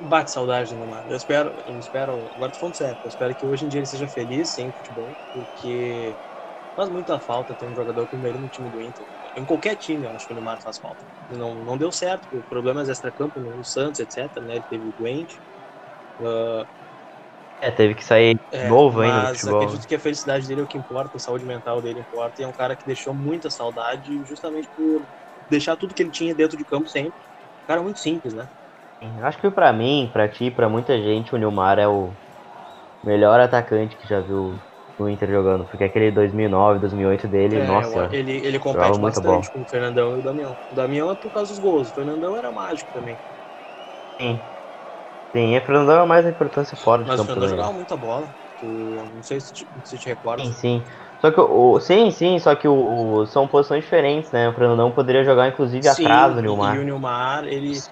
bate 0.00 0.30
saudade 0.32 0.70
do 0.72 0.78
Neymar. 0.78 1.06
Eu 1.08 1.16
espero, 1.16 1.62
eu 1.66 1.78
espero, 1.78 2.30
agora 2.34 2.52
tô 2.52 2.58
falando 2.58 2.76
sério, 2.76 2.98
eu 3.04 3.08
espero 3.08 3.36
que 3.36 3.46
hoje 3.46 3.66
em 3.66 3.68
dia 3.68 3.80
ele 3.80 3.86
seja 3.86 4.08
feliz 4.08 4.54
sem 4.54 4.72
futebol, 4.72 5.16
porque 5.32 6.18
faz 6.76 6.90
muita 6.90 7.20
falta 7.20 7.56
ter 7.56 7.66
um 7.66 7.74
jogador 7.74 8.08
como 8.08 8.26
ele 8.26 8.38
no 8.38 8.48
time 8.48 8.70
do 8.70 8.80
Inter. 8.80 9.06
Em 9.36 9.46
qualquer 9.46 9.76
time, 9.76 10.06
eu 10.06 10.12
acho 10.12 10.26
que 10.26 10.32
o 10.32 10.36
Neymar 10.36 10.60
faz 10.62 10.78
falta. 10.78 11.06
Não, 11.30 11.64
não 11.64 11.78
deu 11.78 11.92
certo, 11.92 12.28
por 12.28 12.44
problemas 12.44 12.88
extra-campo 12.88 13.40
no 13.40 13.64
Santos, 13.64 14.00
etc. 14.00 14.44
Né? 14.46 14.56
Ele 14.56 14.64
teve 14.64 14.92
doente. 14.98 15.42
Uh, 16.18 16.66
é, 17.60 17.70
teve 17.70 17.94
que 17.94 18.04
sair 18.04 18.40
é, 18.50 18.68
novo 18.68 19.00
ainda 19.00 19.28
Mas 19.28 19.46
acredito 19.46 19.86
que 19.86 19.94
a 19.94 20.00
felicidade 20.00 20.46
dele 20.48 20.62
é 20.62 20.64
o 20.64 20.66
que 20.66 20.78
importa, 20.78 21.16
a 21.16 21.20
saúde 21.20 21.44
mental 21.44 21.82
dele 21.82 22.00
importa. 22.00 22.40
E 22.40 22.44
é 22.44 22.48
um 22.48 22.52
cara 22.52 22.74
que 22.74 22.86
deixou 22.86 23.14
muita 23.14 23.50
saudade 23.50 24.24
justamente 24.24 24.68
por 24.74 25.06
deixar 25.48 25.76
tudo 25.76 25.94
que 25.94 26.02
ele 26.02 26.10
tinha 26.10 26.34
dentro 26.34 26.56
de 26.56 26.64
campo 26.64 26.88
sempre. 26.88 27.12
Um 27.62 27.66
cara 27.66 27.82
muito 27.82 28.00
simples, 28.00 28.34
né? 28.34 28.48
Acho 29.22 29.40
que 29.40 29.50
para 29.50 29.72
mim, 29.72 30.10
para 30.12 30.28
ti, 30.28 30.50
para 30.50 30.68
muita 30.68 30.98
gente, 31.00 31.34
o 31.34 31.38
Nilmar 31.38 31.78
é 31.78 31.88
o 31.88 32.14
melhor 33.02 33.40
atacante 33.40 33.96
que 33.96 34.06
já 34.06 34.20
viu 34.20 34.58
o 34.98 35.08
Inter 35.08 35.30
jogando. 35.30 35.64
Porque 35.66 35.84
aquele 35.84 36.10
2009, 36.10 36.80
2008 36.80 37.28
dele, 37.28 37.56
é, 37.56 37.66
nossa. 37.66 38.08
Ele, 38.12 38.32
ele 38.44 38.58
compete 38.58 38.98
bastante 38.98 39.50
com 39.50 39.60
o 39.62 39.66
Fernandão 39.68 40.16
e 40.16 40.20
o 40.20 40.22
Damião. 40.22 40.56
O 40.70 40.74
Damião 40.74 41.10
é 41.10 41.16
por 41.16 41.30
causa 41.30 41.50
dos 41.50 41.58
gols, 41.58 41.90
o 41.90 41.94
Fernandão 41.94 42.36
era 42.36 42.52
mágico 42.52 42.92
também. 42.92 43.18
Sim. 44.20 44.49
Sim, 45.34 45.56
o 45.56 45.60
Fernandão 45.60 46.02
é 46.04 46.06
mais 46.06 46.24
importância 46.26 46.76
fora 46.76 47.04
de 47.04 47.10
Mas 47.10 47.16
campo. 47.16 47.22
Mas 47.22 47.22
o 47.22 47.26
Fernandão 47.26 47.48
jogava 47.48 47.72
muita 47.72 47.96
bola. 47.96 48.36
Tu, 48.56 48.66
não 49.14 49.22
sei 49.22 49.40
se 49.40 49.52
te, 49.52 49.68
se 49.84 49.98
te 49.98 50.08
recorda. 50.08 50.44
Sim, 50.44 50.52
sim. 50.54 50.86
Só 51.20 51.30
que 51.30 51.40
o, 51.40 51.78
sim, 51.80 52.10
sim, 52.10 52.38
só 52.38 52.54
que 52.56 52.66
o, 52.66 52.74
o, 52.74 53.26
são 53.26 53.46
posições 53.46 53.84
diferentes, 53.84 54.30
né? 54.32 54.48
O 54.48 54.54
Fernandão 54.54 54.92
poderia 54.92 55.22
jogar 55.24 55.48
inclusive 55.48 55.86
sim, 55.86 55.86
atrás 55.88 56.34
do 56.34 56.40
Nilmar. 56.42 56.76
E 56.76 56.78
o 56.78 56.84
Nilmar, 56.84 57.44
ele 57.46 57.84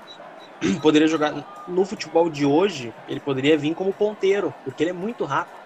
poderia 0.82 1.08
jogar 1.08 1.34
no 1.66 1.86
futebol 1.86 2.30
de 2.30 2.46
hoje, 2.46 2.96
ele 3.06 3.20
poderia 3.20 3.58
vir 3.58 3.74
como 3.74 3.94
ponteiro, 3.94 4.56
porque 4.64 4.82
ele 4.84 4.90
é 4.90 4.94
muito 4.94 5.24
rápido. 5.24 5.58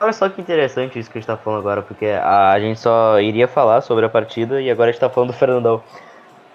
Olha 0.00 0.12
só 0.12 0.28
que 0.28 0.40
interessante 0.40 0.98
isso 0.98 1.10
que 1.10 1.16
a 1.18 1.20
gente 1.20 1.26
tá 1.26 1.38
falando 1.38 1.60
agora, 1.60 1.82
porque 1.82 2.04
a, 2.06 2.52
a 2.52 2.60
gente 2.60 2.78
só 2.80 3.18
iria 3.20 3.48
falar 3.48 3.80
sobre 3.80 4.04
a 4.04 4.08
partida 4.10 4.60
e 4.60 4.70
agora 4.70 4.90
a 4.90 4.92
gente 4.92 5.00
tá 5.00 5.08
falando 5.10 5.30
do 5.32 5.36
Fernandão. 5.38 5.82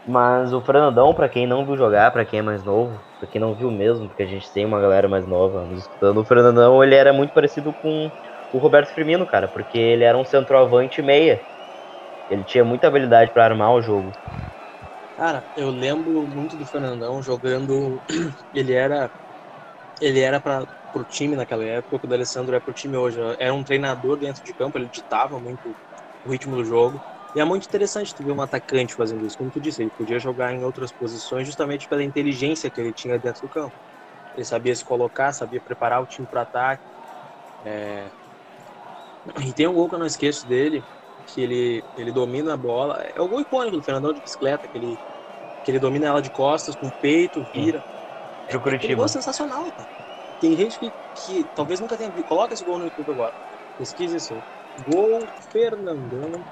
Mas 0.06 0.52
o 0.52 0.62
Fernandão, 0.62 1.14
para 1.14 1.30
quem 1.30 1.46
não 1.46 1.66
viu 1.66 1.78
jogar, 1.78 2.12
para 2.12 2.26
quem 2.26 2.40
é 2.40 2.42
mais 2.42 2.64
novo, 2.64 3.04
para 3.20 3.28
quem 3.28 3.40
não 3.40 3.56
viu 3.56 3.70
mesmo, 3.70 4.08
porque 4.08 4.24
a 4.24 4.28
gente 4.28 4.52
tem 4.52 4.66
uma 4.66 4.82
galera 4.82 5.08
mais 5.08 5.28
nova 5.28 5.66
nos 5.66 5.82
escutando, 5.82 6.20
o 6.22 6.26
Fernandão 6.26 6.84
ele 6.84 6.96
era 6.96 7.14
muito 7.14 7.34
parecido 7.34 7.72
com 7.74 8.10
o 8.52 8.58
Roberto 8.58 8.94
Firmino, 8.94 9.26
cara, 9.28 9.48
porque 9.48 9.78
ele 9.78 10.04
era 10.04 10.18
um 10.18 10.26
centroavante 10.26 11.02
meia. 11.02 11.40
Ele 12.30 12.44
tinha 12.44 12.64
muita 12.64 12.88
habilidade 12.88 13.32
para 13.34 13.46
armar 13.46 13.74
o 13.74 13.82
jogo. 13.82 14.12
Cara, 15.16 15.46
eu 15.56 15.70
lembro 15.70 16.26
muito 16.28 16.58
do 16.58 16.66
Fernandão 16.66 17.22
jogando. 17.22 18.02
Ele 18.54 18.74
era. 18.74 19.12
Ele 20.00 20.20
era 20.20 20.42
para 20.42 20.66
pro 20.92 21.06
time 21.06 21.36
naquela 21.36 21.64
época, 21.64 21.96
o 21.96 22.00
que 22.00 22.08
o 22.08 22.14
Alessandro 22.14 22.56
é 22.56 22.60
pro 22.60 22.74
time 22.74 22.98
hoje. 22.98 23.20
Era 23.40 23.54
um 23.54 23.64
treinador 23.64 24.18
dentro 24.18 24.44
de 24.44 24.54
campo, 24.54 24.78
ele 24.78 24.90
ditava 24.90 25.40
muito 25.40 25.78
o 26.24 26.32
ritmo 26.32 26.56
do 26.56 26.66
jogo. 26.66 27.02
E 27.34 27.40
é 27.40 27.46
muito 27.46 27.66
interessante 27.66 28.14
tu 28.14 28.24
ver 28.24 28.32
um 28.32 28.42
atacante 28.42 28.94
fazendo 28.94 29.26
isso. 29.26 29.38
Como 29.38 29.50
tu 29.52 29.60
disse, 29.62 29.82
ele 29.82 29.92
podia 29.92 30.20
jogar 30.20 30.54
em 30.54 30.64
outras 30.64 30.92
posições 30.92 31.48
justamente 31.48 31.88
pela 31.88 32.04
inteligência 32.04 32.70
que 32.70 32.80
ele 32.82 32.94
tinha 32.94 33.18
dentro 33.20 33.42
do 33.42 33.50
campo. 33.50 33.76
Ele 34.34 34.46
sabia 34.46 34.76
se 34.76 34.84
colocar, 34.84 35.34
sabia 35.34 35.62
preparar 35.62 36.02
o 36.02 36.08
time 36.08 36.28
para 36.28 36.42
ataque. 36.44 36.84
É... 37.64 38.12
E 39.46 39.54
tem 39.54 39.68
um 39.68 39.74
gol 39.74 39.88
que 39.88 39.96
eu 39.96 40.00
não 40.00 40.06
esqueço 40.06 40.48
dele, 40.48 40.86
que 41.26 41.42
ele, 41.42 41.86
ele 41.96 42.12
domina 42.12 42.54
a 42.54 42.58
bola. 42.58 43.02
É 43.16 43.22
o 43.22 43.28
gol 43.28 43.42
icônico 43.42 43.78
do 43.78 43.84
Fernandão 43.84 44.14
de 44.14 44.22
bicicleta, 44.22 44.68
que 44.68 44.78
ele, 44.78 45.00
que 45.64 45.72
ele 45.72 45.80
domina 45.80 46.08
ela 46.08 46.22
de 46.22 46.32
costas, 46.32 46.76
com 46.76 46.88
o 46.88 46.94
peito, 47.00 47.44
vira. 47.54 47.86
É, 48.48 48.56
é 48.56 48.58
um 48.58 48.96
gol 48.96 49.08
sensacional, 49.08 49.72
cara. 49.74 49.88
Tem 50.40 50.56
gente 50.58 50.80
que, 50.80 50.94
que 51.14 51.46
talvez 51.54 51.80
nunca 51.80 51.98
tenha 51.98 52.12
visto. 52.12 52.26
Coloca 52.26 52.54
esse 52.54 52.64
gol 52.64 52.80
no 52.80 52.86
YouTube 52.86 53.12
agora. 53.12 53.36
Pesquise 53.78 54.18
isso. 54.18 54.44
Gol 54.80 55.28
Fernandão 55.52 56.46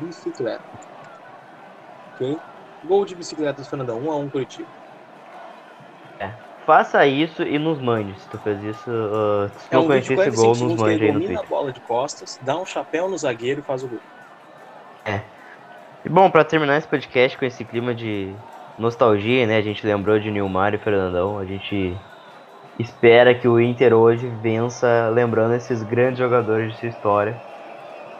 bicicleta. 0.00 0.64
Ok? 2.14 2.38
Gol 2.84 3.04
de 3.04 3.14
bicicleta 3.14 3.62
do 3.62 3.68
Fernandão, 3.68 3.98
1 3.98 4.12
a 4.12 4.16
1 4.16 4.30
Curitiba. 4.30 4.68
É. 6.18 6.30
Faça 6.64 7.06
isso 7.06 7.42
e 7.42 7.58
nos 7.58 7.80
mande. 7.80 8.18
Se 8.20 8.28
tu 8.28 8.38
fez 8.38 8.62
isso, 8.62 8.90
uh, 8.90 9.50
se 9.58 9.74
é 9.74 9.78
um 9.78 9.82
não 9.82 9.86
conhecer 9.88 10.18
esse 10.18 10.36
gol, 10.36 10.54
nos 10.56 10.80
mande 10.80 11.04
aí 11.04 11.12
no 11.12 11.20
Twitter. 11.20 11.38
a 11.38 11.42
bola 11.42 11.72
de 11.72 11.80
costas, 11.80 12.38
dá 12.42 12.56
um 12.56 12.66
chapéu 12.66 13.08
no 13.08 13.16
zagueiro 13.16 13.60
e 13.60 13.62
faz 13.62 13.82
o 13.82 13.88
gol. 13.88 14.00
É. 15.04 15.20
E 16.04 16.08
bom, 16.08 16.30
para 16.30 16.44
terminar 16.44 16.76
esse 16.76 16.88
podcast 16.88 17.36
com 17.36 17.44
esse 17.44 17.64
clima 17.64 17.94
de 17.94 18.32
nostalgia, 18.78 19.46
né? 19.46 19.56
A 19.56 19.62
gente 19.62 19.86
lembrou 19.86 20.18
de 20.18 20.30
Nilmar 20.30 20.74
e 20.74 20.78
Fernandão. 20.78 21.38
A 21.38 21.44
gente 21.44 21.96
espera 22.78 23.34
que 23.34 23.48
o 23.48 23.60
Inter 23.60 23.94
hoje 23.94 24.26
vença 24.42 25.10
lembrando 25.12 25.54
esses 25.54 25.82
grandes 25.82 26.18
jogadores 26.18 26.72
de 26.72 26.78
sua 26.78 26.88
história 26.88 27.55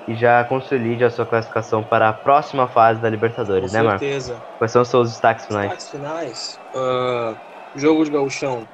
e 0.06 0.14
já 0.14 0.44
consolide 0.44 1.04
a 1.04 1.10
sua 1.10 1.26
classificação 1.26 1.82
para 1.82 2.08
a 2.08 2.12
próxima 2.12 2.68
fase 2.68 3.00
da 3.00 3.10
Libertadores, 3.10 3.72
Com 3.72 3.78
né, 3.78 3.82
Marcos? 3.82 4.06
certeza. 4.06 4.44
Quais 4.58 4.72
são 4.72 4.82
os 4.82 4.88
seus 4.88 5.10
destaques 5.10 5.46
finais? 5.46 5.68
Destaques 5.70 5.90
finais. 5.90 6.60
Uh, 6.74 7.38
jogo 7.74 8.04
de 8.04 8.10
gauchão 8.10 8.68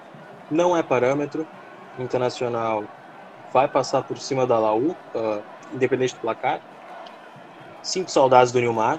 não 0.51 0.77
é 0.77 0.83
parâmetro. 0.83 1.49
Internacional 1.99 2.89
vai 3.53 3.69
passar 3.69 4.03
por 4.03 4.19
cima 4.19 4.47
da 4.47 4.59
Laú, 4.59 4.93
uh, 4.93 5.45
independente 5.71 6.15
do 6.15 6.21
placar. 6.21 6.63
Cinco 7.83 8.11
saudades 8.11 8.53
do 8.53 8.61
Nilmar. 8.61 8.99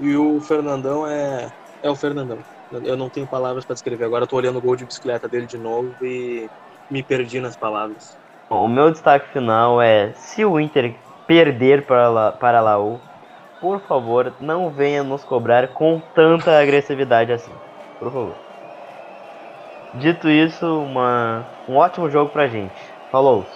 E 0.00 0.16
o 0.16 0.40
Fernandão 0.40 1.06
é, 1.06 1.50
é 1.82 1.90
o 1.90 1.96
Fernandão. 1.96 2.42
Eu 2.70 2.96
não 2.96 3.10
tenho 3.10 3.28
palavras 3.28 3.64
para 3.64 3.74
descrever. 3.74 4.04
Agora 4.04 4.24
eu 4.24 4.28
tô 4.28 4.36
olhando 4.36 4.58
o 4.58 4.62
gol 4.62 4.76
de 4.76 4.86
bicicleta 4.86 5.28
dele 5.28 5.46
de 5.46 5.58
novo 5.58 5.94
e 6.02 6.50
me 6.90 7.02
perdi 7.02 7.40
nas 7.40 7.56
palavras. 7.56 8.18
Bom, 8.48 8.64
o 8.64 8.68
meu 8.68 8.90
destaque 8.90 9.32
final 9.32 9.80
é 9.80 10.12
se 10.14 10.44
o 10.44 10.58
Inter 10.58 11.00
perder 11.32 11.86
para, 11.86 12.08
La, 12.10 12.32
para 12.32 12.60
Laú, 12.60 13.00
por 13.58 13.80
favor, 13.80 14.34
não 14.38 14.68
venha 14.68 15.02
nos 15.02 15.24
cobrar 15.24 15.68
com 15.68 15.98
tanta 16.14 16.60
agressividade 16.60 17.32
assim. 17.32 17.52
Por 17.98 18.12
favor. 18.12 18.34
Dito 19.94 20.28
isso, 20.28 20.66
uma, 20.66 21.46
um 21.66 21.76
ótimo 21.76 22.10
jogo 22.10 22.30
pra 22.30 22.48
gente. 22.48 22.74
Falou! 23.10 23.46